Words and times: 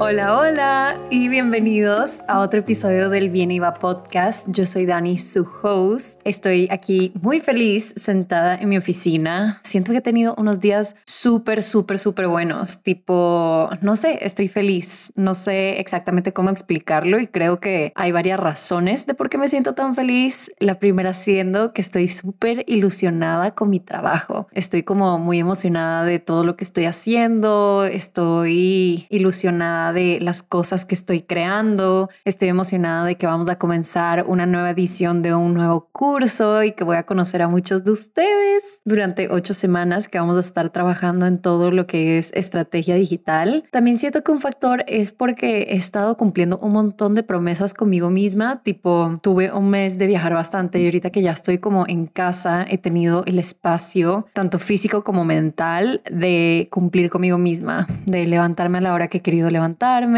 Hola, 0.00 0.38
hola 0.38 1.00
y 1.10 1.26
bienvenidos 1.26 2.22
a 2.28 2.38
otro 2.38 2.60
episodio 2.60 3.10
del 3.10 3.30
Bien 3.30 3.50
Iba 3.50 3.74
Podcast. 3.74 4.46
Yo 4.48 4.64
soy 4.64 4.86
Dani, 4.86 5.18
su 5.18 5.44
host. 5.60 6.20
Estoy 6.22 6.68
aquí 6.70 7.10
muy 7.20 7.40
feliz 7.40 7.94
sentada 7.96 8.54
en 8.54 8.68
mi 8.68 8.78
oficina. 8.78 9.60
Siento 9.64 9.90
que 9.90 9.98
he 9.98 10.00
tenido 10.00 10.36
unos 10.38 10.60
días 10.60 10.94
súper, 11.04 11.64
súper, 11.64 11.98
súper 11.98 12.28
buenos. 12.28 12.84
Tipo, 12.84 13.70
no 13.80 13.96
sé, 13.96 14.20
estoy 14.22 14.46
feliz. 14.46 15.12
No 15.16 15.34
sé 15.34 15.80
exactamente 15.80 16.32
cómo 16.32 16.50
explicarlo 16.50 17.18
y 17.18 17.26
creo 17.26 17.58
que 17.58 17.92
hay 17.96 18.12
varias 18.12 18.38
razones 18.38 19.04
de 19.04 19.14
por 19.14 19.28
qué 19.28 19.36
me 19.36 19.48
siento 19.48 19.74
tan 19.74 19.96
feliz. 19.96 20.52
La 20.60 20.78
primera 20.78 21.12
siendo 21.12 21.72
que 21.72 21.80
estoy 21.80 22.06
súper 22.06 22.62
ilusionada 22.68 23.50
con 23.50 23.68
mi 23.68 23.80
trabajo. 23.80 24.46
Estoy 24.52 24.84
como 24.84 25.18
muy 25.18 25.40
emocionada 25.40 26.04
de 26.04 26.20
todo 26.20 26.44
lo 26.44 26.54
que 26.54 26.62
estoy 26.62 26.84
haciendo. 26.84 27.84
Estoy 27.84 29.08
ilusionada 29.10 29.87
de 29.92 30.18
las 30.20 30.42
cosas 30.42 30.84
que 30.84 30.94
estoy 30.94 31.22
creando. 31.22 32.08
Estoy 32.24 32.48
emocionada 32.48 33.04
de 33.04 33.16
que 33.16 33.26
vamos 33.26 33.48
a 33.48 33.58
comenzar 33.58 34.24
una 34.26 34.46
nueva 34.46 34.70
edición 34.70 35.22
de 35.22 35.34
un 35.34 35.54
nuevo 35.54 35.88
curso 35.92 36.62
y 36.62 36.72
que 36.72 36.84
voy 36.84 36.96
a 36.96 37.04
conocer 37.04 37.42
a 37.42 37.48
muchos 37.48 37.84
de 37.84 37.92
ustedes 37.92 38.80
durante 38.84 39.28
ocho 39.30 39.54
semanas 39.54 40.08
que 40.08 40.18
vamos 40.18 40.36
a 40.36 40.40
estar 40.40 40.70
trabajando 40.70 41.26
en 41.26 41.38
todo 41.38 41.70
lo 41.70 41.86
que 41.86 42.18
es 42.18 42.32
estrategia 42.34 42.94
digital. 42.94 43.64
También 43.70 43.98
siento 43.98 44.22
que 44.22 44.32
un 44.32 44.40
factor 44.40 44.84
es 44.86 45.12
porque 45.12 45.62
he 45.62 45.76
estado 45.76 46.16
cumpliendo 46.16 46.58
un 46.58 46.72
montón 46.72 47.14
de 47.14 47.22
promesas 47.22 47.74
conmigo 47.74 48.10
misma, 48.10 48.62
tipo 48.62 49.18
tuve 49.22 49.52
un 49.52 49.70
mes 49.70 49.98
de 49.98 50.06
viajar 50.06 50.34
bastante 50.34 50.80
y 50.80 50.84
ahorita 50.84 51.10
que 51.10 51.22
ya 51.22 51.32
estoy 51.32 51.58
como 51.58 51.86
en 51.86 52.06
casa 52.06 52.66
he 52.68 52.78
tenido 52.78 53.24
el 53.26 53.38
espacio 53.38 54.26
tanto 54.32 54.58
físico 54.58 55.04
como 55.04 55.24
mental 55.24 56.02
de 56.10 56.68
cumplir 56.70 57.10
conmigo 57.10 57.38
misma, 57.38 57.86
de 58.06 58.26
levantarme 58.26 58.78
a 58.78 58.80
la 58.80 58.94
hora 58.94 59.08
que 59.08 59.18
he 59.18 59.22
querido 59.22 59.50
levantar 59.78 60.08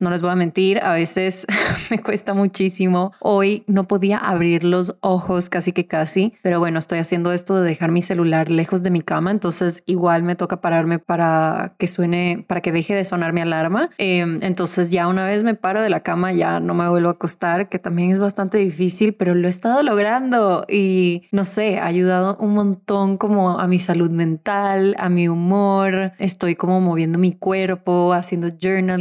no 0.00 0.10
les 0.10 0.22
voy 0.22 0.30
a 0.30 0.34
mentir, 0.34 0.78
a 0.82 0.92
veces 0.92 1.46
me 1.90 1.98
cuesta 1.98 2.34
muchísimo. 2.34 3.12
Hoy 3.20 3.64
no 3.66 3.84
podía 3.84 4.18
abrir 4.18 4.64
los 4.64 4.96
ojos 5.00 5.48
casi 5.48 5.72
que 5.72 5.86
casi, 5.86 6.34
pero 6.42 6.58
bueno, 6.58 6.78
estoy 6.78 6.98
haciendo 6.98 7.32
esto 7.32 7.60
de 7.60 7.68
dejar 7.68 7.90
mi 7.90 8.02
celular 8.02 8.50
lejos 8.50 8.82
de 8.82 8.90
mi 8.90 9.00
cama, 9.00 9.30
entonces 9.30 9.82
igual 9.86 10.22
me 10.22 10.34
toca 10.34 10.60
pararme 10.60 10.98
para 10.98 11.74
que 11.78 11.86
suene, 11.86 12.44
para 12.46 12.60
que 12.60 12.72
deje 12.72 12.94
de 12.94 13.04
sonar 13.04 13.32
mi 13.32 13.40
alarma. 13.40 13.90
Em, 13.98 14.38
entonces 14.42 14.90
ya 14.90 15.08
una 15.08 15.26
vez 15.26 15.42
me 15.42 15.54
paro 15.54 15.80
de 15.80 15.90
la 15.90 16.00
cama, 16.00 16.32
ya 16.32 16.60
no 16.60 16.74
me 16.74 16.88
vuelvo 16.88 17.08
a 17.08 17.12
acostar, 17.12 17.68
que 17.68 17.78
también 17.78 18.10
es 18.10 18.18
bastante 18.18 18.58
difícil, 18.58 19.14
pero 19.14 19.34
lo 19.34 19.46
he 19.46 19.50
estado 19.50 19.82
logrando 19.82 20.64
y 20.68 21.22
no 21.30 21.44
sé, 21.44 21.78
ha 21.78 21.86
ayudado 21.86 22.36
un 22.40 22.54
montón 22.54 23.16
como 23.16 23.58
a 23.58 23.66
mi 23.68 23.78
salud 23.78 24.10
mental, 24.10 24.94
a 24.98 25.08
mi 25.08 25.28
humor. 25.28 26.12
Estoy 26.18 26.56
como 26.56 26.80
moviendo 26.80 27.18
mi 27.18 27.32
cuerpo, 27.32 28.12
haciendo 28.12 28.48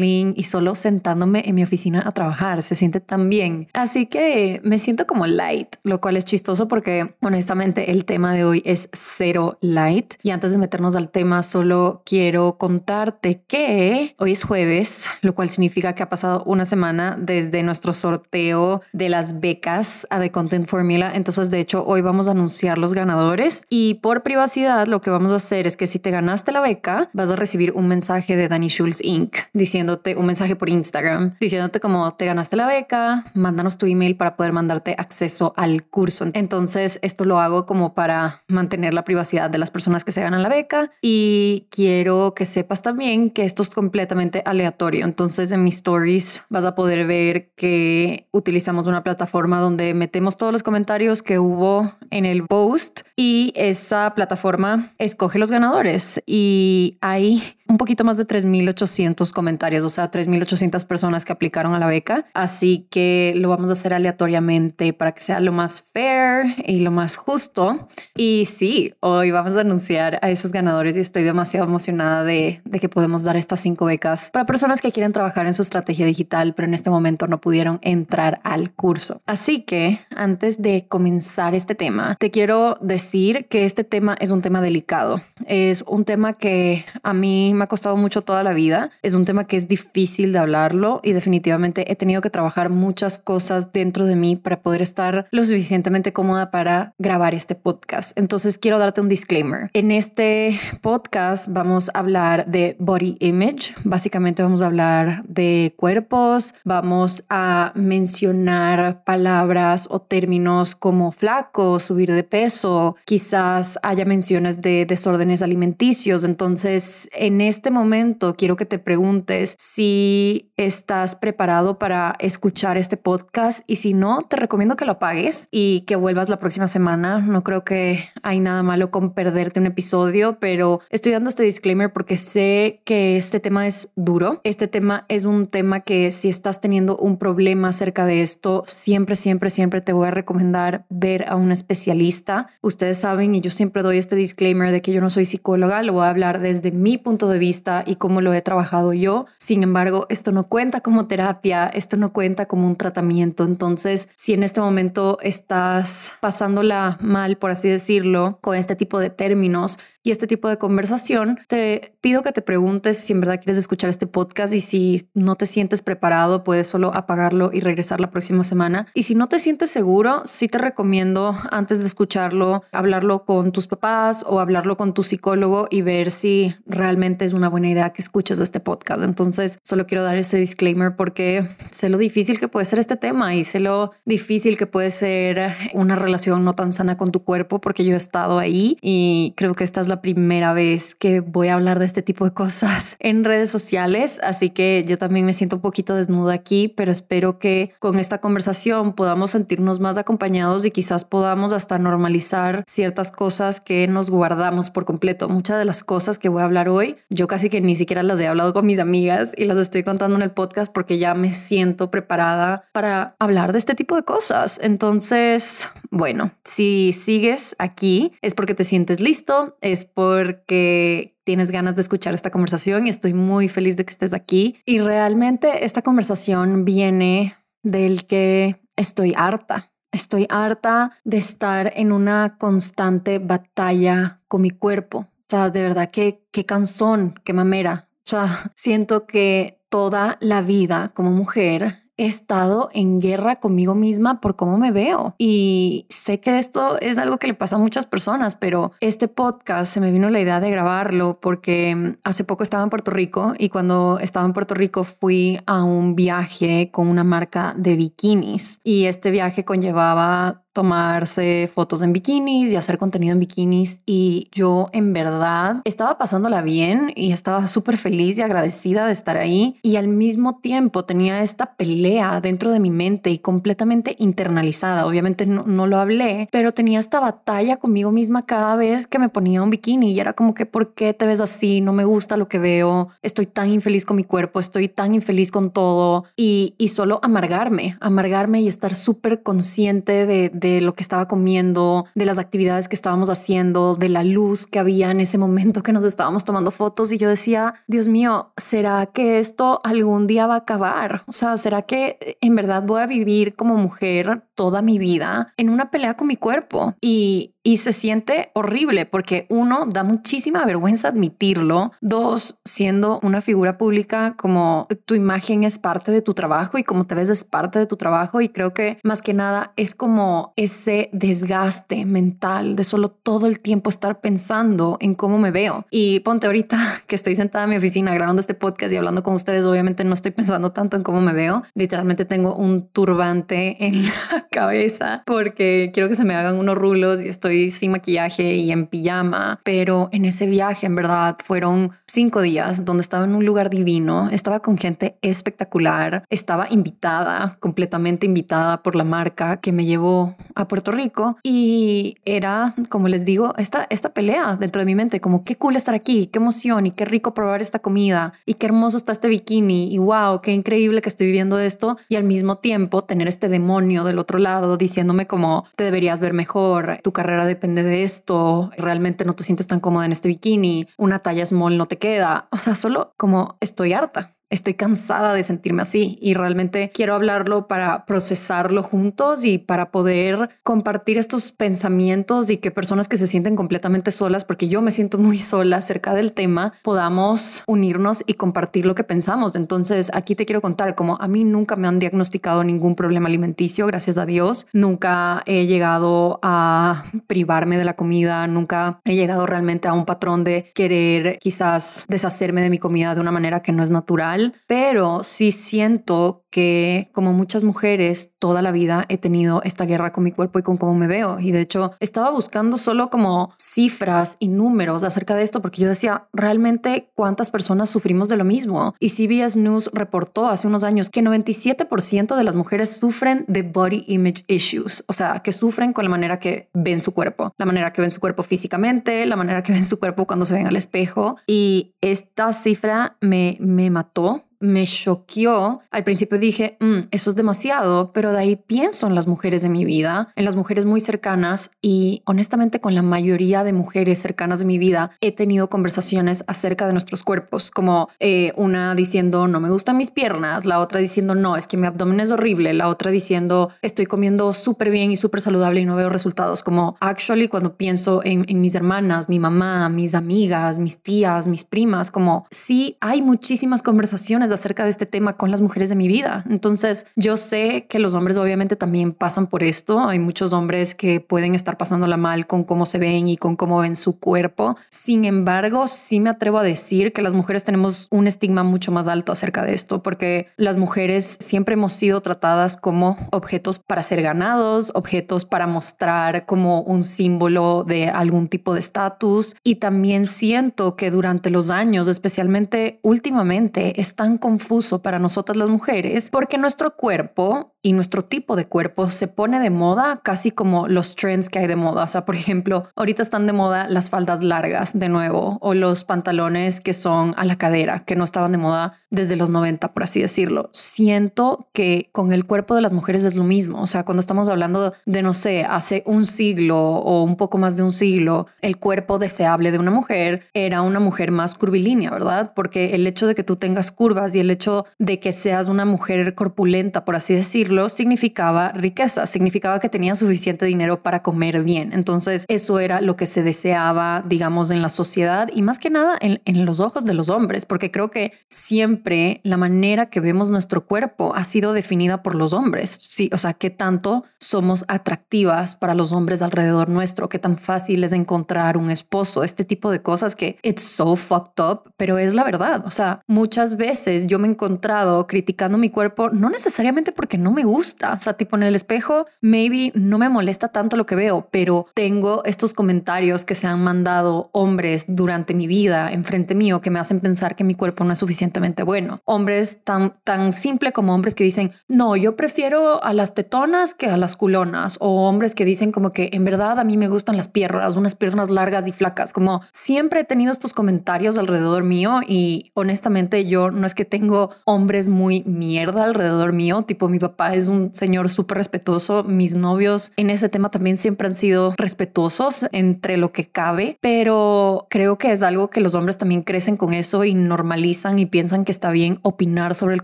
y 0.04 0.44
solo 0.44 0.76
sentándome 0.76 1.44
en 1.46 1.56
mi 1.56 1.64
oficina 1.64 2.04
a 2.06 2.12
trabajar. 2.12 2.62
Se 2.62 2.76
siente 2.76 3.00
tan 3.00 3.30
bien. 3.30 3.68
Así 3.74 4.06
que 4.06 4.60
me 4.64 4.80
siento 4.80 5.08
como 5.08 5.26
light, 5.26 5.76
lo 5.84 6.02
cual 6.02 6.18
es 6.18 6.26
chistoso 6.26 6.68
porque 6.68 7.16
honestamente 7.22 7.92
el 7.92 8.06
tema 8.06 8.34
de 8.34 8.44
hoy 8.44 8.62
es 8.66 8.90
cero 8.92 9.58
light. 9.62 10.16
Y 10.22 10.32
antes 10.32 10.52
de 10.52 10.58
meternos 10.58 10.96
al 10.96 11.10
tema, 11.10 11.44
solo 11.44 12.02
quiero 12.06 12.58
contarte 12.58 13.42
que 13.48 14.16
hoy 14.18 14.34
es 14.34 14.44
jueves, 14.44 15.06
lo 15.22 15.34
cual 15.34 15.50
significa 15.50 15.94
que 15.94 16.04
ha 16.04 16.10
pasado 16.10 16.44
una 16.46 16.66
semana 16.66 17.18
desde 17.20 17.64
nuestro 17.64 17.94
sorteo 17.94 18.82
de 18.92 19.10
las 19.10 19.40
becas 19.40 20.06
a 20.10 20.20
The 20.20 20.32
Content 20.32 20.68
Formula. 20.68 21.12
Entonces, 21.16 21.50
de 21.50 21.60
hecho, 21.60 21.86
hoy 21.86 22.02
vamos 22.02 22.28
a 22.28 22.32
anunciar 22.32 22.78
los 22.78 22.94
ganadores 22.94 23.66
y 23.70 23.96
por 23.96 24.24
privacidad 24.24 24.88
lo 24.88 25.02
que 25.02 25.10
vamos 25.10 25.32
a 25.32 25.38
hacer 25.38 25.68
es 25.68 25.78
que 25.78 25.88
si 25.88 26.00
te 26.00 26.12
ganaste 26.12 26.52
la 26.52 26.62
beca, 26.62 27.10
vas 27.14 27.30
a 27.30 27.36
recibir 27.36 27.72
un 27.74 27.88
mensaje 27.88 28.36
de 28.36 28.48
Danny 28.48 28.68
Schulz 28.68 29.02
Inc. 29.04 29.36
diciendo 29.54 29.93
un 30.18 30.26
mensaje 30.26 30.56
por 30.56 30.70
Instagram 30.70 31.36
diciéndote 31.40 31.80
como 31.80 32.14
te 32.16 32.26
ganaste 32.26 32.56
la 32.56 32.68
beca, 32.68 33.26
mándanos 33.34 33.78
tu 33.78 33.86
email 33.86 34.16
para 34.18 34.36
poder 34.36 34.54
mandarte 34.54 34.96
acceso 34.98 35.54
al 35.58 35.84
curso. 35.86 36.28
Entonces 36.34 37.00
esto 37.02 37.26
lo 37.26 37.40
hago 37.40 37.66
como 37.66 37.94
para 37.94 38.44
mantener 38.48 38.94
la 38.94 39.04
privacidad 39.04 39.50
de 39.50 39.58
las 39.58 39.72
personas 39.72 40.04
que 40.04 40.12
se 40.12 40.22
ganan 40.22 40.44
la 40.44 40.50
beca 40.50 40.92
y 41.02 41.68
quiero 41.70 42.34
que 42.36 42.46
sepas 42.46 42.82
también 42.82 43.30
que 43.30 43.46
esto 43.46 43.64
es 43.64 43.70
completamente 43.70 44.44
aleatorio. 44.46 45.06
Entonces 45.06 45.52
en 45.52 45.64
mis 45.64 45.76
stories 45.76 46.42
vas 46.50 46.66
a 46.66 46.76
poder 46.76 47.06
ver 47.06 47.52
que 47.56 48.28
utilizamos 48.32 48.88
una 48.88 49.04
plataforma 49.04 49.60
donde 49.60 49.94
metemos 49.94 50.38
todos 50.38 50.52
los 50.52 50.64
comentarios 50.64 51.24
que 51.24 51.40
hubo 51.40 51.94
en 52.12 52.26
el 52.26 52.46
post 52.48 53.02
y 53.16 53.54
esa 53.56 54.14
plataforma 54.16 54.94
escoge 54.98 55.40
los 55.40 55.52
ganadores 55.52 56.22
y 56.26 56.98
hay 57.02 57.42
un 57.68 57.78
poquito 57.78 58.04
más 58.04 58.18
de 58.18 58.28
3.800 58.28 59.32
comentarios, 59.32 59.84
o 59.84 59.90
sea, 59.90 60.12
3.800 60.12 60.86
personas 60.86 61.26
que 61.26 61.32
aplicaron 61.32 61.74
a 61.74 61.80
la 61.80 61.88
beca. 61.88 62.26
Así 62.34 62.88
que 62.90 63.34
lo 63.36 63.50
vamos 63.50 63.70
a 63.70 63.74
hacer 63.74 63.94
aleatoriamente 63.94 64.94
para 64.94 65.14
que 65.14 65.22
sea 65.22 65.40
lo 65.40 65.52
más 65.52 65.82
fair 65.82 66.56
y 66.66 66.80
lo 66.80 66.92
más 66.92 67.16
justo. 67.16 67.88
Y 68.16 68.46
sí, 68.46 68.94
hoy 69.00 69.32
vamos 69.32 69.56
a 69.58 69.62
anunciar 69.62 70.20
a 70.22 70.30
esos 70.30 70.52
ganadores 70.52 70.98
y 70.98 71.00
estoy 71.00 71.24
demasiado 71.24 71.66
emocionada 71.68 72.24
de, 72.24 72.62
que 72.80 72.90
podemos 72.90 73.24
dar 73.24 73.38
estas 73.38 73.62
cinco 73.62 73.86
becas 73.86 74.30
para 74.32 74.46
personas 74.46 74.82
que 74.82 74.92
quieren 74.92 75.14
trabajar 75.14 75.48
en 75.48 75.54
su 75.54 75.62
estrategia 75.62 76.06
digital, 76.06 76.54
pero 76.54 76.68
en 76.68 76.74
este 76.74 76.90
momento 76.90 77.28
no 77.28 77.40
pudieron 77.40 77.80
entrar 77.82 78.42
al 78.44 78.74
curso. 78.74 79.22
Así 79.26 79.62
que 79.62 80.00
antes 80.16 80.62
de 80.62 80.86
comenzar 80.88 81.56
este 81.56 81.76
tema, 81.76 82.16
te 82.20 82.30
quiero 82.30 82.78
decir 82.82 83.48
que 83.48 83.66
este 83.66 83.84
tema 83.84 84.16
es 84.20 84.32
un 84.32 84.42
tema 84.42 84.62
delicado. 84.62 85.22
Es 85.48 85.84
un 85.88 86.04
tema 86.04 86.34
que 86.34 86.86
a 87.04 87.14
mí 87.14 87.53
me 87.54 87.64
ha 87.64 87.68
costado 87.68 87.98
mucho 87.98 88.22
toda 88.22 88.44
la 88.44 88.54
vida. 88.54 88.92
Es 89.02 89.14
un 89.14 89.26
tema 89.26 89.46
que 89.46 89.58
es 89.58 89.68
difícil 89.68 90.34
de 90.34 90.40
hablarlo 90.40 91.00
y 91.04 91.14
definitivamente 91.14 91.92
he 91.92 91.96
tenido 91.96 92.22
que 92.22 92.30
trabajar 92.30 92.70
muchas 92.70 93.18
cosas 93.18 93.72
dentro 93.72 94.06
de 94.06 94.16
mí 94.16 94.36
para 94.36 94.62
poder 94.62 94.82
estar 94.82 95.28
lo 95.32 95.44
suficientemente 95.44 96.14
cómoda 96.14 96.52
para 96.52 96.94
grabar 96.98 97.34
este 97.34 97.56
podcast. 97.56 98.18
Entonces 98.18 98.58
quiero 98.58 98.80
darte 98.80 99.02
un 99.02 99.10
disclaimer. 99.10 99.70
En 99.74 99.92
este 99.92 100.60
podcast 100.82 101.48
vamos 101.50 101.90
a 101.94 102.00
hablar 102.00 102.48
de 102.48 102.76
body 102.80 103.18
image. 103.20 103.76
Básicamente 103.84 104.44
vamos 104.44 104.62
a 104.62 104.68
hablar 104.68 105.24
de 105.26 105.74
cuerpos, 105.78 106.56
vamos 106.64 107.24
a 107.30 107.72
mencionar 107.76 109.04
palabras 109.04 109.88
o 109.90 110.02
términos 110.02 110.76
como 110.76 111.12
flaco, 111.12 111.80
subir 111.80 112.12
de 112.12 112.24
peso, 112.24 112.96
quizás 113.06 113.80
haya 113.84 114.06
menciones 114.06 114.62
de 114.62 114.86
desórdenes 114.86 115.42
alimenticios. 115.42 116.24
Entonces, 116.24 117.10
en 117.14 117.42
este 117.44 117.72
momento 117.72 118.36
quiero 118.36 118.56
que 118.56 118.66
te 118.66 118.80
preguntes 118.80 119.56
si 119.58 120.52
estás 120.58 121.16
preparado 121.16 121.80
para 121.80 122.16
escuchar 122.20 122.78
este 122.78 122.98
podcast 122.98 123.64
y 123.68 123.78
si 123.78 123.94
no, 123.94 124.22
te 124.24 124.36
recomiendo 124.36 124.76
que 124.76 124.86
lo 124.86 124.94
apagues 124.94 125.48
y 125.52 125.82
que 125.82 125.96
vuelvas 125.96 126.30
la 126.30 126.40
próxima 126.40 126.68
semana. 126.68 127.20
No 127.20 127.44
creo 127.44 127.64
que 127.64 128.10
hay 128.24 128.40
nada 128.40 128.64
malo 128.64 128.92
con 128.92 129.14
perderte 129.14 129.60
un 129.60 129.66
episodio, 129.66 130.38
pero 130.40 130.82
estoy 130.90 131.12
dando 131.12 131.30
este 131.30 131.44
disclaimer 131.44 131.94
porque 131.94 132.18
sé 132.18 132.82
que 132.86 133.18
este 133.18 133.40
tema 133.40 133.68
es 133.68 133.90
duro. 133.96 134.42
Este 134.44 134.68
tema 134.68 135.06
es 135.10 135.26
un 135.26 135.48
tema 135.48 135.82
que 135.82 136.12
si 136.12 136.30
estás 136.30 136.62
teniendo 136.62 136.98
un 136.98 137.18
problema 137.18 137.70
acerca 137.70 138.06
de 138.06 138.22
esto, 138.22 138.64
siempre, 138.68 139.16
siempre, 139.16 139.50
siempre 139.50 139.82
te 139.82 139.94
voy 139.94 140.08
a 140.08 140.12
recomendar 140.12 140.86
ver 140.90 141.26
a 141.28 141.36
un 141.36 141.52
especialista. 141.52 142.48
Ustedes 142.62 143.00
saben 143.00 143.36
y 143.36 143.42
yo 143.42 143.52
siempre 143.52 143.84
doy 143.84 143.98
este 143.98 144.16
disclaimer 144.16 144.72
de 144.72 144.82
que 144.82 144.92
yo 144.92 145.02
no 145.02 145.10
soy 145.10 145.26
psicóloga, 145.26 145.84
lo 145.84 145.94
voy 145.94 146.06
a 146.06 146.10
hablar 146.10 146.40
desde 146.40 146.72
mi 146.72 146.98
punto 146.98 147.28
de 147.30 147.33
de 147.34 147.40
vista 147.40 147.84
y 147.86 147.98
cómo 147.98 148.22
lo 148.22 148.34
he 148.34 148.42
trabajado 148.42 148.94
yo. 148.94 149.26
Sin 149.38 149.64
embargo, 149.64 150.06
esto 150.10 150.32
no 150.32 150.46
cuenta 150.46 150.80
como 150.80 151.08
terapia, 151.08 151.68
esto 151.68 151.98
no 151.98 152.14
cuenta 152.14 152.46
como 152.46 152.68
un 152.68 152.78
tratamiento. 152.78 153.44
Entonces, 153.44 154.08
si 154.16 154.34
en 154.34 154.44
este 154.44 154.62
momento 154.62 155.18
estás 155.22 156.14
pasándola 156.22 156.98
mal, 157.02 157.38
por 157.38 157.52
así 157.52 157.68
decirlo, 157.68 158.40
con 158.42 158.56
este 158.56 158.78
tipo 158.78 159.00
de 159.00 159.10
términos, 159.10 159.78
y 160.04 160.12
este 160.12 160.28
tipo 160.28 160.50
de 160.50 160.58
conversación, 160.58 161.40
te 161.48 161.96
pido 162.02 162.22
que 162.22 162.34
te 162.34 162.42
preguntes 162.42 162.98
si 162.98 163.14
en 163.14 163.22
verdad 163.22 163.40
quieres 163.42 163.58
escuchar 163.58 163.90
este 163.90 164.06
podcast 164.06 164.54
y 164.54 164.60
si 164.60 165.10
no 165.14 165.36
te 165.36 165.46
sientes 165.46 165.82
preparado, 165.82 166.44
puedes 166.44 166.68
solo 166.68 166.94
apagarlo 166.94 167.50
y 167.54 167.62
regresar 167.62 168.02
la 168.02 168.12
próxima 168.12 168.44
semana. 168.44 168.88
Y 168.94 169.04
si 169.04 169.16
no 169.16 169.28
te 169.28 169.40
sientes 169.40 169.70
seguro, 169.70 170.24
sí 170.26 170.50
te 170.50 170.58
recomiendo 170.58 171.38
antes 171.52 171.80
de 171.80 171.86
escucharlo, 171.86 172.64
hablarlo 172.74 173.24
con 173.24 173.54
tus 173.54 173.68
papás 173.68 174.26
o 174.28 174.42
hablarlo 174.42 174.76
con 174.76 174.94
tu 174.94 175.04
psicólogo 175.04 175.68
y 175.72 175.82
ver 175.82 176.12
si 176.12 176.54
realmente 176.66 177.24
es 177.24 177.32
una 177.32 177.48
buena 177.48 177.70
idea 177.70 177.92
que 177.92 178.02
escuches 178.02 178.40
este 178.40 178.60
podcast. 178.60 179.04
Entonces, 179.04 179.58
solo 179.64 179.88
quiero 179.88 180.04
dar 180.04 180.18
este 180.18 180.36
disclaimer 180.36 180.98
porque 180.98 181.56
sé 181.72 181.88
lo 181.88 181.98
difícil 181.98 182.40
que 182.42 182.50
puede 182.50 182.66
ser 182.66 182.80
este 182.80 182.98
tema 182.98 183.36
y 183.36 183.46
sé 183.46 183.62
lo 183.62 183.94
difícil 184.04 184.58
que 184.58 184.68
puede 184.68 184.92
ser 184.92 185.54
una 185.74 185.96
relación 185.96 186.44
no 186.44 186.56
tan 186.56 186.74
sana 186.74 186.98
con 186.98 187.12
tu 187.12 187.24
cuerpo 187.24 187.62
porque 187.62 187.86
yo 187.86 187.94
he 187.94 187.98
estado 187.98 188.38
ahí 188.38 188.78
y 188.82 189.34
creo 189.38 189.54
que 189.56 189.64
esta 189.64 189.80
es 189.80 189.88
la 189.88 189.93
la 189.94 190.02
primera 190.02 190.54
vez 190.54 190.96
que 190.96 191.20
voy 191.20 191.50
a 191.50 191.54
hablar 191.54 191.78
de 191.78 191.86
este 191.86 192.02
tipo 192.02 192.26
de 192.26 192.34
cosas 192.34 192.96
en 193.00 193.24
redes 193.24 193.52
sociales, 193.52 194.20
así 194.24 194.50
que 194.50 194.84
yo 194.88 194.98
también 194.98 195.24
me 195.24 195.34
siento 195.34 195.58
un 195.58 195.62
poquito 195.62 195.94
desnuda 195.94 196.34
aquí, 196.34 196.68
pero 196.68 196.92
espero 196.92 197.38
que 197.38 197.76
con 197.78 198.00
esta 198.00 198.18
conversación 198.18 198.94
podamos 198.94 199.30
sentirnos 199.30 199.80
más 199.80 200.00
acompañados 200.00 200.66
y 200.66 200.72
quizás 200.72 201.06
podamos 201.06 201.54
hasta 201.54 201.78
normalizar 201.78 202.64
ciertas 202.66 203.12
cosas 203.12 203.60
que 203.60 203.88
nos 203.88 204.10
guardamos 204.10 204.72
por 204.72 204.86
completo. 204.86 205.30
Muchas 205.30 205.60
de 205.60 205.66
las 205.66 205.84
cosas 205.84 206.18
que 206.18 206.28
voy 206.28 206.42
a 206.42 206.46
hablar 206.46 206.70
hoy, 206.70 206.98
yo 207.12 207.28
casi 207.28 207.52
que 207.52 207.62
ni 207.62 207.76
siquiera 207.76 208.02
las 208.02 208.20
he 208.20 208.26
hablado 208.26 208.52
con 208.52 208.66
mis 208.66 208.80
amigas 208.80 209.34
y 209.38 209.46
las 209.46 209.60
estoy 209.60 209.84
contando 209.84 210.16
en 210.16 210.24
el 210.24 210.32
podcast 210.32 210.74
porque 210.74 210.98
ya 210.98 211.14
me 211.14 211.30
siento 211.30 211.92
preparada 211.92 212.64
para 212.72 213.16
hablar 213.20 213.52
de 213.52 213.60
este 213.60 213.76
tipo 213.76 213.96
de 213.96 214.02
cosas. 214.02 214.60
Entonces, 214.64 215.70
bueno, 215.92 216.32
si 216.44 216.94
sigues 216.94 217.56
aquí 217.60 218.12
es 218.24 218.34
porque 218.34 218.56
te 218.56 218.64
sientes 218.64 219.00
listo, 219.00 219.56
es 219.62 219.83
porque 219.86 221.18
tienes 221.24 221.52
ganas 221.52 221.76
de 221.76 221.82
escuchar 221.82 222.14
esta 222.14 222.32
conversación 222.32 222.88
y 222.88 222.90
estoy 222.90 223.14
muy 223.14 223.48
feliz 223.48 223.78
de 223.78 223.86
que 223.86 223.92
estés 223.92 224.14
aquí. 224.14 224.58
Y 224.66 224.80
realmente 224.80 225.66
esta 225.66 225.82
conversación 225.82 226.66
viene 226.66 227.36
del 227.62 228.06
que 228.06 228.62
estoy 228.76 229.14
harta. 229.16 229.72
Estoy 229.92 230.26
harta 230.30 231.00
de 231.04 231.18
estar 231.18 231.72
en 231.76 231.92
una 231.92 232.38
constante 232.38 233.20
batalla 233.20 234.22
con 234.28 234.42
mi 234.42 234.50
cuerpo. 234.50 235.00
O 235.00 235.26
sea, 235.28 235.50
de 235.50 235.62
verdad 235.62 235.92
que 235.92 236.26
qué 236.32 236.46
cansón, 236.46 237.20
qué 237.24 237.34
mamera. 237.34 237.90
O 238.06 238.10
sea, 238.10 238.52
siento 238.56 239.06
que 239.06 239.60
toda 239.70 240.18
la 240.20 240.42
vida 240.42 240.92
como 240.94 241.12
mujer 241.12 241.83
he 241.98 242.06
estado 242.06 242.70
en 242.74 243.00
guerra 243.00 243.36
conmigo 243.38 243.76
misma 243.76 244.22
por 244.22 244.36
cómo 244.36 244.58
me 244.58 244.72
veo. 244.72 245.16
Y 245.18 245.86
sé 245.90 246.20
que 246.20 246.38
esto 246.38 246.80
es 246.80 246.98
algo 246.98 247.18
que 247.18 247.28
le 247.28 247.34
pasa 247.34 247.56
a 247.56 247.60
muchas 247.60 247.86
personas, 247.86 248.36
pero 248.36 248.72
este 248.80 249.08
podcast 249.08 249.72
se 249.72 249.80
me 249.80 249.92
vino 249.92 250.10
la 250.10 250.20
idea 250.20 250.40
de 250.40 250.52
grabarlo 250.52 251.20
porque 251.22 251.98
hace 252.04 252.24
poco 252.24 252.44
estaba 252.44 252.64
en 252.64 252.70
Puerto 252.70 252.92
Rico 252.92 253.34
y 253.38 253.50
cuando 253.50 254.00
estaba 254.00 254.26
en 254.26 254.34
Puerto 254.34 254.54
Rico 254.54 254.84
fui 254.84 255.40
a 255.46 255.64
un 255.64 255.96
viaje 255.96 256.70
con 256.72 256.88
una 256.88 257.04
marca 257.04 257.54
de 257.58 257.76
bikinis 257.76 258.60
y 258.64 258.86
este 258.86 259.12
viaje 259.12 259.46
conllevaba 259.46 260.43
tomarse 260.54 261.50
fotos 261.54 261.82
en 261.82 261.94
bikinis 261.94 262.54
y 262.54 262.56
hacer 262.56 262.78
contenido 262.78 263.14
en 263.14 263.20
bikinis 263.20 263.82
y 263.86 264.30
yo 264.32 264.68
en 264.72 264.94
verdad 264.94 265.62
estaba 265.66 265.98
pasándola 265.98 266.44
bien 266.44 266.92
y 266.96 267.12
estaba 267.12 267.48
súper 267.48 267.78
feliz 267.78 268.18
y 268.18 268.22
agradecida 268.22 268.86
de 268.86 268.94
estar 268.94 269.18
ahí 269.18 269.58
y 269.64 269.76
al 269.78 269.88
mismo 269.88 270.38
tiempo 270.38 270.86
tenía 270.86 271.22
esta 271.24 271.56
pelea 271.56 272.22
dentro 272.22 272.52
de 272.52 272.60
mi 272.60 272.70
mente 272.70 273.10
y 273.10 273.18
completamente 273.18 273.96
internalizada. 273.98 274.86
Obviamente 274.86 275.26
no, 275.26 275.42
no 275.44 275.66
lo 275.66 275.80
hablé, 275.80 276.30
pero 276.32 276.54
tenía 276.54 276.80
esta 276.80 277.00
batalla 277.00 277.58
conmigo 277.58 277.92
misma 277.92 278.26
cada 278.26 278.56
vez 278.56 278.86
que 278.86 279.00
me 279.00 279.10
ponía 279.10 279.42
un 279.42 279.50
bikini 279.50 279.92
y 279.92 280.00
era 280.00 280.14
como 280.14 280.36
que 280.36 280.46
¿por 280.46 280.76
qué 280.76 280.94
te 280.94 281.08
ves 281.08 281.20
así? 281.20 281.62
No 281.62 281.74
me 281.74 281.86
gusta 281.86 282.16
lo 282.16 282.28
que 282.28 282.38
veo, 282.38 282.90
estoy 283.02 283.26
tan 283.26 283.52
infeliz 283.52 283.86
con 283.86 283.96
mi 283.96 284.04
cuerpo, 284.04 284.40
estoy 284.40 284.68
tan 284.68 284.94
infeliz 284.94 285.32
con 285.32 285.50
todo 285.50 286.06
y, 286.16 286.54
y 286.60 286.68
solo 286.68 287.00
amargarme, 287.02 287.76
amargarme 287.80 288.42
y 288.42 288.48
estar 288.48 288.76
súper 288.76 289.24
consciente 289.24 290.06
de 290.06 290.30
de 290.44 290.62
lo 290.62 290.76
que 290.76 290.84
estaba 290.84 291.08
comiendo, 291.08 291.86
de 291.96 292.06
las 292.06 292.20
actividades 292.20 292.68
que 292.68 292.76
estábamos 292.76 293.10
haciendo, 293.10 293.76
de 293.76 293.88
la 293.88 294.04
luz 294.04 294.46
que 294.46 294.60
había 294.60 294.92
en 294.92 295.00
ese 295.00 295.18
momento 295.18 295.64
que 295.64 295.72
nos 295.72 295.86
estábamos 295.86 296.26
tomando 296.26 296.52
fotos 296.52 296.92
y 296.92 296.98
yo 296.98 297.10
decía, 297.10 297.56
Dios 297.68 297.88
mío, 297.88 298.34
¿será 298.38 298.86
que 298.88 299.20
esto 299.20 299.60
algún 299.64 300.06
día 300.06 300.28
va 300.28 300.36
a 300.36 300.40
acabar? 300.40 301.04
O 301.08 301.14
sea, 301.14 301.38
¿será 301.38 301.62
que 301.62 302.18
en 302.20 302.36
verdad 302.36 302.64
voy 302.64 302.82
a 302.82 302.88
vivir 302.88 303.34
como 303.34 303.56
mujer 303.56 304.24
toda 304.36 304.62
mi 304.62 304.78
vida 304.78 305.34
en 305.38 305.50
una 305.50 305.72
pelea 305.72 305.96
con 305.96 306.08
mi 306.08 306.18
cuerpo? 306.18 306.76
Y, 306.82 307.33
y 307.44 307.58
se 307.58 307.74
siente 307.74 308.32
horrible 308.34 308.86
porque 308.86 309.26
uno, 309.30 309.66
da 309.68 309.84
muchísima 309.84 310.46
vergüenza 310.46 310.88
admitirlo. 310.88 311.74
Dos, 311.82 312.40
siendo 312.46 313.00
una 313.04 313.22
figura 313.22 313.58
pública, 313.58 314.16
como 314.18 314.68
tu 314.86 314.96
imagen 314.96 315.44
es 315.44 315.60
parte 315.60 315.92
de 315.92 316.02
tu 316.02 316.14
trabajo 316.14 316.58
y 316.58 316.64
como 316.64 316.86
te 316.86 316.96
ves 316.96 317.10
es 317.10 317.26
parte 317.26 317.60
de 317.60 317.66
tu 317.66 317.76
trabajo. 317.76 318.22
Y 318.22 318.30
creo 318.30 318.54
que 318.54 318.80
más 318.84 319.02
que 319.02 319.14
nada 319.14 319.52
es 319.58 319.76
como 319.76 320.34
ese 320.38 320.90
desgaste 320.94 321.86
mental 321.86 322.56
de 322.56 322.64
solo 322.64 322.90
todo 322.90 323.28
el 323.28 323.42
tiempo 323.42 323.70
estar 323.70 324.00
pensando 324.00 324.78
en 324.80 324.96
cómo 324.96 325.20
me 325.20 325.32
veo. 325.32 325.66
Y 325.70 326.00
ponte 326.00 326.28
ahorita 326.28 326.58
que 326.88 326.96
estoy 326.96 327.16
sentada 327.16 327.44
en 327.44 327.50
mi 327.50 327.58
oficina 327.58 327.94
grabando 327.94 328.22
este 328.22 328.36
podcast 328.36 328.72
y 328.74 328.78
hablando 328.78 329.04
con 329.04 329.16
ustedes, 329.16 329.46
obviamente 329.46 329.84
no 329.84 329.94
estoy 329.94 330.12
pensando 330.12 330.54
tanto 330.54 330.78
en 330.78 330.84
cómo 330.84 331.02
me 331.02 331.12
veo. 331.12 331.44
Literalmente 331.56 332.06
tengo 332.06 332.36
un 332.36 332.68
turbante 332.70 333.66
en 333.66 333.84
la 333.86 334.28
cabeza 334.32 335.04
porque 335.06 335.72
quiero 335.74 335.90
que 335.90 335.96
se 335.96 336.06
me 336.06 336.16
hagan 336.16 336.38
unos 336.38 336.56
rulos 336.56 337.04
y 337.04 337.10
estoy 337.10 337.33
sin 337.50 337.72
maquillaje 337.72 338.36
y 338.36 338.52
en 338.52 338.68
pijama, 338.68 339.40
pero 339.44 339.90
en 339.92 340.06
ese 340.06 340.26
viaje 340.28 340.66
en 340.66 340.76
verdad 340.76 341.18
fueron 341.24 341.72
cinco 341.88 342.22
días 342.22 342.66
donde 342.66 342.82
estaba 342.82 343.06
en 343.06 343.16
un 343.16 343.26
lugar 343.26 343.50
divino, 343.50 344.10
estaba 344.10 344.40
con 344.40 344.58
gente 344.58 344.98
espectacular, 345.02 346.04
estaba 346.10 346.48
invitada, 346.50 347.38
completamente 347.40 348.06
invitada 348.06 348.64
por 348.64 348.76
la 348.76 348.84
marca 348.84 349.38
que 349.38 349.52
me 349.52 349.66
llevó 349.66 350.16
a 350.36 350.48
Puerto 350.48 350.72
Rico 350.72 351.18
y 351.24 351.98
era, 352.06 352.56
como 352.70 352.88
les 352.88 353.06
digo, 353.06 353.34
esta, 353.38 353.68
esta 353.70 353.94
pelea 353.94 354.38
dentro 354.38 354.62
de 354.62 354.66
mi 354.66 354.76
mente, 354.76 355.02
como 355.02 355.24
qué 355.24 355.36
cool 355.36 355.56
estar 355.56 355.76
aquí, 355.76 356.08
qué 356.08 356.20
emoción 356.20 356.68
y 356.68 356.72
qué 356.72 356.86
rico 356.86 357.14
probar 357.14 357.42
esta 357.42 357.60
comida 357.60 358.14
y 358.26 358.36
qué 358.36 358.48
hermoso 358.48 358.78
está 358.78 358.92
este 358.92 359.08
bikini 359.08 359.74
y 359.74 359.78
wow, 359.78 360.22
qué 360.22 360.32
increíble 360.32 360.82
que 360.82 360.90
estoy 360.90 361.08
viviendo 361.08 361.40
esto 361.40 361.78
y 361.90 361.96
al 361.96 362.04
mismo 362.04 362.38
tiempo 362.38 362.84
tener 362.84 363.08
este 363.08 363.30
demonio 363.30 363.84
del 363.84 364.00
otro 364.00 364.20
lado 364.20 364.58
diciéndome 364.58 365.08
como 365.08 365.46
te 365.56 365.64
deberías 365.64 366.00
ver 366.00 366.14
mejor, 366.14 366.80
tu 366.84 366.92
carrera 366.94 367.23
depende 367.26 367.64
de 367.64 367.84
esto, 367.84 368.52
realmente 368.58 369.06
no 369.06 369.14
te 369.14 369.24
sientes 369.24 369.48
tan 369.48 369.60
cómoda 369.60 369.86
en 369.86 369.92
este 369.92 370.08
bikini, 370.08 370.68
una 370.78 371.00
talla 371.00 371.26
small 371.26 371.58
no 371.58 371.68
te 371.68 371.78
queda, 371.78 372.28
o 372.32 372.38
sea, 372.38 372.56
solo 372.56 372.94
como 372.98 373.38
estoy 373.40 373.74
harta 373.74 374.16
estoy 374.34 374.56
cansada 374.56 375.14
de 375.14 375.24
sentirme 375.24 375.62
así 375.62 375.98
y 376.02 376.16
realmente 376.16 376.72
quiero 376.74 376.96
hablarlo 376.96 377.48
para 377.48 377.86
procesarlo 377.86 378.64
juntos 378.64 379.24
y 379.26 379.38
para 379.38 379.70
poder 379.70 380.30
compartir 380.42 380.98
estos 380.98 381.32
pensamientos 381.32 382.30
y 382.30 382.38
que 382.38 382.50
personas 382.50 382.88
que 382.88 382.98
se 382.98 383.06
sienten 383.06 383.36
completamente 383.36 383.92
solas, 383.92 384.26
porque 384.26 384.48
yo 384.48 384.62
me 384.62 384.72
siento 384.72 384.98
muy 384.98 385.20
sola 385.20 385.58
acerca 385.58 385.94
del 385.94 386.14
tema, 386.14 386.54
podamos 386.64 387.44
unirnos 387.48 388.04
y 388.08 388.16
compartir 388.16 388.66
lo 388.66 388.74
que 388.74 388.84
pensamos. 388.84 389.36
Entonces, 389.36 389.92
aquí 389.94 390.16
te 390.16 390.26
quiero 390.26 390.42
contar 390.42 390.74
como 390.74 390.98
a 391.00 391.08
mí 391.08 391.24
nunca 391.24 391.56
me 391.56 391.68
han 391.68 391.78
diagnosticado 391.78 392.44
ningún 392.44 392.76
problema 392.76 393.08
alimenticio, 393.08 393.68
gracias 393.68 394.00
a 394.00 394.06
Dios. 394.08 394.48
Nunca 394.52 395.22
he 395.28 395.46
llegado 395.46 396.20
a 396.24 396.86
privarme 397.06 397.58
de 397.58 397.66
la 397.66 397.76
comida, 397.76 398.26
nunca 398.26 398.80
he 398.86 398.96
llegado 398.96 399.28
realmente 399.28 399.68
a 399.68 399.74
un 399.74 399.86
patrón 399.86 400.24
de 400.24 400.52
querer 400.56 401.20
quizás 401.20 401.86
deshacerme 401.88 402.42
de 402.42 402.50
mi 402.50 402.58
comida 402.58 402.96
de 402.96 403.02
una 403.02 403.12
manera 403.12 403.42
que 403.42 403.52
no 403.52 403.64
es 403.64 403.70
natural 403.70 404.23
pero 404.48 405.04
sí 405.04 405.32
siento 405.32 406.24
que 406.34 406.90
como 406.94 407.14
muchas 407.14 407.44
mujeres 407.44 408.16
toda 408.18 408.42
la 408.42 408.52
vida 408.52 408.86
he 408.90 408.98
tenido 408.98 409.44
esta 409.44 409.66
guerra 409.66 409.92
con 409.92 410.04
mi 410.04 410.12
cuerpo 410.12 410.40
y 410.40 410.42
con 410.42 410.58
cómo 410.58 410.74
me 410.74 410.88
veo. 410.88 411.20
Y 411.20 411.32
de 411.32 411.42
hecho 411.42 411.74
estaba 411.80 412.10
buscando 412.10 412.58
solo 412.58 412.90
como 412.90 413.34
cifras 413.38 414.18
y 414.20 414.30
números 414.30 414.84
acerca 414.84 415.16
de 415.16 415.22
esto 415.22 415.44
porque 415.44 415.62
yo 415.62 415.70
decía 415.70 416.08
realmente 416.12 416.90
cuántas 416.96 417.30
personas 417.30 417.70
sufrimos 417.70 418.10
de 418.10 418.18
lo 418.18 418.24
mismo. 418.24 418.74
Y 418.80 418.90
CBS 418.90 419.38
News 419.38 419.70
reportó 419.74 420.28
hace 420.28 420.48
unos 420.48 420.64
años 420.64 420.90
que 420.90 421.04
97% 421.04 422.16
de 422.16 422.24
las 422.24 422.36
mujeres 422.36 422.72
sufren 422.78 423.26
de 423.28 423.44
body 423.44 423.86
image 423.88 424.24
issues, 424.28 424.84
o 424.88 424.94
sea, 424.94 425.20
que 425.20 425.32
sufren 425.32 425.72
con 425.72 425.84
la 425.84 425.90
manera 425.90 426.18
que 426.20 426.50
ven 426.54 426.82
su 426.82 426.94
cuerpo, 426.94 427.34
la 427.38 427.46
manera 427.46 427.74
que 427.74 427.82
ven 427.82 427.92
su 427.92 428.00
cuerpo 428.00 428.24
físicamente, 428.24 429.06
la 429.06 429.16
manera 429.16 429.44
que 429.44 429.54
ven 429.54 429.66
su 429.66 429.80
cuerpo 429.80 430.08
cuando 430.08 430.26
se 430.26 430.34
ven 430.34 430.48
al 430.48 430.56
espejo. 430.56 431.18
Y 431.28 431.76
esta 431.82 432.34
cifra 432.34 432.98
me, 433.02 433.38
me 433.40 433.70
mató 433.70 434.13
me 434.44 434.66
choqueó. 434.66 435.62
Al 435.72 435.86
principio 435.86 436.20
dije, 436.20 436.58
mm, 436.60 436.90
eso 436.92 437.10
es 437.10 437.16
demasiado, 437.16 437.92
pero 437.94 438.12
de 438.12 438.20
ahí 438.20 438.36
pienso 438.36 438.88
en 438.88 438.94
las 438.94 439.08
mujeres 439.08 439.42
de 439.42 439.48
mi 439.48 439.64
vida, 439.64 440.10
en 440.18 440.26
las 440.26 440.36
mujeres 440.36 440.66
muy 440.66 440.82
cercanas 440.82 441.52
y 441.62 442.02
honestamente 442.06 442.60
con 442.60 442.76
la 442.76 442.82
mayoría 442.82 443.46
de 443.46 443.54
mujeres 443.54 444.02
cercanas 444.02 444.40
de 444.40 444.46
mi 444.46 444.58
vida 444.58 444.92
he 445.00 445.14
tenido 445.14 445.50
conversaciones 445.50 446.26
acerca 446.28 446.68
de 446.68 446.74
nuestros 446.74 447.04
cuerpos, 447.04 447.52
como 447.52 447.88
eh, 448.02 448.34
una 448.36 448.76
diciendo, 448.76 449.30
no 449.30 449.40
me 449.40 449.50
gustan 449.50 449.78
mis 449.78 449.92
piernas, 449.92 450.44
la 450.44 450.60
otra 450.60 450.82
diciendo, 450.82 451.16
no, 451.16 451.38
es 451.38 451.48
que 451.48 451.56
mi 451.56 451.66
abdomen 451.66 452.02
es 452.02 452.12
horrible, 452.12 452.54
la 452.54 452.68
otra 452.68 452.92
diciendo, 452.92 453.50
estoy 453.62 453.86
comiendo 453.86 454.34
súper 454.34 454.72
bien 454.72 454.92
y 454.92 454.98
súper 454.98 455.22
saludable 455.22 455.62
y 455.62 455.66
no 455.66 455.78
veo 455.78 455.88
resultados, 455.88 456.44
como 456.44 456.76
actually 456.82 457.30
cuando 457.30 457.56
pienso 457.56 458.02
en, 458.04 458.26
en 458.28 458.42
mis 458.42 458.56
hermanas, 458.56 459.08
mi 459.08 459.20
mamá, 459.20 459.70
mis 459.70 459.96
amigas, 459.96 460.60
mis 460.60 460.80
tías, 460.80 461.30
mis 461.30 461.46
primas, 461.46 461.92
como 461.92 462.28
sí 462.30 462.76
hay 462.82 463.02
muchísimas 463.02 463.64
conversaciones 463.64 464.33
acerca 464.34 464.64
de 464.64 464.70
este 464.70 464.86
tema 464.86 465.18
con 465.18 465.32
las 465.32 465.42
mujeres 465.42 465.70
de 465.70 465.76
mi 465.76 465.88
vida. 465.88 466.24
Entonces, 466.30 466.86
yo 466.96 467.18
sé 467.18 467.68
que 467.68 467.80
los 467.80 467.94
hombres 467.94 468.18
obviamente 468.18 468.56
también 468.56 468.92
pasan 468.92 469.28
por 469.28 469.44
esto. 469.44 469.80
Hay 469.88 470.00
muchos 470.00 470.34
hombres 470.34 470.76
que 470.76 471.00
pueden 471.00 471.36
estar 471.36 471.58
pasándola 471.58 471.98
mal 471.98 472.28
con 472.28 472.44
cómo 472.44 472.66
se 472.66 472.80
ven 472.80 473.08
y 473.08 473.18
con 473.18 473.36
cómo 473.36 473.60
ven 473.60 473.76
su 473.76 474.00
cuerpo. 474.00 474.58
Sin 474.70 475.06
embargo, 475.06 475.68
sí 475.68 476.00
me 476.00 476.10
atrevo 476.10 476.40
a 476.40 476.44
decir 476.44 476.94
que 476.94 477.02
las 477.02 477.14
mujeres 477.14 477.44
tenemos 477.44 477.88
un 477.92 478.08
estigma 478.08 478.44
mucho 478.44 478.72
más 478.72 478.88
alto 478.88 479.12
acerca 479.12 479.44
de 479.44 479.54
esto, 479.54 479.84
porque 479.84 480.28
las 480.38 480.58
mujeres 480.58 481.18
siempre 481.20 481.54
hemos 481.54 481.74
sido 481.74 482.02
tratadas 482.02 482.58
como 482.58 482.98
objetos 483.12 483.60
para 483.60 483.84
ser 483.84 484.02
ganados, 484.02 484.72
objetos 484.76 485.26
para 485.26 485.48
mostrar 485.48 486.26
como 486.26 486.62
un 486.62 486.84
símbolo 486.84 487.64
de 487.68 487.90
algún 487.90 488.28
tipo 488.28 488.54
de 488.54 488.60
estatus. 488.60 489.36
Y 489.44 489.56
también 489.56 490.06
siento 490.06 490.76
que 490.76 490.92
durante 490.92 491.30
los 491.30 491.50
años, 491.50 491.88
especialmente 491.88 492.80
últimamente, 492.82 493.80
es 493.80 493.96
tan 493.96 494.18
confuso 494.24 494.82
para 494.82 495.00
nosotras 495.00 495.36
las 495.36 495.50
mujeres 495.50 496.10
porque 496.10 496.38
nuestro 496.38 496.78
cuerpo 496.78 497.53
y 497.66 497.72
nuestro 497.72 498.04
tipo 498.04 498.36
de 498.36 498.46
cuerpo 498.46 498.90
se 498.90 499.08
pone 499.08 499.40
de 499.40 499.50
moda 499.50 500.02
casi 500.04 500.32
como 500.32 500.68
los 500.68 500.96
trends 500.96 501.30
que 501.30 501.40
hay 501.40 501.48
de 501.48 501.56
moda. 501.56 501.86
O 501.86 501.88
sea, 501.88 502.06
por 502.06 502.16
ejemplo, 502.16 502.68
ahorita 502.76 503.02
están 503.02 503.26
de 503.26 503.32
moda 503.34 503.68
las 503.70 503.90
faldas 503.90 504.22
largas 504.22 504.78
de 504.78 504.90
nuevo 504.90 505.38
o 505.42 505.54
los 505.54 505.86
pantalones 505.86 506.60
que 506.60 506.74
son 506.74 507.14
a 507.18 507.24
la 507.24 507.38
cadera, 507.38 507.80
que 507.86 507.96
no 507.96 508.04
estaban 508.04 508.34
de 508.34 508.38
moda 508.38 508.82
desde 508.92 509.16
los 509.16 509.30
90, 509.30 509.74
por 509.74 509.84
así 509.84 510.02
decirlo. 510.02 510.50
Siento 510.52 511.48
que 511.54 511.90
con 511.94 512.12
el 512.12 512.26
cuerpo 512.26 512.54
de 512.54 512.62
las 512.62 512.74
mujeres 512.74 513.06
es 513.06 513.16
lo 513.16 513.24
mismo. 513.24 513.62
O 513.62 513.68
sea, 513.68 513.86
cuando 513.86 514.02
estamos 514.02 514.28
hablando 514.28 514.74
de, 514.86 515.02
no 515.02 515.14
sé, 515.14 515.46
hace 515.46 515.84
un 515.86 516.06
siglo 516.06 516.60
o 516.60 517.04
un 517.04 517.16
poco 517.16 517.38
más 517.38 517.56
de 517.56 517.64
un 517.64 517.72
siglo, 517.72 518.28
el 518.42 518.58
cuerpo 518.58 519.00
deseable 519.00 519.52
de 519.52 519.60
una 519.60 519.72
mujer 519.72 520.24
era 520.34 520.62
una 520.62 520.82
mujer 520.82 521.12
más 521.12 521.34
curvilínea, 521.34 521.92
¿verdad? 521.92 522.34
Porque 522.36 522.76
el 522.76 522.86
hecho 522.86 523.08
de 523.08 523.16
que 523.16 523.24
tú 523.24 523.38
tengas 523.38 523.72
curvas 523.72 524.14
y 524.16 524.20
el 524.20 524.30
hecho 524.30 524.66
de 524.80 525.00
que 525.00 525.14
seas 525.14 525.48
una 525.48 525.64
mujer 525.64 526.14
corpulenta, 526.14 526.84
por 526.84 526.98
así 526.98 527.14
decirlo, 527.14 527.53
significaba 527.70 528.52
riqueza, 528.52 529.08
significaba 529.08 529.60
que 529.60 529.70
tenías 529.70 530.00
suficiente 530.00 530.46
dinero 530.46 530.84
para 530.84 531.02
comer 531.02 531.44
bien. 531.44 531.72
Entonces, 531.74 532.26
eso 532.28 532.60
era 532.60 532.82
lo 532.82 532.96
que 532.96 533.06
se 533.06 533.24
deseaba, 533.24 534.04
digamos, 534.06 534.52
en 534.52 534.62
la 534.62 534.70
sociedad 534.70 535.30
y 535.34 535.42
más 535.42 535.60
que 535.60 535.70
nada 535.70 535.98
en, 536.02 536.22
en 536.26 536.46
los 536.46 536.60
ojos 536.60 536.86
de 536.86 536.94
los 536.94 537.10
hombres, 537.10 537.46
porque 537.46 537.72
creo 537.72 537.90
que 537.90 538.14
siempre 538.30 539.22
la 539.24 539.38
manera 539.38 539.90
que 539.90 540.00
vemos 540.00 540.32
nuestro 540.32 540.66
cuerpo 540.66 541.14
ha 541.16 541.24
sido 541.24 541.54
definida 541.54 542.04
por 542.04 542.16
los 542.16 542.34
hombres. 542.34 542.80
Sí, 542.82 543.10
o 543.14 543.18
sea, 543.18 543.34
qué 543.34 543.50
tanto 543.50 544.04
somos 544.20 544.66
atractivas 544.68 545.56
para 545.56 545.76
los 545.76 545.92
hombres 545.92 546.22
alrededor 546.22 546.70
nuestro, 546.70 547.10
qué 547.10 547.20
tan 547.20 547.38
fácil 547.38 547.84
es 547.84 547.92
encontrar 547.92 548.58
un 548.58 548.70
esposo, 548.70 549.24
este 549.24 549.46
tipo 549.46 549.72
de 549.72 549.82
cosas 549.82 550.16
que 550.16 550.38
it's 550.44 550.64
so 550.64 550.96
fucked 550.96 551.44
up, 551.44 551.74
pero 551.78 551.98
es 551.98 552.14
la 552.14 552.24
verdad. 552.24 552.66
O 552.66 552.72
sea, 552.72 553.02
muchas 553.08 553.58
veces 553.58 554.08
yo 554.08 554.20
me 554.20 554.28
he 554.28 554.32
encontrado 554.32 555.06
criticando 555.08 555.58
mi 555.58 555.70
cuerpo, 555.70 556.10
no 556.10 556.30
necesariamente 556.30 556.92
porque 556.92 557.18
no 557.18 557.32
me 557.32 557.43
gusta, 557.44 557.94
o 557.94 557.98
sea, 557.98 558.14
tipo 558.14 558.36
en 558.36 558.44
el 558.44 558.56
espejo, 558.56 559.06
maybe 559.22 559.72
no 559.76 559.98
me 559.98 560.10
molesta 560.10 560.50
tanto 560.50 560.78
lo 560.78 560.86
que 560.86 560.96
veo, 560.96 561.28
pero 561.32 561.68
tengo 561.74 562.24
estos 562.26 562.54
comentarios 562.54 563.26
que 563.26 563.36
se 563.36 563.48
han 563.48 563.64
mandado 563.64 564.30
hombres 564.34 564.86
durante 564.88 565.34
mi 565.34 565.48
vida 565.48 565.92
enfrente 565.92 566.36
mío 566.36 566.62
que 566.62 566.70
me 566.70 566.80
hacen 566.80 567.00
pensar 567.00 567.36
que 567.36 567.44
mi 567.44 567.56
cuerpo 567.56 567.84
no 567.84 567.94
es 567.94 568.00
suficientemente 568.00 568.64
bueno. 568.64 569.02
Hombres 569.06 569.60
tan, 569.64 569.96
tan 570.04 570.34
simple 570.34 570.72
como 570.72 570.94
hombres 570.94 571.16
que 571.16 571.24
dicen, 571.24 571.52
no, 571.68 571.96
yo 571.96 572.16
prefiero 572.16 572.84
a 572.84 572.94
las 572.94 573.14
tetonas 573.14 573.74
que 573.74 573.88
a 573.88 573.98
las 573.98 574.16
culonas. 574.16 574.78
O 574.80 575.08
hombres 575.08 575.36
que 575.36 575.46
dicen 575.46 575.72
como 575.72 575.92
que 575.92 576.10
en 576.14 576.26
verdad 576.26 576.60
a 576.60 576.64
mí 576.64 576.78
me 576.78 576.88
gustan 576.88 577.18
las 577.18 577.28
piernas, 577.28 577.76
unas 577.76 577.96
piernas 577.96 578.30
largas 578.30 578.68
y 578.68 578.72
flacas. 578.72 579.14
Como 579.14 579.42
siempre 579.52 580.02
he 580.02 580.04
tenido 580.04 580.32
estos 580.32 580.54
comentarios 580.54 581.18
alrededor 581.18 581.64
mío 581.64 582.02
y 582.08 582.52
honestamente 582.54 583.26
yo 583.26 583.52
no 583.52 583.68
es 583.68 583.74
que 583.74 583.86
tengo 583.86 584.32
hombres 584.46 584.90
muy 584.90 585.24
mierda 585.26 585.84
alrededor 585.84 586.34
mío. 586.34 586.64
Tipo 586.64 586.90
mi 586.90 587.00
papá 587.00 587.33
es 587.34 587.48
un 587.48 587.74
señor 587.74 588.10
súper 588.10 588.38
respetuoso. 588.38 589.04
Mis 589.04 589.36
novios 589.36 589.92
en 589.98 590.10
ese 590.10 590.30
tema 590.30 590.50
también 590.50 590.78
siempre 590.78 591.08
han 591.08 591.16
sido 591.16 591.54
respetuosos 591.58 592.46
entre 592.52 592.98
lo 592.98 593.12
que 593.12 593.28
cabe, 593.28 593.78
pero 593.82 594.68
creo 594.70 594.98
que 594.98 595.12
es 595.12 595.24
algo 595.24 595.50
que 595.50 595.62
los 595.62 595.76
hombres 595.76 595.98
también 595.98 596.22
crecen 596.22 596.58
con 596.58 596.74
eso 596.74 597.04
y 597.04 597.14
normalizan 597.14 598.00
y 598.00 598.06
piensan 598.06 598.46
que 598.46 598.52
está 598.52 598.72
bien 598.72 599.00
opinar 599.02 599.56
sobre 599.56 599.76
el 599.76 599.84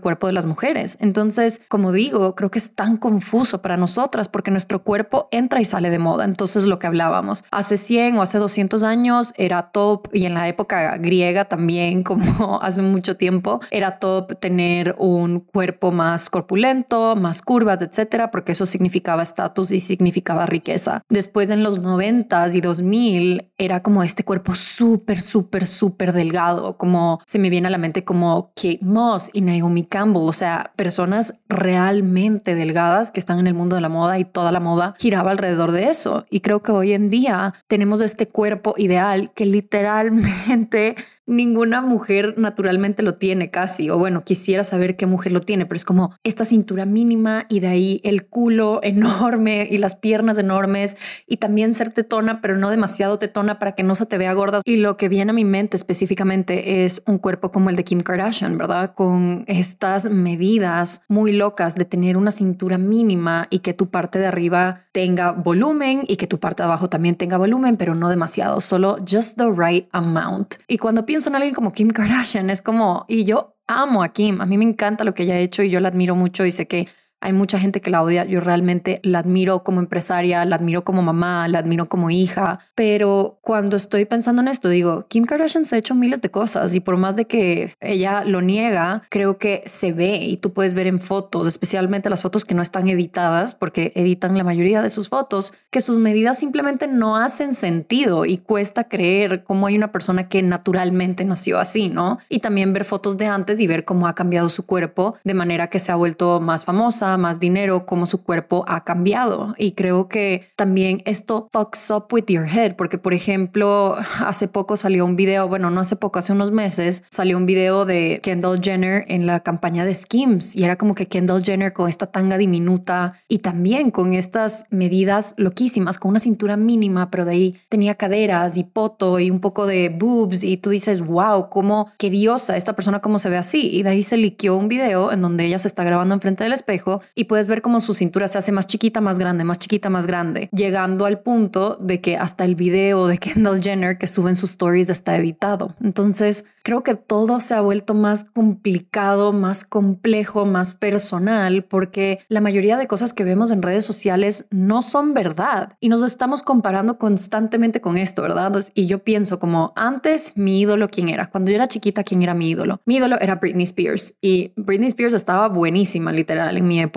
cuerpo 0.00 0.26
de 0.26 0.32
las 0.32 0.46
mujeres. 0.46 0.96
Entonces, 1.00 1.60
como 1.68 1.92
digo, 1.92 2.34
creo 2.34 2.50
que 2.50 2.58
es 2.58 2.74
tan 2.74 2.96
confuso 2.96 3.62
para 3.62 3.76
nosotras 3.76 4.28
porque 4.28 4.50
nuestro 4.50 4.82
cuerpo 4.82 5.28
entra 5.30 5.60
y 5.60 5.64
sale 5.64 5.90
de 5.90 5.98
moda. 5.98 6.24
Entonces, 6.24 6.64
lo 6.64 6.78
que 6.78 6.86
hablábamos 6.86 7.44
hace 7.50 7.76
100 7.76 8.18
o 8.18 8.22
hace 8.22 8.38
200 8.38 8.82
años 8.82 9.32
era 9.36 9.70
top 9.70 10.08
y 10.12 10.24
en 10.24 10.34
la 10.34 10.48
época 10.48 10.96
griega 10.98 11.46
también, 11.46 12.02
como 12.10 12.60
hace 12.62 12.82
mucho 12.82 13.16
tiempo, 13.16 13.60
era 13.70 13.98
top 13.98 14.38
tener 14.38 14.94
un 14.98 15.40
cuerpo 15.40 15.92
más 15.92 16.30
corpulento, 16.30 17.16
más 17.16 17.39
curvas, 17.42 17.82
etcétera, 17.82 18.30
porque 18.30 18.52
eso 18.52 18.66
significaba 18.66 19.22
estatus 19.22 19.72
y 19.72 19.80
significaba 19.80 20.46
riqueza. 20.46 21.02
Después, 21.08 21.50
en 21.50 21.62
los 21.62 21.78
90 21.78 22.48
y 22.54 22.60
2000, 22.60 23.50
era 23.58 23.82
como 23.82 24.02
este 24.02 24.24
cuerpo 24.24 24.54
súper, 24.54 25.20
súper, 25.20 25.66
súper 25.66 26.12
delgado, 26.12 26.76
como 26.76 27.20
se 27.26 27.38
me 27.38 27.50
viene 27.50 27.68
a 27.68 27.70
la 27.70 27.78
mente 27.78 28.04
como 28.04 28.52
Kate 28.54 28.80
Moss 28.82 29.30
y 29.32 29.40
Naomi 29.42 29.84
Campbell, 29.84 30.22
o 30.22 30.32
sea, 30.32 30.72
personas 30.76 31.34
realmente 31.48 32.54
delgadas 32.54 33.10
que 33.10 33.20
están 33.20 33.38
en 33.38 33.46
el 33.46 33.54
mundo 33.54 33.76
de 33.76 33.82
la 33.82 33.88
moda 33.88 34.18
y 34.18 34.24
toda 34.24 34.52
la 34.52 34.60
moda 34.60 34.94
giraba 34.98 35.30
alrededor 35.30 35.72
de 35.72 35.88
eso. 35.88 36.24
Y 36.30 36.40
creo 36.40 36.62
que 36.62 36.72
hoy 36.72 36.92
en 36.92 37.10
día 37.10 37.54
tenemos 37.66 38.00
este 38.00 38.28
cuerpo 38.28 38.74
ideal 38.76 39.32
que 39.34 39.46
literalmente 39.46 40.96
ninguna 41.30 41.80
mujer 41.80 42.34
naturalmente 42.36 43.02
lo 43.02 43.14
tiene 43.14 43.50
casi, 43.50 43.88
o 43.88 43.98
bueno, 43.98 44.24
quisiera 44.24 44.64
saber 44.64 44.96
qué 44.96 45.06
mujer 45.06 45.32
lo 45.32 45.40
tiene, 45.40 45.64
pero 45.64 45.76
es 45.76 45.84
como 45.84 46.14
esta 46.24 46.44
cintura 46.44 46.84
mínima 46.84 47.46
y 47.48 47.60
de 47.60 47.68
ahí 47.68 48.00
el 48.04 48.26
culo 48.26 48.80
enorme 48.82 49.66
y 49.70 49.78
las 49.78 49.94
piernas 49.94 50.38
enormes 50.38 50.96
y 51.26 51.36
también 51.36 51.72
ser 51.74 51.90
tetona, 51.92 52.40
pero 52.40 52.56
no 52.56 52.70
demasiado 52.70 53.18
tetona 53.18 53.58
para 53.58 53.72
que 53.72 53.82
no 53.82 53.94
se 53.94 54.06
te 54.06 54.18
vea 54.18 54.32
gorda. 54.32 54.60
Y 54.64 54.76
lo 54.76 54.96
que 54.96 55.08
viene 55.08 55.30
a 55.30 55.34
mi 55.34 55.44
mente 55.44 55.76
específicamente 55.76 56.84
es 56.84 57.02
un 57.06 57.18
cuerpo 57.18 57.52
como 57.52 57.70
el 57.70 57.76
de 57.76 57.84
Kim 57.84 58.00
Kardashian, 58.00 58.58
¿verdad? 58.58 58.92
Con 58.94 59.44
estas 59.46 60.10
medidas 60.10 61.02
muy 61.08 61.32
locas 61.32 61.76
de 61.76 61.84
tener 61.84 62.16
una 62.16 62.32
cintura 62.32 62.78
mínima 62.78 63.46
y 63.50 63.60
que 63.60 63.72
tu 63.72 63.88
parte 63.90 64.18
de 64.18 64.26
arriba 64.26 64.84
tenga 64.92 65.30
volumen 65.30 66.02
y 66.08 66.16
que 66.16 66.26
tu 66.26 66.40
parte 66.40 66.62
de 66.62 66.66
abajo 66.66 66.88
también 66.88 67.14
tenga 67.14 67.36
volumen, 67.36 67.76
pero 67.76 67.94
no 67.94 68.08
demasiado, 68.08 68.60
solo 68.60 68.96
just 69.08 69.36
the 69.36 69.48
right 69.50 69.88
amount. 69.92 70.54
Y 70.66 70.78
cuando 70.78 71.06
pienso 71.06 71.19
en 71.26 71.36
alguien 71.36 71.54
como 71.54 71.72
Kim 71.72 71.90
Kardashian, 71.90 72.50
es 72.50 72.62
como, 72.62 73.04
y 73.08 73.24
yo 73.24 73.56
amo 73.66 74.02
a 74.02 74.12
Kim, 74.12 74.40
a 74.40 74.46
mí 74.46 74.58
me 74.58 74.64
encanta 74.64 75.04
lo 75.04 75.14
que 75.14 75.24
ella 75.24 75.34
ha 75.34 75.38
hecho 75.38 75.62
y 75.62 75.70
yo 75.70 75.80
la 75.80 75.88
admiro 75.88 76.16
mucho 76.16 76.44
y 76.44 76.52
sé 76.52 76.66
que 76.66 76.88
hay 77.20 77.32
mucha 77.32 77.58
gente 77.58 77.80
que 77.80 77.90
la 77.90 78.02
odia. 78.02 78.24
Yo 78.24 78.40
realmente 78.40 79.00
la 79.02 79.18
admiro 79.18 79.62
como 79.62 79.80
empresaria, 79.80 80.44
la 80.44 80.56
admiro 80.56 80.84
como 80.84 81.02
mamá, 81.02 81.46
la 81.48 81.58
admiro 81.58 81.88
como 81.88 82.10
hija. 82.10 82.60
Pero 82.74 83.38
cuando 83.42 83.76
estoy 83.76 84.06
pensando 84.06 84.40
en 84.42 84.48
esto, 84.48 84.68
digo, 84.68 85.06
Kim 85.08 85.24
Kardashian 85.24 85.64
se 85.64 85.76
ha 85.76 85.78
hecho 85.78 85.94
miles 85.94 86.22
de 86.22 86.30
cosas 86.30 86.74
y 86.74 86.80
por 86.80 86.96
más 86.96 87.16
de 87.16 87.26
que 87.26 87.74
ella 87.80 88.24
lo 88.24 88.40
niega, 88.40 89.02
creo 89.10 89.38
que 89.38 89.62
se 89.66 89.92
ve 89.92 90.16
y 90.16 90.38
tú 90.38 90.52
puedes 90.52 90.74
ver 90.74 90.86
en 90.86 90.98
fotos, 90.98 91.46
especialmente 91.46 92.08
las 92.10 92.22
fotos 92.22 92.44
que 92.44 92.54
no 92.54 92.62
están 92.62 92.88
editadas, 92.88 93.54
porque 93.54 93.92
editan 93.94 94.36
la 94.38 94.44
mayoría 94.44 94.82
de 94.82 94.90
sus 94.90 95.08
fotos, 95.08 95.52
que 95.70 95.80
sus 95.80 95.98
medidas 95.98 96.38
simplemente 96.38 96.88
no 96.88 97.16
hacen 97.16 97.54
sentido 97.54 98.24
y 98.24 98.38
cuesta 98.38 98.84
creer 98.84 99.44
cómo 99.44 99.66
hay 99.66 99.76
una 99.76 99.92
persona 99.92 100.28
que 100.28 100.42
naturalmente 100.42 101.24
nació 101.24 101.58
así, 101.58 101.88
¿no? 101.88 102.18
Y 102.28 102.38
también 102.38 102.72
ver 102.72 102.84
fotos 102.84 103.18
de 103.18 103.26
antes 103.26 103.60
y 103.60 103.66
ver 103.66 103.84
cómo 103.84 104.06
ha 104.06 104.14
cambiado 104.14 104.48
su 104.48 104.64
cuerpo 104.64 105.16
de 105.24 105.34
manera 105.34 105.68
que 105.68 105.78
se 105.78 105.92
ha 105.92 105.96
vuelto 105.96 106.40
más 106.40 106.64
famosa 106.64 107.09
más 107.16 107.40
dinero, 107.40 107.86
cómo 107.86 108.06
su 108.06 108.22
cuerpo 108.22 108.64
ha 108.68 108.84
cambiado. 108.84 109.54
Y 109.58 109.72
creo 109.72 110.08
que 110.08 110.50
también 110.56 111.02
esto 111.04 111.48
fucks 111.52 111.90
up 111.90 112.06
with 112.12 112.24
your 112.28 112.46
head, 112.46 112.76
porque 112.76 112.98
por 112.98 113.14
ejemplo, 113.14 113.96
hace 114.20 114.48
poco 114.48 114.76
salió 114.76 115.04
un 115.04 115.16
video, 115.16 115.48
bueno, 115.48 115.70
no 115.70 115.80
hace 115.80 115.96
poco, 115.96 116.18
hace 116.18 116.32
unos 116.32 116.50
meses, 116.50 117.04
salió 117.10 117.36
un 117.36 117.46
video 117.46 117.84
de 117.84 118.20
Kendall 118.22 118.60
Jenner 118.62 119.04
en 119.08 119.26
la 119.26 119.40
campaña 119.40 119.84
de 119.84 119.94
Skims 119.94 120.56
y 120.56 120.64
era 120.64 120.76
como 120.76 120.94
que 120.94 121.06
Kendall 121.06 121.44
Jenner 121.44 121.72
con 121.72 121.88
esta 121.88 122.06
tanga 122.06 122.38
diminuta 122.38 123.14
y 123.28 123.38
también 123.38 123.90
con 123.90 124.14
estas 124.14 124.64
medidas 124.70 125.34
loquísimas, 125.36 125.98
con 125.98 126.10
una 126.10 126.20
cintura 126.20 126.56
mínima, 126.56 127.10
pero 127.10 127.24
de 127.24 127.32
ahí 127.32 127.56
tenía 127.68 127.94
caderas 127.94 128.56
y 128.56 128.64
poto 128.64 129.18
y 129.18 129.30
un 129.30 129.40
poco 129.40 129.66
de 129.66 129.88
boobs 129.88 130.44
y 130.44 130.56
tú 130.56 130.70
dices, 130.70 131.00
wow, 131.00 131.48
cómo, 131.48 131.90
qué 131.98 132.10
diosa 132.10 132.56
esta 132.56 132.74
persona, 132.74 133.00
cómo 133.00 133.18
se 133.18 133.30
ve 133.30 133.36
así. 133.36 133.70
Y 133.70 133.82
de 133.82 133.90
ahí 133.90 134.02
se 134.02 134.16
liqueó 134.16 134.56
un 134.56 134.68
video 134.68 135.12
en 135.12 135.22
donde 135.22 135.44
ella 135.44 135.58
se 135.58 135.68
está 135.68 135.84
grabando 135.84 136.14
enfrente 136.14 136.44
del 136.44 136.52
espejo 136.52 136.99
y 137.14 137.24
puedes 137.24 137.48
ver 137.48 137.62
cómo 137.62 137.80
su 137.80 137.94
cintura 137.94 138.28
se 138.28 138.38
hace 138.38 138.52
más 138.52 138.66
chiquita, 138.66 139.00
más 139.00 139.18
grande, 139.18 139.44
más 139.44 139.58
chiquita, 139.58 139.90
más 139.90 140.06
grande, 140.06 140.48
llegando 140.52 141.06
al 141.06 141.20
punto 141.20 141.76
de 141.80 142.00
que 142.00 142.16
hasta 142.16 142.44
el 142.44 142.54
video 142.54 143.06
de 143.06 143.18
Kendall 143.18 143.62
Jenner 143.62 143.98
que 143.98 144.06
suben 144.06 144.36
sus 144.36 144.50
stories 144.50 144.90
está 144.90 145.16
editado. 145.16 145.74
Entonces, 145.80 146.44
creo 146.62 146.82
que 146.82 146.94
todo 146.94 147.40
se 147.40 147.54
ha 147.54 147.60
vuelto 147.60 147.94
más 147.94 148.24
complicado, 148.24 149.32
más 149.32 149.64
complejo, 149.64 150.44
más 150.44 150.72
personal, 150.72 151.64
porque 151.64 152.20
la 152.28 152.40
mayoría 152.40 152.76
de 152.76 152.86
cosas 152.86 153.12
que 153.12 153.24
vemos 153.24 153.50
en 153.50 153.62
redes 153.62 153.84
sociales 153.84 154.46
no 154.50 154.82
son 154.82 155.14
verdad 155.14 155.74
y 155.80 155.88
nos 155.88 156.02
estamos 156.02 156.42
comparando 156.42 156.98
constantemente 156.98 157.80
con 157.80 157.96
esto, 157.96 158.22
¿verdad? 158.22 158.50
Y 158.74 158.86
yo 158.86 159.04
pienso 159.04 159.38
como 159.38 159.72
antes 159.76 160.32
mi 160.36 160.60
ídolo, 160.60 160.88
¿quién 160.90 161.08
era? 161.08 161.30
Cuando 161.30 161.50
yo 161.50 161.56
era 161.56 161.68
chiquita, 161.68 162.04
¿quién 162.04 162.22
era 162.22 162.34
mi 162.34 162.50
ídolo? 162.50 162.80
Mi 162.84 162.96
ídolo 162.96 163.18
era 163.20 163.36
Britney 163.36 163.64
Spears 163.64 164.14
y 164.20 164.52
Britney 164.56 164.88
Spears 164.88 165.14
estaba 165.14 165.48
buenísima, 165.48 166.12
literal, 166.12 166.56
en 166.56 166.66
mi 166.66 166.80
época. 166.80 166.89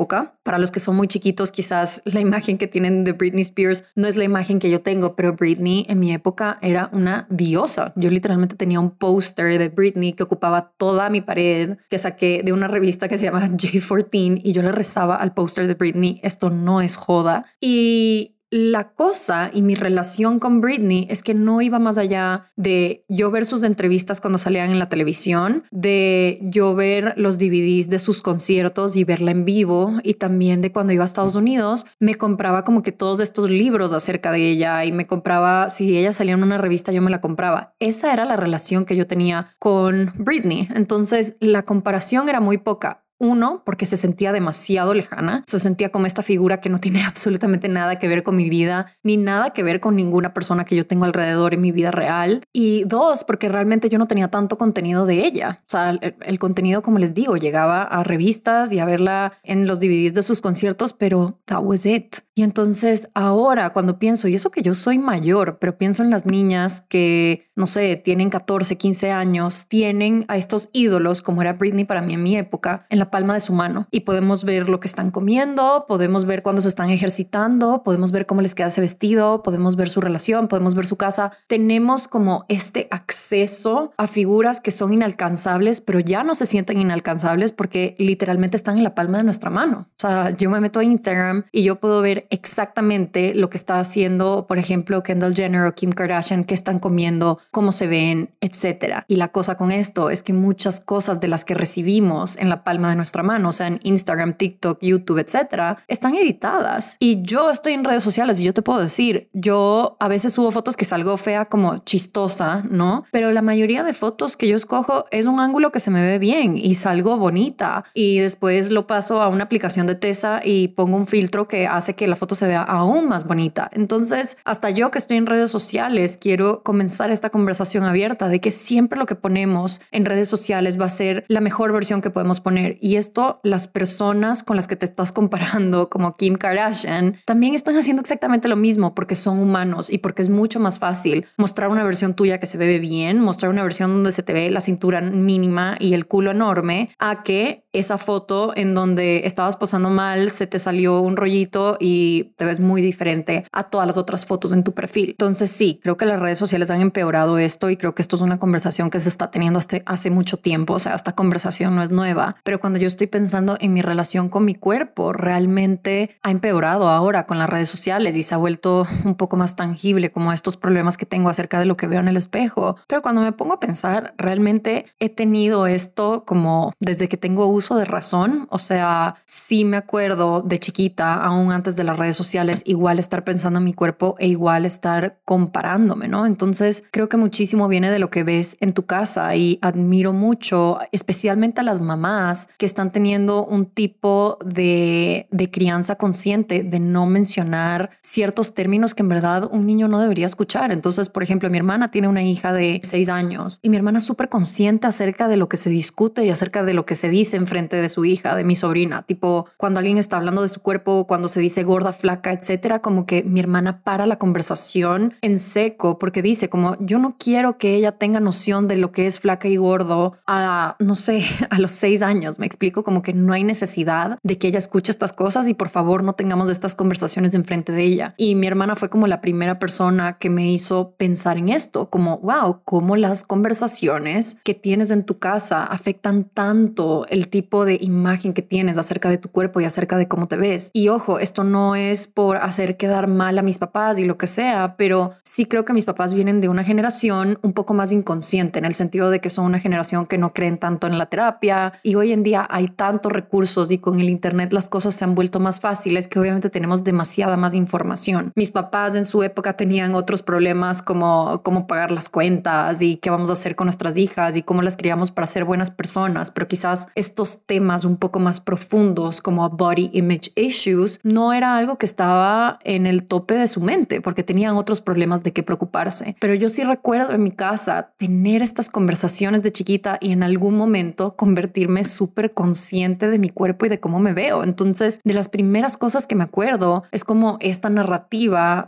Para 0.44 0.58
los 0.58 0.72
que 0.72 0.80
son 0.80 0.96
muy 0.96 1.08
chiquitos, 1.08 1.52
quizás 1.52 2.02
la 2.06 2.20
imagen 2.20 2.58
que 2.58 2.68
tienen 2.68 3.04
de 3.04 3.14
Britney 3.14 3.42
Spears 3.42 3.84
no 3.96 4.08
es 4.08 4.16
la 4.16 4.24
imagen 4.24 4.60
que 4.60 4.70
yo 4.70 4.82
tengo, 4.82 5.16
pero 5.16 5.34
Britney 5.34 5.86
en 5.90 6.00
mi 6.00 6.14
época 6.14 6.58
era 6.62 6.90
una 6.92 7.28
diosa. 7.30 7.94
Yo 7.96 8.10
literalmente 8.10 8.56
tenía 8.56 8.80
un 8.80 8.92
póster 8.92 9.58
de 9.58 9.70
Britney 9.70 10.14
que 10.14 10.24
ocupaba 10.24 10.74
toda 10.78 11.10
mi 11.10 11.22
pared, 11.22 11.78
que 11.90 11.98
saqué 11.98 12.42
de 12.44 12.54
una 12.54 12.68
revista 12.68 13.08
que 13.08 13.18
se 13.18 13.26
llama 13.26 13.48
J14 13.50 14.42
y 14.44 14.52
yo 14.52 14.62
le 14.62 14.72
rezaba 14.72 15.16
al 15.16 15.34
póster 15.34 15.68
de 15.68 15.76
Britney, 15.76 16.20
esto 16.24 16.50
no 16.50 16.82
es 16.82 16.96
joda. 16.96 17.46
Y 17.60 18.38
la 18.54 18.90
cosa 18.90 19.50
y 19.52 19.64
mi 19.64 19.74
relación 19.74 20.38
con 20.38 20.62
Britney 20.62 21.08
es 21.10 21.24
que 21.24 21.34
no 21.34 21.60
iba 21.64 21.80
más 21.80 21.98
allá 21.98 22.52
de 22.56 23.04
yo 23.10 23.32
ver 23.32 23.46
sus 23.46 23.64
entrevistas 23.64 24.22
cuando 24.22 24.38
salían 24.38 24.70
en 24.70 24.78
la 24.78 24.90
televisión, 24.90 25.64
de 25.72 26.38
yo 26.44 26.76
ver 26.76 27.16
los 27.18 27.40
DVDs 27.40 27.90
de 27.90 27.98
sus 27.98 28.22
conciertos 28.22 28.96
y 28.96 29.06
verla 29.06 29.32
en 29.32 29.44
vivo 29.44 29.94
y 30.04 30.14
también 30.14 30.62
de 30.62 30.72
cuando 30.72 30.94
iba 30.94 31.04
a 31.04 31.06
Estados 31.06 31.36
Unidos 31.36 31.88
me 32.00 32.14
compraba 32.14 32.64
como 32.64 32.84
que 32.84 32.92
todos 32.92 33.22
estos 33.22 33.50
libros 33.50 33.92
acerca 33.92 34.32
de 34.32 34.52
ella 34.52 34.86
y 34.86 34.92
me 34.92 35.08
compraba, 35.08 35.72
si 35.72 35.98
ella 35.98 36.14
salía 36.14 36.36
en 36.36 36.44
una 36.44 36.60
revista 36.60 36.92
yo 36.92 37.02
me 37.02 37.10
la 37.10 37.22
compraba. 37.22 37.74
Esa 37.80 38.14
era 38.14 38.24
la 38.24 38.36
relación 38.36 38.86
que 38.86 38.96
yo 38.96 39.08
tenía 39.08 39.56
con 39.58 40.14
Britney. 40.16 40.68
Entonces 40.76 41.38
la 41.40 41.64
comparación 41.64 42.30
era 42.30 42.40
muy 42.40 42.60
poca 42.60 43.03
uno, 43.24 43.64
porque 43.66 43.86
se 43.86 43.98
sentía 43.98 44.32
demasiado 44.34 44.94
lejana, 44.94 45.44
se 45.48 45.58
sentía 45.58 45.90
como 45.90 46.06
esta 46.06 46.22
figura 46.22 46.60
que 46.60 46.70
no 46.70 46.80
tiene 46.80 47.04
absolutamente 47.06 47.70
nada 47.70 47.98
que 47.98 48.08
ver 48.08 48.22
con 48.22 48.36
mi 48.36 48.50
vida, 48.50 48.94
ni 49.02 49.18
nada 49.18 49.52
que 49.52 49.64
ver 49.64 49.80
con 49.80 49.96
ninguna 49.96 50.34
persona 50.34 50.66
que 50.66 50.76
yo 50.76 50.86
tengo 50.86 51.06
alrededor 51.06 51.54
en 51.54 51.62
mi 51.62 51.72
vida 51.72 51.92
real. 51.92 52.44
Y 52.52 52.84
dos, 52.84 53.24
porque 53.24 53.50
realmente 53.50 53.90
yo 53.90 53.98
no 53.98 54.08
tenía 54.08 54.28
tanto 54.28 54.58
contenido 54.58 55.06
de 55.06 55.26
ella. 55.26 55.60
O 55.62 55.70
sea, 55.70 55.92
el, 55.92 56.40
contenido, 56.40 56.82
como 56.82 57.00
les 57.00 57.14
digo, 57.14 57.38
llegaba 57.38 57.84
a 57.84 58.04
revistas 58.04 58.74
y 58.74 58.80
a 58.80 58.86
verla 58.86 59.34
en 59.44 59.66
los 59.66 59.80
DVDs 59.80 60.14
de 60.14 60.24
sus 60.24 60.42
conciertos, 60.42 60.92
pero 60.92 61.40
that 61.46 61.62
was 61.64 61.86
it. 61.86 62.18
Y 62.36 62.42
entonces 62.42 63.10
ahora 63.14 63.72
cuando 63.72 64.00
pienso, 64.00 64.28
y 64.28 64.36
eso 64.36 64.50
que 64.50 64.64
yo 64.64 64.74
soy 64.74 64.98
mayor, 64.98 65.58
pero 65.60 65.78
pienso 65.78 66.04
en 66.04 66.10
las 66.10 66.26
niñas 66.26 66.82
que, 66.82 67.48
no 67.56 67.68
sé, 67.68 67.96
tienen 67.96 68.30
14, 68.32 68.76
15 68.78 69.12
años, 69.12 69.68
tienen 69.68 70.26
a 70.28 70.38
estos 70.38 70.70
ídolos, 70.74 71.22
como 71.22 71.42
era 71.42 71.54
Britney 71.54 71.86
para 71.86 72.02
mí 72.02 72.16
en 72.16 72.24
mi 72.24 72.36
época, 72.36 72.88
en 72.90 72.98
la 72.98 73.12
palma 73.12 73.36
de 73.36 73.40
su 73.40 73.54
mano. 73.54 73.88
Y 73.92 74.02
podemos 74.02 74.46
ver 74.46 74.68
lo 74.68 74.80
que 74.80 74.88
están 74.88 75.12
comiendo, 75.12 75.86
podemos 75.88 76.26
ver 76.26 76.42
cuándo 76.42 76.62
se 76.62 76.70
están 76.70 76.90
ejercitando, 76.90 77.84
podemos 77.84 78.12
ver 78.12 78.26
cómo 78.26 78.42
les 78.42 78.56
queda 78.56 78.68
ese 78.68 78.82
vestido, 78.82 79.44
podemos 79.44 79.76
ver 79.76 79.90
su 79.90 80.02
relación, 80.02 80.48
podemos 80.48 80.74
ver 80.74 80.88
su 80.88 80.98
casa. 80.98 81.34
Tenemos 81.48 82.08
como 82.08 82.46
este 82.50 82.88
acceso 82.90 83.92
a 83.98 84.08
figuras 84.08 84.60
que 84.60 84.72
son 84.72 84.92
inalcanzables, 84.92 85.82
pero 85.82 86.00
ya 86.00 86.24
no 86.24 86.34
se 86.34 86.48
sienten 86.48 86.80
inalcanzables 86.80 87.52
porque 87.52 87.96
literalmente 88.00 88.58
están 88.58 88.78
en 88.78 88.84
la 88.84 88.96
palma 88.96 89.18
de 89.20 89.24
nuestra 89.24 89.52
mano. 89.52 89.88
O 89.92 90.00
sea, 90.00 90.32
yo 90.32 90.50
me 90.50 90.60
meto 90.60 90.80
a 90.80 90.84
Instagram 90.84 91.44
y 91.52 91.64
yo 91.64 91.80
puedo 91.80 92.02
ver 92.02 92.23
exactamente 92.30 93.34
lo 93.36 93.50
que 93.50 93.58
está 93.58 93.80
haciendo, 93.80 94.46
por 94.48 94.58
ejemplo, 94.58 95.04
Kendall 95.04 95.36
Jenner 95.36 95.66
o 95.66 95.76
Kim 95.76 95.92
Kardashian, 95.92 96.44
qué 96.44 96.54
están 96.54 96.80
comiendo, 96.80 97.40
cómo 97.52 97.72
se 97.72 97.88
ven, 97.88 98.30
etcétera. 98.42 99.06
Y 99.08 99.16
la 99.18 99.30
cosa 99.30 99.56
con 99.56 99.72
esto 99.72 100.10
es 100.10 100.24
que 100.24 100.34
muchas 100.34 100.80
cosas 100.80 101.20
de 101.20 101.28
las 101.28 101.46
que 101.46 101.54
recibimos 101.54 102.38
en 102.38 102.50
la 102.50 102.64
palma 102.64 102.90
de 102.90 102.96
nuestra 102.96 103.24
mano, 103.24 103.50
o 103.50 103.52
sea, 103.52 103.68
en 103.68 103.80
Instagram, 103.84 104.34
TikTok, 104.34 104.80
YouTube, 104.82 105.20
etcétera, 105.20 105.78
están 105.88 106.16
editadas. 106.16 106.98
Y 107.00 107.22
yo 107.22 107.50
estoy 107.50 107.74
en 107.74 107.84
redes 107.84 108.04
sociales 108.04 108.40
y 108.40 108.44
yo 108.44 108.54
te 108.54 108.62
puedo 108.62 108.80
decir, 108.80 109.30
yo 109.34 109.98
a 110.00 110.08
veces 110.08 110.34
subo 110.34 110.52
fotos 110.52 110.78
que 110.78 110.86
salgo 110.86 111.18
fea 111.18 111.46
como 111.46 111.80
chistosa, 111.80 112.64
¿no? 112.70 113.06
Pero 113.12 113.32
la 113.32 113.42
mayoría 113.42 113.84
de 113.84 113.94
fotos 113.94 114.38
que 114.38 114.48
yo 114.48 114.56
escojo 114.56 115.06
es 115.12 115.26
un 115.26 115.40
ángulo 115.40 115.72
que 115.72 115.80
se 115.80 115.92
me 115.92 116.02
ve 116.02 116.20
bien 116.20 116.58
y 116.58 116.76
salgo 116.76 117.18
bonita 117.18 117.86
y 117.94 118.20
después 118.20 118.70
lo 118.70 118.88
paso 118.88 119.22
a 119.22 119.28
una 119.28 119.44
aplicación 119.44 119.88
de 119.88 119.96
Tesa 119.96 120.42
y 120.44 120.70
pongo 120.70 120.98
un 120.98 121.08
filtro 121.08 121.48
que 121.48 121.68
hace 121.68 121.96
que 121.96 122.08
la 122.14 122.18
foto 122.18 122.36
se 122.36 122.48
vea 122.48 122.62
aún 122.62 123.10
más 123.10 123.26
bonita. 123.26 123.72
Entonces, 123.74 124.38
hasta 124.46 124.70
yo 124.70 124.92
que 124.92 125.00
estoy 125.00 125.18
en 125.18 125.26
redes 125.26 125.50
sociales, 125.50 126.20
quiero 126.22 126.62
comenzar 126.62 127.10
esta 127.10 127.32
conversación 127.32 127.86
abierta 127.86 128.28
de 128.28 128.40
que 128.40 128.52
siempre 128.52 129.00
lo 129.00 129.08
que 129.08 129.16
ponemos 129.16 129.82
en 129.92 130.06
redes 130.06 130.28
sociales 130.28 130.80
va 130.80 130.86
a 130.86 130.90
ser 130.90 131.26
la 131.28 131.42
mejor 131.42 131.74
versión 131.74 132.04
que 132.04 132.12
podemos 132.12 132.40
poner. 132.40 132.78
Y 132.80 132.98
esto, 132.98 133.40
las 133.42 133.68
personas 133.68 134.44
con 134.44 134.58
las 134.58 134.68
que 134.68 134.76
te 134.76 134.86
estás 134.86 135.12
comparando, 135.12 135.90
como 135.90 136.16
Kim 136.16 136.36
Kardashian, 136.36 137.18
también 137.26 137.56
están 137.56 137.78
haciendo 137.78 138.02
exactamente 138.02 138.48
lo 138.48 138.58
mismo 138.58 138.94
porque 138.94 139.16
son 139.16 139.40
humanos 139.40 139.92
y 139.92 139.98
porque 139.98 140.22
es 140.22 140.30
mucho 140.30 140.60
más 140.60 140.78
fácil 140.78 141.26
mostrar 141.38 141.70
una 141.70 141.84
versión 141.84 142.14
tuya 142.14 142.40
que 142.40 142.46
se 142.46 142.60
ve 142.60 142.78
bien, 142.78 143.22
mostrar 143.22 143.50
una 143.50 143.64
versión 143.64 143.90
donde 143.90 144.12
se 144.12 144.22
te 144.22 144.34
ve 144.34 144.52
la 144.52 144.62
cintura 144.62 145.02
mínima 145.02 145.78
y 145.80 145.96
el 145.96 146.06
culo 146.06 146.30
enorme, 146.30 146.92
a 147.00 147.24
que 147.24 147.64
esa 147.74 147.98
foto 147.98 148.54
en 148.56 148.76
donde 148.76 149.26
estabas 149.26 149.58
posando 149.58 149.90
mal, 149.90 150.30
se 150.30 150.46
te 150.46 150.60
salió 150.60 151.02
un 151.02 151.18
rollito 151.18 151.78
y 151.80 152.03
te 152.38 152.46
ves 152.46 152.60
muy 152.60 152.82
diferente 152.82 153.46
a 153.52 153.64
todas 153.64 153.88
las 153.88 153.98
otras 153.98 154.26
fotos 154.26 154.54
en 154.54 154.64
tu 154.64 154.74
perfil. 154.74 155.12
Entonces 155.12 155.52
sí, 155.52 155.80
creo 155.82 155.98
que 155.98 156.06
las 156.06 156.20
redes 156.20 156.38
sociales 156.38 156.70
han 156.70 156.82
empeorado 156.82 157.38
esto 157.38 157.70
y 157.70 157.78
creo 157.78 157.96
que 157.96 158.02
esto 158.02 158.16
es 158.16 158.22
una 158.22 158.40
conversación 158.40 158.90
que 158.90 159.00
se 159.00 159.10
está 159.10 159.32
teniendo 159.32 159.60
hace, 159.60 159.84
hace 159.86 160.10
mucho 160.10 160.38
tiempo. 160.38 160.74
O 160.74 160.80
sea, 160.80 160.96
esta 160.96 161.14
conversación 161.14 161.76
no 161.76 161.84
es 161.84 161.92
nueva, 161.92 162.36
pero 162.44 162.60
cuando 162.60 162.80
yo 162.80 162.88
estoy 162.88 163.08
pensando 163.08 163.58
en 163.60 163.74
mi 163.74 163.82
relación 163.82 164.30
con 164.30 164.46
mi 164.46 164.56
cuerpo, 164.56 165.14
realmente 165.14 166.18
ha 166.22 166.32
empeorado 166.32 166.88
ahora 166.88 167.26
con 167.26 167.40
las 167.40 167.50
redes 167.50 167.70
sociales 167.70 168.16
y 168.16 168.24
se 168.24 168.34
ha 168.34 168.38
vuelto 168.38 168.88
un 169.06 169.16
poco 169.16 169.38
más 169.38 169.56
tangible 169.56 170.12
como 170.12 170.32
estos 170.34 170.58
problemas 170.58 170.98
que 170.98 171.06
tengo 171.06 171.30
acerca 171.30 171.60
de 171.60 171.66
lo 171.66 171.78
que 171.78 171.88
veo 171.88 172.00
en 172.00 172.08
el 172.08 172.18
espejo. 172.18 172.78
Pero 172.88 173.02
cuando 173.02 173.22
me 173.22 173.32
pongo 173.32 173.54
a 173.54 173.60
pensar, 173.60 174.14
realmente 174.18 174.86
he 175.00 175.10
tenido 175.10 175.68
esto 175.68 176.24
como 176.26 176.74
desde 176.80 177.10
que 177.10 177.18
tengo 177.18 177.48
uso 177.48 177.76
de 177.76 177.86
razón. 177.86 178.48
O 178.50 178.58
sea, 178.58 179.16
sí 179.26 179.66
me 179.66 179.78
acuerdo 179.78 180.42
de 180.42 180.60
chiquita, 180.60 181.14
aún 181.16 181.52
antes 181.52 181.76
de 181.76 181.84
redes 181.98 182.16
sociales, 182.16 182.64
igual 182.66 183.00
estar 183.00 183.24
pensando 183.24 183.60
en 183.60 183.66
mi 183.66 183.74
cuerpo 183.74 184.16
e 184.20 184.28
igual 184.28 184.66
estar 184.66 185.20
comparándome, 185.26 186.08
¿no? 186.08 186.26
Entonces 186.26 186.84
creo 186.92 187.10
que 187.10 187.18
muchísimo 187.18 187.68
viene 187.68 187.92
de 187.92 188.00
lo 188.00 188.10
que 188.10 188.24
ves 188.24 188.58
en 188.60 188.74
tu 188.74 188.86
casa 188.86 189.36
y 189.36 189.60
admiro 189.62 190.14
mucho, 190.14 190.80
especialmente 190.92 191.62
a 191.62 191.64
las 191.64 191.82
mamás 191.82 192.50
que 192.58 192.66
están 192.66 192.92
teniendo 192.92 193.46
un 193.46 193.66
tipo 193.66 194.38
de, 194.46 195.28
de 195.32 195.52
crianza 195.52 195.96
consciente, 195.96 196.64
de 196.64 196.80
no 196.80 197.06
mencionar 197.06 197.92
ciertos 198.14 198.54
términos 198.54 198.94
que 198.94 199.02
en 199.02 199.10
verdad 199.10 199.50
un 199.52 199.66
niño 199.66 199.88
no 199.88 200.00
debería 200.00 200.28
escuchar. 200.28 200.72
Entonces, 200.72 201.10
por 201.10 201.24
ejemplo, 201.24 201.50
mi 201.50 201.58
hermana 201.58 201.90
tiene 201.90 202.08
una 202.08 202.22
hija 202.22 202.54
de 202.54 202.80
seis 202.84 203.10
años 203.10 203.60
y 203.64 203.70
mi 203.70 203.78
hermana 203.78 203.98
es 203.98 204.04
súper 204.04 204.30
consciente 204.30 204.86
acerca 204.86 205.28
de 205.28 205.36
lo 205.36 205.50
que 205.50 205.58
se 205.58 205.72
discute 205.72 206.24
y 206.24 206.30
acerca 206.30 206.64
de 206.64 206.76
lo 206.76 206.86
que 206.86 206.96
se 206.96 207.10
dice 207.10 207.38
en 207.38 207.48
frente 207.48 207.78
de 207.78 207.90
su 207.90 208.06
hija, 208.06 208.36
de 208.36 208.44
mi 208.44 208.56
sobrina. 208.56 209.02
Tipo, 209.02 209.48
cuando 209.58 209.80
alguien 209.80 209.98
está 209.98 210.18
hablando 210.18 210.44
de 210.44 210.50
su 210.50 210.62
cuerpo, 210.62 211.08
cuando 211.08 211.28
se 211.28 211.40
dice 211.40 211.64
gorda, 211.64 211.92
flaca, 211.92 212.32
etcétera, 212.32 212.80
como 212.80 213.08
que 213.08 213.24
mi 213.24 213.40
hermana 213.40 213.82
para 213.82 214.06
la 214.06 214.18
conversación 214.18 215.16
en 215.22 215.40
seco 215.40 215.98
porque 215.98 216.22
dice 216.22 216.50
como 216.50 216.78
yo 216.80 217.00
no 217.00 217.18
quiero 217.18 217.58
que 217.58 217.74
ella 217.74 217.94
tenga 217.94 218.20
noción 218.20 218.68
de 218.68 218.78
lo 218.78 218.92
que 218.92 219.08
es 219.08 219.20
flaca 219.20 219.48
y 219.48 219.58
gordo 219.58 220.14
a, 220.28 220.76
no 220.80 220.94
sé, 220.94 221.24
a 221.50 221.58
los 221.58 221.72
seis 221.72 222.04
años. 222.04 222.38
Me 222.38 222.46
explico 222.46 222.84
como 222.84 223.02
que 223.02 223.14
no 223.14 223.34
hay 223.34 223.44
necesidad 223.44 224.20
de 224.22 224.38
que 224.38 224.50
ella 224.50 224.60
escuche 224.60 224.92
estas 224.92 225.14
cosas 225.14 225.48
y 225.48 225.56
por 225.56 225.70
favor 225.70 226.04
no 226.04 226.14
tengamos 226.14 226.52
estas 226.52 226.76
conversaciones 226.76 227.34
enfrente 227.34 227.72
de 227.72 227.84
ella. 227.84 228.03
Y 228.18 228.36
mi 228.36 228.48
hermana 228.48 228.76
fue 228.76 228.90
como 228.90 229.08
la 229.08 229.22
primera 229.22 229.60
persona 229.60 230.18
que 230.18 230.30
me 230.30 230.52
hizo 230.52 230.92
pensar 230.98 231.38
en 231.38 231.50
esto, 231.50 231.90
como 231.90 232.20
wow, 232.20 232.62
cómo 232.66 232.96
las 232.96 233.24
conversaciones 233.24 234.38
que 234.44 234.54
tienes 234.54 234.92
en 234.92 235.04
tu 235.04 235.20
casa 235.20 235.64
afectan 235.64 236.26
tanto 236.26 237.06
el 237.10 237.28
tipo 237.28 237.66
de 237.66 237.78
imagen 237.80 238.34
que 238.34 238.42
tienes 238.42 238.78
acerca 238.78 239.10
de 239.10 239.18
tu 239.18 239.30
cuerpo 239.30 239.62
y 239.62 239.66
acerca 239.66 239.98
de 239.98 240.08
cómo 240.08 240.28
te 240.28 240.36
ves. 240.36 240.70
Y 240.74 240.90
ojo, 240.90 241.20
esto 241.20 241.44
no 241.44 241.76
es 241.76 242.08
por 242.08 242.38
hacer 242.38 242.78
quedar 242.78 243.08
mal 243.08 243.38
a 243.38 243.42
mis 243.42 243.58
papás 243.58 244.00
y 244.00 244.06
lo 244.06 244.18
que 244.18 244.28
sea, 244.28 244.76
pero 244.78 245.14
sí 245.24 245.46
creo 245.46 245.66
que 245.66 245.74
mis 245.74 245.86
papás 245.86 246.14
vienen 246.14 246.42
de 246.42 246.50
una 246.50 246.64
generación 246.64 247.40
un 247.42 247.54
poco 247.54 247.74
más 247.74 247.92
inconsciente 247.92 248.60
en 248.60 248.66
el 248.66 248.74
sentido 248.74 249.10
de 249.10 249.20
que 249.20 249.30
son 249.30 249.46
una 249.46 249.60
generación 249.60 250.06
que 250.06 250.18
no 250.18 250.34
creen 250.34 250.58
tanto 250.58 250.88
en 250.88 250.98
la 250.98 251.08
terapia 251.08 251.74
y 251.84 251.96
hoy 251.96 252.12
en 252.12 252.24
día 252.24 252.48
hay 252.50 252.68
tantos 252.68 253.12
recursos 253.12 253.72
y 253.72 253.78
con 253.78 254.00
el 254.00 254.10
internet 254.10 254.54
las 254.54 254.68
cosas 254.68 254.96
se 254.96 255.04
han 255.04 255.16
vuelto 255.16 255.40
más 255.40 255.60
fáciles 255.60 256.08
que 256.08 256.20
obviamente 256.20 256.50
tenemos 256.50 256.84
demasiada 256.84 257.38
más 257.38 257.54
información 257.54 257.93
Mis 258.36 258.52
papás 258.52 258.96
en 258.96 259.06
su 259.06 259.24
época 259.24 259.54
tenían 259.54 259.96
otros 259.96 260.22
problemas 260.22 260.82
como 260.82 261.42
cómo 261.44 261.68
pagar 261.68 261.92
las 261.92 262.10
cuentas 262.10 262.82
y 262.82 262.98
qué 262.98 263.10
vamos 263.10 263.30
a 263.30 263.34
hacer 263.34 263.56
con 263.56 263.66
nuestras 263.66 263.98
hijas 263.98 264.36
y 264.38 264.44
cómo 264.44 264.62
las 264.62 264.78
criamos 264.78 265.12
para 265.12 265.28
ser 265.28 265.46
buenas 265.46 265.72
personas, 265.72 266.32
pero 266.32 266.48
quizás 266.48 266.88
estos 266.96 267.46
temas 267.46 267.86
un 267.86 267.98
poco 267.98 268.20
más 268.20 268.40
profundos 268.40 269.22
como 269.22 269.50
body 269.50 269.90
image 269.94 270.32
issues 270.36 271.00
no 271.04 271.34
era 271.34 271.56
algo 271.58 271.78
que 271.78 271.86
estaba 271.86 272.60
en 272.64 272.88
el 272.88 273.04
tope 273.04 273.36
de 273.36 273.48
su 273.48 273.62
mente 273.62 274.02
porque 274.02 274.24
tenían 274.24 274.56
otros 274.56 274.82
problemas 274.82 275.24
de 275.24 275.34
qué 275.34 275.44
preocuparse. 275.44 276.16
Pero 276.20 276.34
yo 276.34 276.50
sí 276.50 276.64
recuerdo 276.64 277.14
en 277.14 277.24
mi 277.24 277.32
casa 277.32 277.92
tener 277.98 278.42
estas 278.42 278.70
conversaciones 278.70 279.42
de 279.44 279.52
chiquita 279.52 279.98
y 280.02 280.12
en 280.12 280.24
algún 280.24 280.58
momento 280.58 281.16
convertirme 281.16 281.84
súper 281.84 282.34
consciente 282.34 283.10
de 283.10 283.20
mi 283.20 283.30
cuerpo 283.30 283.66
y 283.66 283.70
de 283.70 283.80
cómo 283.80 284.00
me 284.00 284.14
veo. 284.14 284.44
Entonces, 284.44 285.00
de 285.04 285.14
las 285.14 285.30
primeras 285.30 285.78
cosas 285.78 286.08
que 286.08 286.16
me 286.16 286.24
acuerdo 286.24 286.84
es 286.92 287.04
como 287.04 287.38
esta 287.40 287.70
narrativa 287.70 287.83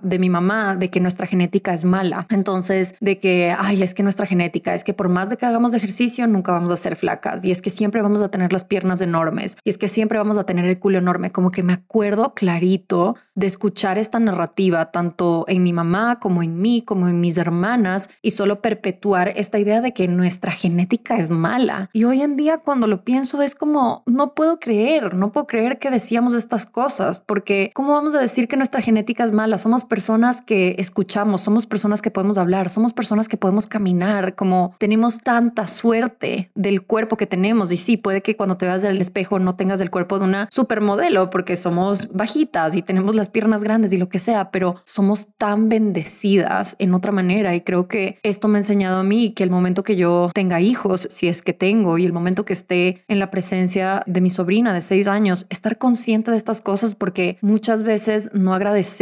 de 0.02 0.20
mi 0.20 0.30
mamá 0.30 0.76
de 0.76 0.90
que 0.90 1.00
nuestra 1.00 1.26
genética 1.26 1.74
es 1.74 1.86
mala. 1.86 2.28
Entonces, 2.30 2.96
de 3.00 3.20
que, 3.20 3.56
ay, 3.58 3.82
es 3.82 3.94
que 3.94 4.04
nuestra 4.04 4.26
genética 4.26 4.74
es 4.74 4.84
que 4.84 4.94
por 4.94 5.10
más 5.10 5.30
de 5.30 5.38
que 5.38 5.46
hagamos 5.46 5.74
ejercicio, 5.74 6.28
nunca 6.28 6.52
vamos 6.52 6.72
a 6.72 6.78
ser 6.78 6.96
flacas 6.96 7.44
y 7.46 7.52
es 7.52 7.62
que 7.62 7.70
siempre 7.70 8.02
vamos 8.02 8.22
a 8.22 8.30
tener 8.30 8.52
las 8.52 8.64
piernas 8.64 9.02
enormes 9.02 9.58
y 9.64 9.70
es 9.70 9.78
que 9.78 9.88
siempre 9.88 10.18
vamos 10.18 10.38
a 10.38 10.46
tener 10.46 10.66
el 10.66 10.80
culo 10.80 10.98
enorme. 10.98 11.32
Como 11.32 11.52
que 11.52 11.64
me 11.64 11.74
acuerdo 11.74 12.34
clarito 12.34 13.16
de 13.36 13.48
escuchar 13.48 13.98
esta 13.98 14.20
narrativa 14.20 14.92
tanto 14.92 15.46
en 15.48 15.64
mi 15.64 15.74
mamá 15.74 16.20
como 16.20 16.44
en 16.44 16.60
mí, 16.62 16.82
como 16.82 17.08
en 17.08 17.20
mis 17.20 17.38
hermanas 17.38 18.10
y 18.22 18.32
solo 18.32 18.62
perpetuar 18.62 19.34
esta 19.36 19.60
idea 19.60 19.82
de 19.82 19.94
que 19.94 20.08
nuestra 20.08 20.52
genética 20.52 21.18
es 21.18 21.30
mala. 21.30 21.90
Y 21.94 22.06
hoy 22.06 22.22
en 22.22 22.38
día 22.38 22.60
cuando 22.60 22.88
lo 22.88 23.04
pienso 23.04 23.42
es 23.42 23.56
como, 23.56 24.04
no 24.06 24.34
puedo 24.34 24.60
creer, 24.60 25.16
no 25.16 25.32
puedo 25.32 25.48
creer 25.48 25.80
que 25.80 25.90
decíamos 25.90 26.34
estas 26.34 26.66
cosas, 26.66 27.20
porque 27.20 27.72
¿cómo 27.74 27.94
vamos 27.94 28.16
a 28.16 28.20
decir 28.20 28.48
que 28.48 28.58
nuestra 28.58 28.82
genética 28.82 29.05
es 29.18 29.32
mala? 29.32 29.58
Somos 29.58 29.84
personas 29.84 30.42
que 30.42 30.76
escuchamos, 30.80 31.42
somos 31.42 31.66
personas 31.66 32.02
que 32.02 32.12
podemos 32.12 32.38
hablar, 32.38 32.70
somos 32.70 32.94
personas 32.94 33.28
que 33.28 33.38
podemos 33.38 33.68
caminar, 33.68 34.36
como 34.36 34.76
tenemos 34.80 35.20
tanta 35.20 35.68
suerte 35.68 36.52
del 36.56 36.84
cuerpo 36.84 37.18
que 37.18 37.28
tenemos. 37.28 37.72
Y 37.72 37.78
sí, 37.78 37.98
puede 37.98 38.22
que 38.22 38.36
cuando 38.36 38.58
te 38.58 38.66
veas 38.66 38.84
el 38.84 39.02
espejo 39.02 39.40
no 39.40 39.56
tengas 39.56 39.82
el 39.82 39.92
cuerpo 39.92 40.18
de 40.20 40.26
una 40.26 40.48
supermodelo 40.52 41.30
porque 41.30 41.58
somos 41.58 42.10
bajitas 42.14 42.76
y 42.76 42.82
tenemos 42.82 43.16
las 43.16 43.30
piernas 43.30 43.64
grandes 43.64 43.94
y 43.94 43.98
lo 43.98 44.10
que 44.10 44.20
sea, 44.20 44.52
pero 44.52 44.78
somos 44.86 45.28
tan 45.38 45.70
bendecidas 45.70 46.76
en 46.80 46.94
otra 46.94 47.12
manera. 47.12 47.54
Y 47.56 47.62
creo 47.62 47.88
que 47.88 48.20
esto 48.24 48.48
me 48.48 48.58
ha 48.58 48.62
enseñado 48.62 49.00
a 49.00 49.04
mí 49.04 49.32
que 49.32 49.44
el 49.44 49.52
momento 49.52 49.84
que 49.84 49.96
yo 49.96 50.32
tenga 50.34 50.62
hijos, 50.62 51.08
si 51.12 51.28
es 51.28 51.42
que 51.42 51.54
tengo, 51.54 51.98
y 51.98 52.06
el 52.06 52.14
momento 52.14 52.46
que 52.46 52.54
esté 52.54 53.04
en 53.08 53.20
la 53.20 53.30
presencia 53.30 54.04
de 54.06 54.22
mi 54.22 54.30
sobrina 54.30 54.74
de 54.74 54.82
seis 54.82 55.08
años, 55.08 55.46
estar 55.50 55.78
consciente 55.78 56.32
de 56.32 56.38
estas 56.38 56.62
cosas 56.62 56.96
porque 56.96 57.38
muchas 57.42 57.84
veces 57.84 58.30
no 58.34 58.54
agradecemos 58.54 58.95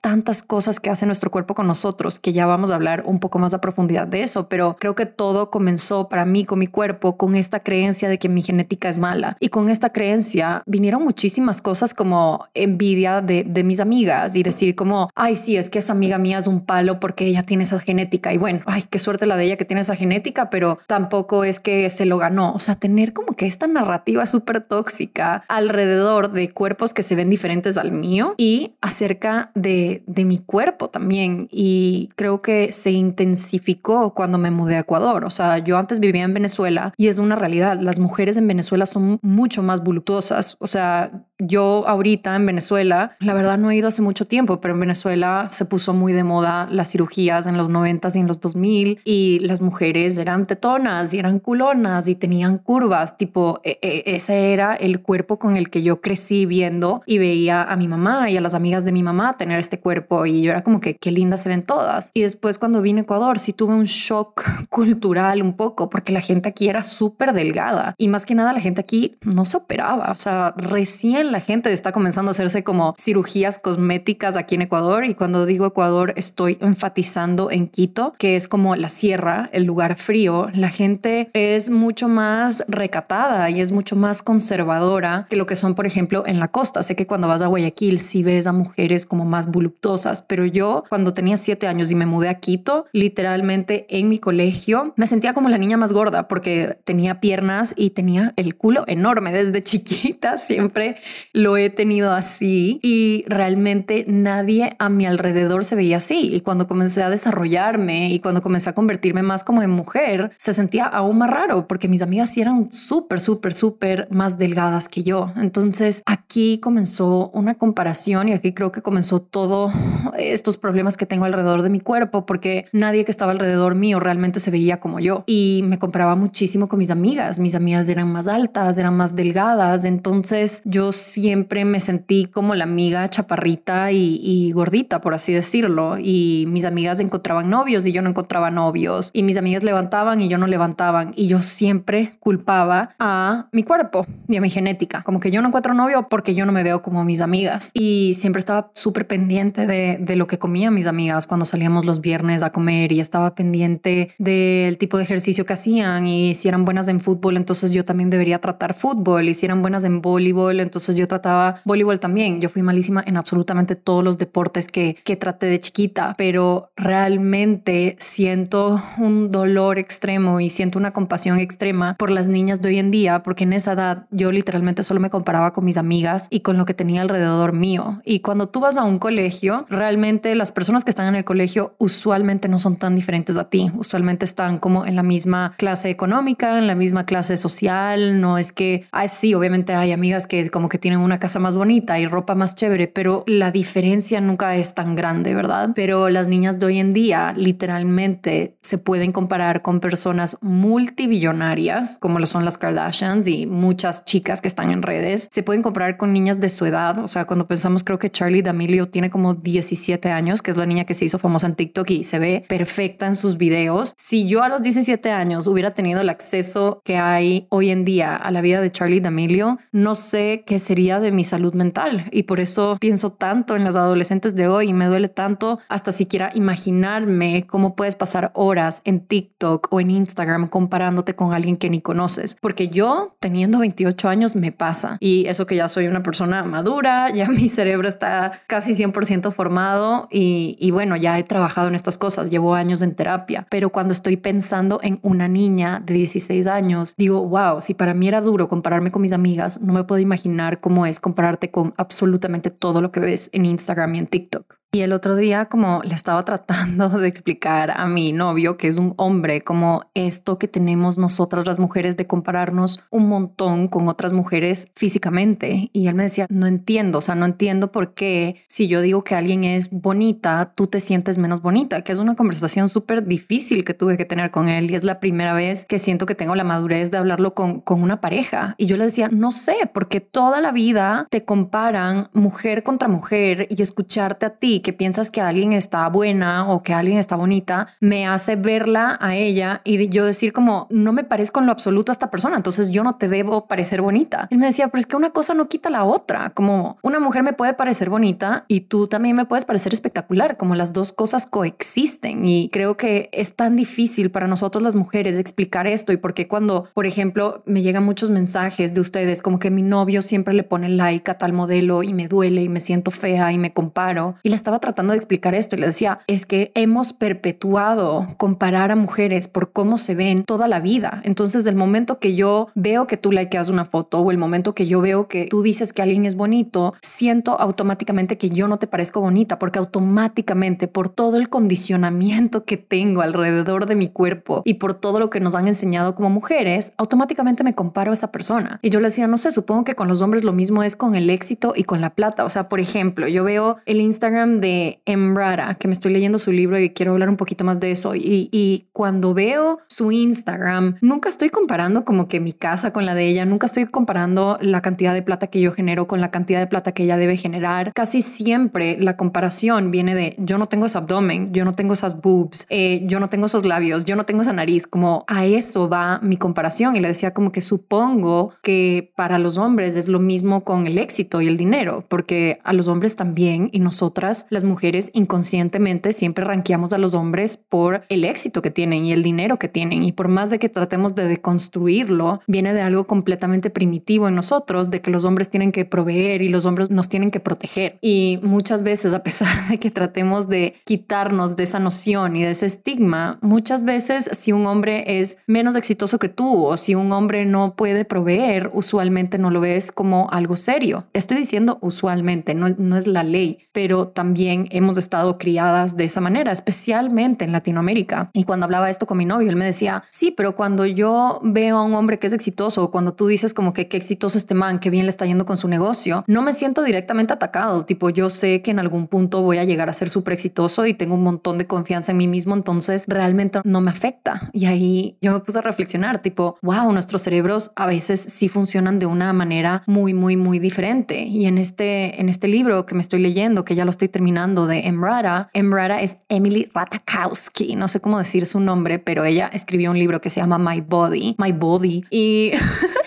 tantas 0.00 0.42
cosas 0.42 0.80
que 0.80 0.90
hace 0.90 1.06
nuestro 1.06 1.30
cuerpo 1.30 1.54
con 1.54 1.66
nosotros, 1.66 2.18
que 2.18 2.32
ya 2.32 2.46
vamos 2.46 2.70
a 2.70 2.74
hablar 2.74 3.02
un 3.06 3.20
poco 3.20 3.38
más 3.38 3.54
a 3.54 3.60
profundidad 3.60 4.06
de 4.06 4.22
eso, 4.22 4.48
pero 4.48 4.76
creo 4.78 4.94
que 4.94 5.06
todo 5.06 5.50
comenzó 5.50 6.08
para 6.08 6.24
mí 6.24 6.44
con 6.44 6.58
mi 6.58 6.66
cuerpo, 6.66 7.16
con 7.16 7.34
esta 7.34 7.60
creencia 7.60 8.08
de 8.08 8.18
que 8.18 8.28
mi 8.28 8.42
genética 8.42 8.88
es 8.88 8.98
mala. 8.98 9.36
Y 9.40 9.48
con 9.48 9.68
esta 9.68 9.90
creencia 9.90 10.62
vinieron 10.66 11.02
muchísimas 11.02 11.60
cosas 11.60 11.94
como 11.94 12.46
envidia 12.54 13.20
de, 13.20 13.44
de 13.44 13.64
mis 13.64 13.80
amigas 13.80 14.36
y 14.36 14.42
decir 14.42 14.74
como, 14.74 15.10
ay, 15.14 15.36
sí, 15.36 15.56
es 15.56 15.70
que 15.70 15.78
esa 15.78 15.92
amiga 15.92 16.18
mía 16.18 16.38
es 16.38 16.46
un 16.46 16.64
palo 16.64 17.00
porque 17.00 17.26
ella 17.26 17.42
tiene 17.42 17.64
esa 17.64 17.78
genética. 17.78 18.32
Y 18.32 18.38
bueno, 18.38 18.60
ay, 18.66 18.84
qué 18.88 18.98
suerte 18.98 19.26
la 19.26 19.36
de 19.36 19.44
ella 19.44 19.56
que 19.56 19.64
tiene 19.64 19.82
esa 19.82 19.96
genética, 19.96 20.50
pero 20.50 20.78
tampoco 20.86 21.44
es 21.44 21.60
que 21.60 21.88
se 21.90 22.06
lo 22.06 22.18
ganó. 22.18 22.52
O 22.52 22.60
sea, 22.60 22.74
tener 22.74 23.12
como 23.12 23.34
que 23.34 23.46
esta 23.46 23.66
narrativa 23.66 24.26
súper 24.26 24.60
tóxica 24.60 25.44
alrededor 25.48 26.32
de 26.32 26.50
cuerpos 26.52 26.94
que 26.94 27.02
se 27.02 27.14
ven 27.14 27.30
diferentes 27.30 27.76
al 27.76 27.92
mío 27.92 28.34
y 28.36 28.74
acerca 28.80 29.29
de, 29.54 30.02
de 30.06 30.24
mi 30.24 30.38
cuerpo 30.38 30.88
también. 30.88 31.48
Y 31.50 32.10
creo 32.16 32.42
que 32.42 32.72
se 32.72 32.90
intensificó 32.90 34.14
cuando 34.14 34.38
me 34.38 34.50
mudé 34.50 34.76
a 34.76 34.80
Ecuador. 34.80 35.24
O 35.24 35.30
sea, 35.30 35.58
yo 35.58 35.78
antes 35.78 36.00
vivía 36.00 36.22
en 36.22 36.34
Venezuela 36.34 36.92
y 36.96 37.08
es 37.08 37.18
una 37.18 37.36
realidad. 37.36 37.78
Las 37.80 37.98
mujeres 37.98 38.36
en 38.36 38.46
Venezuela 38.46 38.86
son 38.86 39.18
mucho 39.22 39.62
más 39.62 39.82
voluptuosas. 39.82 40.56
O 40.60 40.66
sea, 40.66 41.24
yo 41.40 41.84
ahorita 41.86 42.36
en 42.36 42.46
Venezuela, 42.46 43.16
la 43.18 43.34
verdad 43.34 43.58
no 43.58 43.70
he 43.70 43.76
ido 43.76 43.88
hace 43.88 44.02
mucho 44.02 44.26
tiempo, 44.26 44.60
pero 44.60 44.74
en 44.74 44.80
Venezuela 44.80 45.48
se 45.50 45.64
puso 45.64 45.92
muy 45.92 46.12
de 46.12 46.24
moda 46.24 46.68
las 46.70 46.90
cirugías 46.90 47.46
en 47.46 47.56
los 47.56 47.68
90 47.70 48.08
y 48.14 48.18
en 48.18 48.26
los 48.26 48.40
2000 48.40 49.00
y 49.04 49.38
las 49.40 49.60
mujeres 49.60 50.16
eran 50.18 50.46
tetonas 50.46 51.12
y 51.12 51.18
eran 51.18 51.38
culonas 51.38 52.08
y 52.08 52.14
tenían 52.14 52.58
curvas, 52.58 53.16
tipo 53.16 53.60
e, 53.64 53.78
e, 53.82 54.02
ese 54.06 54.52
era 54.52 54.74
el 54.74 55.00
cuerpo 55.00 55.38
con 55.38 55.56
el 55.56 55.70
que 55.70 55.82
yo 55.82 56.00
crecí 56.00 56.46
viendo 56.46 57.02
y 57.06 57.18
veía 57.18 57.62
a 57.62 57.76
mi 57.76 57.88
mamá 57.88 58.30
y 58.30 58.36
a 58.36 58.40
las 58.40 58.54
amigas 58.54 58.84
de 58.84 58.92
mi 58.92 59.02
mamá 59.02 59.36
tener 59.36 59.58
este 59.58 59.80
cuerpo 59.80 60.26
y 60.26 60.42
yo 60.42 60.50
era 60.52 60.62
como 60.62 60.80
que 60.80 60.96
qué 60.96 61.10
lindas 61.10 61.42
se 61.42 61.48
ven 61.48 61.62
todas. 61.62 62.10
Y 62.14 62.22
después 62.22 62.58
cuando 62.58 62.82
vine 62.82 63.00
a 63.00 63.02
Ecuador 63.04 63.38
sí 63.38 63.52
tuve 63.52 63.74
un 63.74 63.84
shock 63.84 64.44
cultural 64.68 65.42
un 65.42 65.56
poco 65.56 65.90
porque 65.90 66.12
la 66.12 66.20
gente 66.20 66.48
aquí 66.48 66.68
era 66.68 66.82
súper 66.82 67.32
delgada 67.32 67.94
y 67.98 68.08
más 68.08 68.26
que 68.26 68.34
nada 68.34 68.52
la 68.52 68.60
gente 68.60 68.80
aquí 68.80 69.16
no 69.22 69.44
se 69.44 69.56
operaba, 69.56 70.10
o 70.10 70.16
sea, 70.16 70.54
recién 70.56 71.29
la 71.30 71.40
gente 71.40 71.72
está 71.72 71.92
comenzando 71.92 72.30
a 72.30 72.32
hacerse 72.32 72.64
como 72.64 72.94
cirugías 72.98 73.58
cosméticas 73.58 74.36
aquí 74.36 74.56
en 74.56 74.62
Ecuador 74.62 75.04
y 75.04 75.14
cuando 75.14 75.46
digo 75.46 75.66
Ecuador 75.66 76.12
estoy 76.16 76.58
enfatizando 76.60 77.50
en 77.50 77.68
Quito, 77.68 78.14
que 78.18 78.36
es 78.36 78.48
como 78.48 78.76
la 78.76 78.88
sierra, 78.88 79.48
el 79.52 79.64
lugar 79.64 79.96
frío. 79.96 80.48
La 80.52 80.68
gente 80.68 81.30
es 81.32 81.70
mucho 81.70 82.08
más 82.08 82.64
recatada 82.68 83.48
y 83.50 83.60
es 83.60 83.72
mucho 83.72 83.96
más 83.96 84.22
conservadora 84.22 85.26
que 85.30 85.36
lo 85.36 85.46
que 85.46 85.56
son, 85.56 85.74
por 85.74 85.86
ejemplo, 85.86 86.24
en 86.26 86.40
la 86.40 86.48
costa. 86.48 86.82
Sé 86.82 86.96
que 86.96 87.06
cuando 87.06 87.28
vas 87.28 87.42
a 87.42 87.46
Guayaquil 87.46 88.00
sí 88.00 88.22
ves 88.22 88.46
a 88.46 88.52
mujeres 88.52 89.06
como 89.06 89.24
más 89.24 89.50
voluptuosas, 89.50 90.22
pero 90.22 90.44
yo 90.44 90.84
cuando 90.88 91.14
tenía 91.14 91.36
siete 91.36 91.68
años 91.68 91.90
y 91.90 91.94
me 91.94 92.06
mudé 92.06 92.28
a 92.28 92.40
Quito, 92.40 92.86
literalmente 92.92 93.86
en 93.88 94.08
mi 94.08 94.18
colegio 94.18 94.92
me 94.96 95.06
sentía 95.06 95.34
como 95.34 95.48
la 95.48 95.58
niña 95.58 95.76
más 95.76 95.92
gorda 95.92 96.28
porque 96.28 96.78
tenía 96.84 97.20
piernas 97.20 97.74
y 97.76 97.90
tenía 97.90 98.32
el 98.36 98.56
culo 98.56 98.84
enorme 98.86 99.32
desde 99.32 99.62
chiquita, 99.70 100.38
siempre 100.38 100.96
lo 101.32 101.56
he 101.56 101.70
tenido 101.70 102.12
así 102.12 102.80
y 102.82 103.24
realmente 103.26 104.04
nadie 104.08 104.76
a 104.78 104.88
mi 104.88 105.06
alrededor 105.06 105.64
se 105.64 105.76
veía 105.76 105.98
así. 105.98 106.34
Y 106.34 106.40
cuando 106.40 106.66
comencé 106.66 107.02
a 107.02 107.10
desarrollarme 107.10 108.10
y 108.10 108.20
cuando 108.20 108.42
comencé 108.42 108.70
a 108.70 108.74
convertirme 108.74 109.22
más 109.22 109.44
como 109.44 109.62
en 109.62 109.70
mujer, 109.70 110.32
se 110.36 110.52
sentía 110.52 110.84
aún 110.84 111.18
más 111.18 111.30
raro 111.30 111.66
porque 111.66 111.88
mis 111.88 112.02
amigas 112.02 112.30
sí 112.30 112.40
eran 112.40 112.72
súper, 112.72 113.20
súper, 113.20 113.52
súper 113.52 114.08
más 114.10 114.38
delgadas 114.38 114.88
que 114.88 115.02
yo. 115.02 115.32
Entonces 115.36 116.02
aquí 116.06 116.58
comenzó 116.58 117.30
una 117.34 117.54
comparación 117.54 118.28
y 118.28 118.32
aquí 118.32 118.52
creo 118.52 118.72
que 118.72 118.82
comenzó 118.82 119.20
todo 119.20 119.72
estos 120.18 120.56
problemas 120.56 120.96
que 120.96 121.06
tengo 121.06 121.24
alrededor 121.24 121.62
de 121.62 121.70
mi 121.70 121.80
cuerpo 121.80 122.26
porque 122.26 122.66
nadie 122.72 123.04
que 123.04 123.10
estaba 123.10 123.32
alrededor 123.32 123.74
mío 123.74 124.00
realmente 124.00 124.40
se 124.40 124.50
veía 124.50 124.80
como 124.80 125.00
yo 125.00 125.24
y 125.26 125.62
me 125.66 125.78
comparaba 125.78 126.14
muchísimo 126.16 126.68
con 126.68 126.78
mis 126.78 126.90
amigas. 126.90 127.38
Mis 127.38 127.54
amigas 127.54 127.88
eran 127.88 128.10
más 128.12 128.28
altas, 128.28 128.78
eran 128.78 128.96
más 128.96 129.16
delgadas. 129.16 129.84
Entonces 129.84 130.62
yo 130.64 130.92
siempre 131.10 131.64
me 131.64 131.80
sentí 131.80 132.24
como 132.24 132.54
la 132.54 132.64
amiga 132.64 133.08
chaparrita 133.08 133.92
y, 133.92 134.52
gordita, 134.52 135.00
por 135.00 135.14
así 135.14 135.32
decirlo. 135.32 135.96
Y 135.98 136.44
mis 136.48 136.64
amigas 136.64 137.00
encontraban 137.00 137.50
novios 137.50 137.86
y 137.86 137.92
yo 137.92 138.02
no 138.02 138.10
encontraba 138.10 138.50
novios. 138.50 139.10
Y 139.12 139.22
mis 139.22 139.36
amigas 139.36 139.62
levantaban 139.62 140.20
y 140.20 140.28
yo 140.28 140.38
no 140.38 140.46
levantaban. 140.46 141.12
Y 141.16 141.28
yo 141.28 141.42
siempre 141.42 142.14
culpaba 142.20 142.94
a 142.98 143.48
mi 143.52 143.62
cuerpo 143.62 144.06
y 144.28 144.36
a 144.36 144.40
mi 144.40 144.50
genética. 144.50 145.02
Como 145.02 145.20
que 145.20 145.30
yo 145.30 145.42
no 145.42 145.48
encuentro 145.48 145.74
novio 145.74 146.06
porque 146.08 146.34
yo 146.34 146.46
no 146.46 146.52
me 146.52 146.62
veo 146.62 146.82
como 146.82 147.04
mis 147.04 147.20
amigas. 147.20 147.70
Y 147.74 148.14
siempre 148.14 148.40
estaba 148.40 148.70
súper 148.74 149.06
pendiente 149.06 149.66
de, 149.66 149.98
de 150.00 150.16
lo 150.16 150.26
que 150.26 150.38
comían 150.38 150.74
mis 150.74 150.86
amigas 150.86 151.26
cuando 151.26 151.46
salíamos 151.46 151.84
los 151.84 152.00
viernes 152.00 152.42
a 152.42 152.50
comer 152.50 152.92
y 152.92 153.00
estaba 153.00 153.34
pendiente 153.34 154.14
del 154.18 154.78
tipo 154.78 154.96
de 154.96 155.04
ejercicio 155.04 155.44
que 155.46 155.52
hacían 155.52 156.06
y 156.06 156.34
si 156.34 156.48
eran 156.48 156.64
buenas 156.64 156.88
en 156.88 157.00
fútbol, 157.00 157.36
entonces 157.36 157.72
yo 157.72 157.84
también 157.84 158.10
debería 158.10 158.40
tratar 158.40 158.74
fútbol 158.74 159.28
y 159.28 159.34
si 159.34 159.46
eran 159.46 159.62
buenas 159.62 159.84
en 159.84 160.00
voleibol, 160.00 160.60
entonces 160.60 160.96
yo 161.00 161.08
trataba 161.08 161.60
voleibol 161.64 161.98
también. 161.98 162.40
Yo 162.40 162.48
fui 162.48 162.62
malísima 162.62 163.02
en 163.06 163.16
absolutamente 163.16 163.76
todos 163.76 164.04
los 164.04 164.18
deportes 164.18 164.68
que, 164.68 164.96
que 165.04 165.16
traté 165.16 165.46
de 165.46 165.60
chiquita, 165.60 166.14
pero 166.16 166.70
realmente 166.76 167.96
siento 167.98 168.82
un 168.98 169.30
dolor 169.30 169.78
extremo 169.78 170.40
y 170.40 170.50
siento 170.50 170.78
una 170.78 170.92
compasión 170.92 171.38
extrema 171.38 171.96
por 171.98 172.10
las 172.10 172.28
niñas 172.28 172.60
de 172.60 172.68
hoy 172.68 172.78
en 172.78 172.90
día, 172.90 173.22
porque 173.22 173.44
en 173.44 173.52
esa 173.52 173.72
edad 173.72 174.06
yo 174.10 174.32
literalmente 174.32 174.82
solo 174.82 175.00
me 175.00 175.10
comparaba 175.10 175.52
con 175.52 175.64
mis 175.64 175.76
amigas 175.76 176.28
y 176.30 176.40
con 176.40 176.56
lo 176.56 176.64
que 176.64 176.74
tenía 176.74 177.02
alrededor 177.02 177.52
mío. 177.52 178.00
Y 178.04 178.20
cuando 178.20 178.48
tú 178.48 178.60
vas 178.60 178.76
a 178.76 178.84
un 178.84 178.98
colegio, 178.98 179.66
realmente 179.68 180.34
las 180.34 180.52
personas 180.52 180.84
que 180.84 180.90
están 180.90 181.08
en 181.08 181.14
el 181.14 181.24
colegio 181.24 181.74
usualmente 181.78 182.48
no 182.48 182.58
son 182.58 182.76
tan 182.76 182.94
diferentes 182.94 183.36
a 183.38 183.48
ti. 183.48 183.70
Usualmente 183.74 184.24
están 184.24 184.58
como 184.58 184.86
en 184.86 184.96
la 184.96 185.02
misma 185.02 185.54
clase 185.56 185.90
económica, 185.90 186.58
en 186.58 186.66
la 186.66 186.74
misma 186.74 187.06
clase 187.06 187.36
social. 187.36 188.20
No 188.20 188.38
es 188.38 188.52
que, 188.52 188.86
ah, 188.92 189.08
sí, 189.08 189.34
obviamente 189.34 189.74
hay 189.74 189.92
amigas 189.92 190.26
que 190.26 190.50
como 190.50 190.68
que 190.68 190.78
tienen 190.80 191.00
una 191.00 191.20
casa 191.20 191.38
más 191.38 191.54
bonita 191.54 191.98
y 192.00 192.06
ropa 192.06 192.34
más 192.34 192.54
chévere, 192.56 192.88
pero 192.88 193.24
la 193.26 193.50
diferencia 193.52 194.20
nunca 194.20 194.56
es 194.56 194.74
tan 194.74 194.96
grande, 194.96 195.34
¿verdad? 195.34 195.70
Pero 195.74 196.08
las 196.08 196.28
niñas 196.28 196.58
de 196.58 196.66
hoy 196.66 196.78
en 196.78 196.92
día 196.92 197.32
literalmente 197.36 198.56
se 198.62 198.78
pueden 198.78 199.12
comparar 199.12 199.62
con 199.62 199.80
personas 199.80 200.36
multibillonarias, 200.40 201.98
como 202.00 202.18
lo 202.18 202.26
son 202.26 202.44
las 202.44 202.58
Kardashians 202.58 203.28
y 203.28 203.46
muchas 203.46 204.04
chicas 204.04 204.40
que 204.40 204.48
están 204.48 204.70
en 204.70 204.82
redes. 204.82 205.28
Se 205.30 205.42
pueden 205.42 205.62
comparar 205.62 205.96
con 205.96 206.12
niñas 206.12 206.40
de 206.40 206.48
su 206.48 206.66
edad. 206.66 206.98
O 206.98 207.08
sea, 207.08 207.26
cuando 207.26 207.46
pensamos, 207.46 207.84
creo 207.84 207.98
que 207.98 208.10
Charlie 208.10 208.42
D'Amelio 208.42 208.88
tiene 208.88 209.10
como 209.10 209.34
17 209.34 210.10
años, 210.10 210.42
que 210.42 210.50
es 210.50 210.56
la 210.56 210.66
niña 210.66 210.84
que 210.84 210.94
se 210.94 211.04
hizo 211.04 211.18
famosa 211.18 211.46
en 211.46 211.54
TikTok 211.54 211.90
y 211.90 212.04
se 212.04 212.18
ve 212.18 212.44
perfecta 212.48 213.06
en 213.06 213.16
sus 213.16 213.36
videos. 213.36 213.94
Si 213.96 214.26
yo 214.26 214.42
a 214.42 214.48
los 214.48 214.62
17 214.62 215.10
años 215.10 215.46
hubiera 215.46 215.74
tenido 215.74 216.00
el 216.00 216.08
acceso 216.08 216.80
que 216.84 216.96
hay 216.96 217.46
hoy 217.50 217.70
en 217.70 217.84
día 217.84 218.16
a 218.16 218.30
la 218.30 218.40
vida 218.40 218.60
de 218.60 218.70
Charlie 218.70 219.00
D'Amelio, 219.00 219.58
no 219.72 219.94
sé 219.94 220.44
qué 220.46 220.58
sería 220.70 221.00
de 221.00 221.10
mi 221.10 221.24
salud 221.24 221.52
mental. 221.54 222.04
Y 222.12 222.22
por 222.22 222.38
eso 222.38 222.76
pienso 222.78 223.10
tanto 223.10 223.56
en 223.56 223.64
las 223.64 223.74
adolescentes 223.74 224.36
de 224.36 224.46
hoy 224.46 224.68
y 224.68 224.72
me 224.72 224.86
duele 224.86 225.08
tanto 225.08 225.58
hasta 225.68 225.90
siquiera 225.90 226.30
imaginarme 226.32 227.44
cómo 227.48 227.74
puedes 227.74 227.96
pasar 227.96 228.30
horas 228.34 228.80
en 228.84 229.00
TikTok 229.00 229.66
o 229.72 229.80
en 229.80 229.90
Instagram 229.90 230.46
comparándote 230.46 231.16
con 231.16 231.32
alguien 231.32 231.56
que 231.56 231.70
ni 231.70 231.80
conoces. 231.80 232.36
Porque 232.40 232.68
yo, 232.68 233.16
teniendo 233.18 233.58
28 233.58 234.08
años, 234.08 234.36
me 234.36 234.52
pasa. 234.52 234.96
Y 235.00 235.26
eso 235.26 235.44
que 235.44 235.56
ya 235.56 235.66
soy 235.66 235.88
una 235.88 236.04
persona 236.04 236.44
madura, 236.44 237.10
ya 237.12 237.26
mi 237.28 237.48
cerebro 237.48 237.88
está 237.88 238.40
casi 238.46 238.72
100% 238.72 239.32
formado 239.32 240.06
y, 240.08 240.56
y 240.60 240.70
bueno, 240.70 240.94
ya 240.94 241.18
he 241.18 241.24
trabajado 241.24 241.66
en 241.66 241.74
estas 241.74 241.98
cosas, 241.98 242.30
llevo 242.30 242.54
años 242.54 242.80
en 242.80 242.94
terapia. 242.94 243.44
Pero 243.50 243.70
cuando 243.70 243.90
estoy 243.90 244.16
pensando 244.18 244.78
en 244.84 245.00
una 245.02 245.26
niña 245.26 245.82
de 245.84 245.94
16 245.94 246.46
años, 246.46 246.94
digo, 246.96 247.26
wow, 247.26 247.60
si 247.60 247.74
para 247.74 247.92
mí 247.92 248.06
era 248.06 248.20
duro 248.20 248.48
compararme 248.48 248.92
con 248.92 249.02
mis 249.02 249.12
amigas, 249.12 249.60
no 249.60 249.72
me 249.72 249.82
puedo 249.82 249.98
imaginar 249.98 250.59
cómo 250.60 250.86
es 250.86 251.00
compararte 251.00 251.50
con 251.50 251.74
absolutamente 251.76 252.50
todo 252.50 252.82
lo 252.82 252.92
que 252.92 253.00
ves 253.00 253.30
en 253.32 253.46
Instagram 253.46 253.94
y 253.94 253.98
en 253.98 254.06
TikTok. 254.06 254.59
Y 254.72 254.82
el 254.82 254.92
otro 254.92 255.16
día 255.16 255.46
como 255.46 255.82
le 255.82 255.96
estaba 255.96 256.24
tratando 256.24 256.88
de 256.90 257.08
explicar 257.08 257.72
a 257.72 257.88
mi 257.88 258.12
novio, 258.12 258.56
que 258.56 258.68
es 258.68 258.76
un 258.76 258.94
hombre, 258.98 259.40
como 259.40 259.90
esto 259.94 260.38
que 260.38 260.46
tenemos 260.46 260.96
nosotras 260.96 261.44
las 261.44 261.58
mujeres 261.58 261.96
de 261.96 262.06
compararnos 262.06 262.80
un 262.88 263.08
montón 263.08 263.66
con 263.66 263.88
otras 263.88 264.12
mujeres 264.12 264.68
físicamente. 264.76 265.70
Y 265.72 265.88
él 265.88 265.96
me 265.96 266.04
decía, 266.04 266.26
no 266.30 266.46
entiendo, 266.46 266.98
o 266.98 267.00
sea, 267.00 267.16
no 267.16 267.26
entiendo 267.26 267.72
por 267.72 267.94
qué 267.94 268.36
si 268.46 268.68
yo 268.68 268.80
digo 268.80 269.02
que 269.02 269.16
alguien 269.16 269.42
es 269.42 269.70
bonita, 269.70 270.52
tú 270.54 270.68
te 270.68 270.78
sientes 270.78 271.18
menos 271.18 271.42
bonita, 271.42 271.82
que 271.82 271.90
es 271.90 271.98
una 271.98 272.14
conversación 272.14 272.68
súper 272.68 273.04
difícil 273.04 273.64
que 273.64 273.74
tuve 273.74 273.96
que 273.96 274.04
tener 274.04 274.30
con 274.30 274.48
él. 274.48 274.70
Y 274.70 274.76
es 274.76 274.84
la 274.84 275.00
primera 275.00 275.32
vez 275.34 275.64
que 275.64 275.80
siento 275.80 276.06
que 276.06 276.14
tengo 276.14 276.36
la 276.36 276.44
madurez 276.44 276.92
de 276.92 276.98
hablarlo 276.98 277.34
con, 277.34 277.60
con 277.60 277.82
una 277.82 278.00
pareja. 278.00 278.54
Y 278.56 278.66
yo 278.66 278.76
le 278.76 278.84
decía, 278.84 279.08
no 279.10 279.32
sé, 279.32 279.68
porque 279.74 280.00
toda 280.00 280.40
la 280.40 280.52
vida 280.52 281.08
te 281.10 281.24
comparan 281.24 282.08
mujer 282.12 282.62
contra 282.62 282.86
mujer 282.86 283.48
y 283.50 283.60
escucharte 283.60 284.26
a 284.26 284.36
ti 284.36 284.59
que 284.60 284.72
piensas 284.72 285.10
que 285.10 285.20
alguien 285.20 285.52
está 285.52 285.88
buena 285.88 286.48
o 286.50 286.62
que 286.62 286.74
alguien 286.74 286.98
está 286.98 287.16
bonita, 287.16 287.68
me 287.80 288.06
hace 288.06 288.36
verla 288.36 288.96
a 289.00 289.16
ella 289.16 289.60
y 289.64 289.88
yo 289.88 290.04
decir 290.04 290.32
como, 290.32 290.66
no 290.70 290.92
me 290.92 291.04
parezco 291.04 291.40
en 291.40 291.46
lo 291.46 291.52
absoluto 291.52 291.92
a 291.92 291.94
esta 291.94 292.10
persona, 292.10 292.36
entonces 292.36 292.70
yo 292.70 292.84
no 292.84 292.96
te 292.96 293.08
debo 293.08 293.46
parecer 293.46 293.82
bonita. 293.82 294.28
Él 294.30 294.38
me 294.38 294.46
decía, 294.46 294.68
pero 294.68 294.80
es 294.80 294.86
que 294.86 294.96
una 294.96 295.10
cosa 295.10 295.34
no 295.34 295.48
quita 295.48 295.70
la 295.70 295.84
otra, 295.84 296.30
como 296.30 296.78
una 296.82 297.00
mujer 297.00 297.22
me 297.22 297.32
puede 297.32 297.54
parecer 297.54 297.90
bonita 297.90 298.44
y 298.48 298.62
tú 298.62 298.86
también 298.86 299.16
me 299.16 299.24
puedes 299.24 299.44
parecer 299.44 299.72
espectacular, 299.72 300.36
como 300.36 300.54
las 300.54 300.72
dos 300.72 300.92
cosas 300.92 301.26
coexisten 301.26 302.26
y 302.26 302.48
creo 302.50 302.76
que 302.76 303.08
es 303.12 303.34
tan 303.34 303.56
difícil 303.56 304.10
para 304.10 304.26
nosotros 304.26 304.62
las 304.62 304.74
mujeres 304.74 305.16
explicar 305.18 305.66
esto 305.66 305.92
y 305.92 305.96
porque 305.96 306.28
cuando, 306.28 306.68
por 306.74 306.86
ejemplo, 306.86 307.42
me 307.46 307.62
llegan 307.62 307.84
muchos 307.84 308.10
mensajes 308.10 308.74
de 308.74 308.80
ustedes 308.80 309.22
como 309.22 309.38
que 309.38 309.50
mi 309.50 309.62
novio 309.62 310.02
siempre 310.02 310.34
le 310.34 310.42
pone 310.42 310.68
like 310.68 311.10
a 311.10 311.18
tal 311.18 311.32
modelo 311.32 311.82
y 311.82 311.92
me 311.92 312.08
duele 312.08 312.42
y 312.42 312.48
me 312.48 312.60
siento 312.60 312.90
fea 312.90 313.32
y 313.32 313.38
me 313.38 313.52
comparo 313.52 314.16
y 314.22 314.30
le 314.30 314.36
estaba 314.50 314.58
tratando 314.58 314.94
de 314.94 314.96
explicar 314.96 315.36
esto 315.36 315.54
y 315.54 315.60
le 315.60 315.68
decía, 315.68 316.00
es 316.08 316.26
que 316.26 316.50
hemos 316.56 316.92
perpetuado 316.92 318.08
comparar 318.16 318.72
a 318.72 318.76
mujeres 318.76 319.28
por 319.28 319.52
cómo 319.52 319.78
se 319.78 319.94
ven 319.94 320.24
toda 320.24 320.48
la 320.48 320.58
vida. 320.58 321.00
Entonces, 321.04 321.44
del 321.44 321.54
momento 321.54 322.00
que 322.00 322.16
yo 322.16 322.48
veo 322.56 322.88
que 322.88 322.96
tú 322.96 323.12
likeas 323.12 323.48
una 323.48 323.64
foto 323.64 324.00
o 324.00 324.10
el 324.10 324.18
momento 324.18 324.52
que 324.52 324.66
yo 324.66 324.80
veo 324.80 325.06
que 325.06 325.26
tú 325.26 325.42
dices 325.42 325.72
que 325.72 325.82
alguien 325.82 326.04
es 326.04 326.16
bonito, 326.16 326.74
siento 326.82 327.40
automáticamente 327.40 328.18
que 328.18 328.30
yo 328.30 328.48
no 328.48 328.58
te 328.58 328.66
parezco 328.66 329.00
bonita 329.00 329.38
porque 329.38 329.60
automáticamente 329.60 330.66
por 330.66 330.88
todo 330.88 331.16
el 331.16 331.28
condicionamiento 331.28 332.44
que 332.44 332.56
tengo 332.56 333.02
alrededor 333.02 333.66
de 333.66 333.76
mi 333.76 333.86
cuerpo 333.86 334.42
y 334.44 334.54
por 334.54 334.74
todo 334.74 334.98
lo 334.98 335.10
que 335.10 335.20
nos 335.20 335.36
han 335.36 335.46
enseñado 335.46 335.94
como 335.94 336.10
mujeres, 336.10 336.72
automáticamente 336.76 337.44
me 337.44 337.54
comparo 337.54 337.92
a 337.92 337.94
esa 337.94 338.10
persona. 338.10 338.58
Y 338.62 338.70
yo 338.70 338.80
le 338.80 338.88
decía, 338.88 339.06
no 339.06 339.16
sé, 339.16 339.30
supongo 339.30 339.62
que 339.62 339.76
con 339.76 339.86
los 339.86 340.02
hombres 340.02 340.24
lo 340.24 340.32
mismo 340.32 340.64
es 340.64 340.74
con 340.74 340.96
el 340.96 341.08
éxito 341.08 341.52
y 341.54 341.62
con 341.62 341.80
la 341.80 341.94
plata. 341.94 342.24
O 342.24 342.28
sea, 342.28 342.48
por 342.48 342.58
ejemplo, 342.58 343.06
yo 343.06 343.22
veo 343.22 343.58
el 343.66 343.80
Instagram 343.80 344.39
de 344.40 344.80
Emrata, 344.86 345.54
que 345.54 345.68
me 345.68 345.72
estoy 345.72 345.92
leyendo 345.92 346.18
su 346.18 346.32
libro 346.32 346.58
y 346.58 346.70
quiero 346.70 346.92
hablar 346.92 347.08
un 347.08 347.16
poquito 347.16 347.44
más 347.44 347.60
de 347.60 347.70
eso. 347.70 347.94
Y, 347.94 348.28
y 348.32 348.66
cuando 348.72 349.14
veo 349.14 349.60
su 349.68 349.92
Instagram, 349.92 350.76
nunca 350.80 351.08
estoy 351.08 351.30
comparando 351.30 351.84
como 351.84 352.08
que 352.08 352.20
mi 352.20 352.32
casa 352.32 352.72
con 352.72 352.86
la 352.86 352.94
de 352.94 353.06
ella, 353.06 353.24
nunca 353.24 353.46
estoy 353.46 353.66
comparando 353.66 354.38
la 354.40 354.62
cantidad 354.62 354.94
de 354.94 355.02
plata 355.02 355.28
que 355.28 355.40
yo 355.40 355.52
genero 355.52 355.86
con 355.86 356.00
la 356.00 356.10
cantidad 356.10 356.40
de 356.40 356.46
plata 356.46 356.72
que 356.72 356.84
ella 356.84 356.96
debe 356.96 357.16
generar. 357.16 357.72
Casi 357.74 358.02
siempre 358.02 358.76
la 358.78 358.96
comparación 358.96 359.70
viene 359.70 359.94
de 359.94 360.14
yo 360.18 360.38
no 360.38 360.46
tengo 360.46 360.66
ese 360.66 360.78
abdomen, 360.78 361.32
yo 361.32 361.44
no 361.44 361.54
tengo 361.54 361.74
esas 361.74 362.00
boobs, 362.00 362.46
eh, 362.48 362.82
yo 362.86 363.00
no 363.00 363.08
tengo 363.08 363.26
esos 363.26 363.44
labios, 363.44 363.84
yo 363.84 363.96
no 363.96 364.04
tengo 364.04 364.22
esa 364.22 364.32
nariz, 364.32 364.66
como 364.66 365.04
a 365.06 365.26
eso 365.26 365.68
va 365.68 366.00
mi 366.02 366.16
comparación. 366.16 366.76
Y 366.76 366.80
le 366.80 366.88
decía 366.88 367.12
como 367.12 367.32
que 367.32 367.40
supongo 367.40 368.32
que 368.42 368.92
para 368.96 369.18
los 369.18 369.38
hombres 369.38 369.76
es 369.76 369.88
lo 369.88 369.98
mismo 369.98 370.44
con 370.44 370.66
el 370.66 370.78
éxito 370.78 371.20
y 371.20 371.28
el 371.28 371.36
dinero, 371.36 371.84
porque 371.88 372.40
a 372.44 372.52
los 372.52 372.68
hombres 372.68 372.96
también 372.96 373.50
y 373.52 373.60
nosotras 373.60 374.26
las 374.30 374.44
mujeres 374.44 374.90
inconscientemente 374.94 375.92
siempre 375.92 376.24
ranqueamos 376.24 376.72
a 376.72 376.78
los 376.78 376.94
hombres 376.94 377.36
por 377.36 377.82
el 377.88 378.04
éxito 378.04 378.42
que 378.42 378.52
tienen 378.52 378.84
y 378.84 378.92
el 378.92 379.02
dinero 379.02 379.38
que 379.38 379.48
tienen. 379.48 379.82
Y 379.82 379.92
por 379.92 380.06
más 380.06 380.30
de 380.30 380.38
que 380.38 380.48
tratemos 380.48 380.94
de 380.94 381.08
deconstruirlo, 381.08 382.20
viene 382.28 382.54
de 382.54 382.62
algo 382.62 382.86
completamente 382.86 383.50
primitivo 383.50 384.06
en 384.06 384.14
nosotros, 384.14 384.70
de 384.70 384.80
que 384.80 384.92
los 384.92 385.04
hombres 385.04 385.30
tienen 385.30 385.50
que 385.50 385.64
proveer 385.64 386.22
y 386.22 386.28
los 386.28 386.44
hombres 386.44 386.70
nos 386.70 386.88
tienen 386.88 387.10
que 387.10 387.18
proteger. 387.18 387.78
Y 387.80 388.20
muchas 388.22 388.62
veces, 388.62 388.94
a 388.94 389.02
pesar 389.02 389.48
de 389.48 389.58
que 389.58 389.72
tratemos 389.72 390.28
de 390.28 390.54
quitarnos 390.64 391.34
de 391.34 391.42
esa 391.42 391.58
noción 391.58 392.16
y 392.16 392.22
de 392.22 392.30
ese 392.30 392.46
estigma, 392.46 393.18
muchas 393.22 393.64
veces 393.64 394.08
si 394.12 394.30
un 394.30 394.46
hombre 394.46 395.00
es 395.00 395.18
menos 395.26 395.56
exitoso 395.56 395.98
que 395.98 396.08
tú 396.08 396.46
o 396.46 396.56
si 396.56 396.76
un 396.76 396.92
hombre 396.92 397.26
no 397.26 397.56
puede 397.56 397.84
proveer, 397.84 398.50
usualmente 398.54 399.18
no 399.18 399.30
lo 399.30 399.40
ves 399.40 399.72
como 399.72 400.08
algo 400.12 400.36
serio. 400.36 400.86
Estoy 400.92 401.16
diciendo 401.16 401.58
usualmente, 401.62 402.36
no, 402.36 402.48
no 402.50 402.76
es 402.76 402.86
la 402.86 403.02
ley, 403.02 403.38
pero 403.52 403.88
también 403.88 404.19
hemos 404.28 404.78
estado 404.78 405.18
criadas 405.18 405.76
de 405.76 405.84
esa 405.84 406.00
manera, 406.00 406.32
especialmente 406.32 407.24
en 407.24 407.32
Latinoamérica. 407.32 408.10
Y 408.12 408.24
cuando 408.24 408.44
hablaba 408.44 408.70
esto 408.70 408.86
con 408.86 408.98
mi 408.98 409.04
novio, 409.04 409.28
él 409.28 409.36
me 409.36 409.44
decía, 409.44 409.84
sí, 409.90 410.12
pero 410.16 410.34
cuando 410.34 410.66
yo 410.66 411.20
veo 411.22 411.58
a 411.58 411.62
un 411.62 411.74
hombre 411.74 411.98
que 411.98 412.06
es 412.06 412.12
exitoso, 412.12 412.70
cuando 412.70 412.94
tú 412.94 413.06
dices 413.06 413.34
como 413.34 413.52
que 413.52 413.68
qué 413.68 413.76
exitoso 413.76 414.18
este 414.18 414.34
man, 414.34 414.58
qué 414.58 414.70
bien 414.70 414.86
le 414.86 414.90
está 414.90 415.06
yendo 415.06 415.24
con 415.24 415.36
su 415.36 415.48
negocio, 415.48 416.04
no 416.06 416.22
me 416.22 416.32
siento 416.32 416.62
directamente 416.62 417.12
atacado. 417.12 417.64
Tipo, 417.64 417.90
yo 417.90 418.10
sé 418.10 418.42
que 418.42 418.50
en 418.50 418.58
algún 418.58 418.86
punto 418.86 419.22
voy 419.22 419.38
a 419.38 419.44
llegar 419.44 419.68
a 419.68 419.72
ser 419.72 419.90
súper 419.90 420.14
exitoso 420.14 420.66
y 420.66 420.74
tengo 420.74 420.94
un 420.94 421.02
montón 421.02 421.38
de 421.38 421.46
confianza 421.46 421.92
en 421.92 421.98
mí 421.98 422.08
mismo, 422.08 422.34
entonces 422.34 422.84
realmente 422.86 423.40
no 423.44 423.60
me 423.60 423.70
afecta. 423.70 424.30
Y 424.32 424.46
ahí 424.46 424.96
yo 425.00 425.12
me 425.12 425.20
puse 425.20 425.38
a 425.38 425.42
reflexionar, 425.42 426.02
tipo, 426.02 426.36
wow, 426.42 426.72
nuestros 426.72 427.02
cerebros 427.02 427.52
a 427.56 427.66
veces 427.66 428.00
sí 428.00 428.28
funcionan 428.28 428.78
de 428.78 428.86
una 428.86 429.12
manera 429.12 429.62
muy, 429.66 429.94
muy, 429.94 430.16
muy 430.16 430.38
diferente. 430.38 431.02
Y 431.02 431.26
en 431.26 431.38
este, 431.38 432.00
en 432.00 432.08
este 432.08 432.28
libro 432.28 432.66
que 432.66 432.74
me 432.74 432.80
estoy 432.80 433.00
leyendo, 433.00 433.44
que 433.44 433.54
ya 433.54 433.64
lo 433.64 433.70
estoy 433.70 433.88
terminando, 434.00 434.46
de 434.46 434.60
Emrata. 434.60 435.28
Emrata 435.34 435.82
es 435.82 435.98
Emily 436.08 436.48
Ratakowski, 436.54 437.54
no 437.54 437.68
sé 437.68 437.80
cómo 437.80 437.98
decir 437.98 438.24
su 438.24 438.40
nombre, 438.40 438.78
pero 438.78 439.04
ella 439.04 439.28
escribió 439.30 439.70
un 439.70 439.78
libro 439.78 440.00
que 440.00 440.08
se 440.08 440.20
llama 440.20 440.38
My 440.38 440.62
Body, 440.62 441.16
My 441.18 441.32
Body. 441.32 441.84
Y 441.90 442.32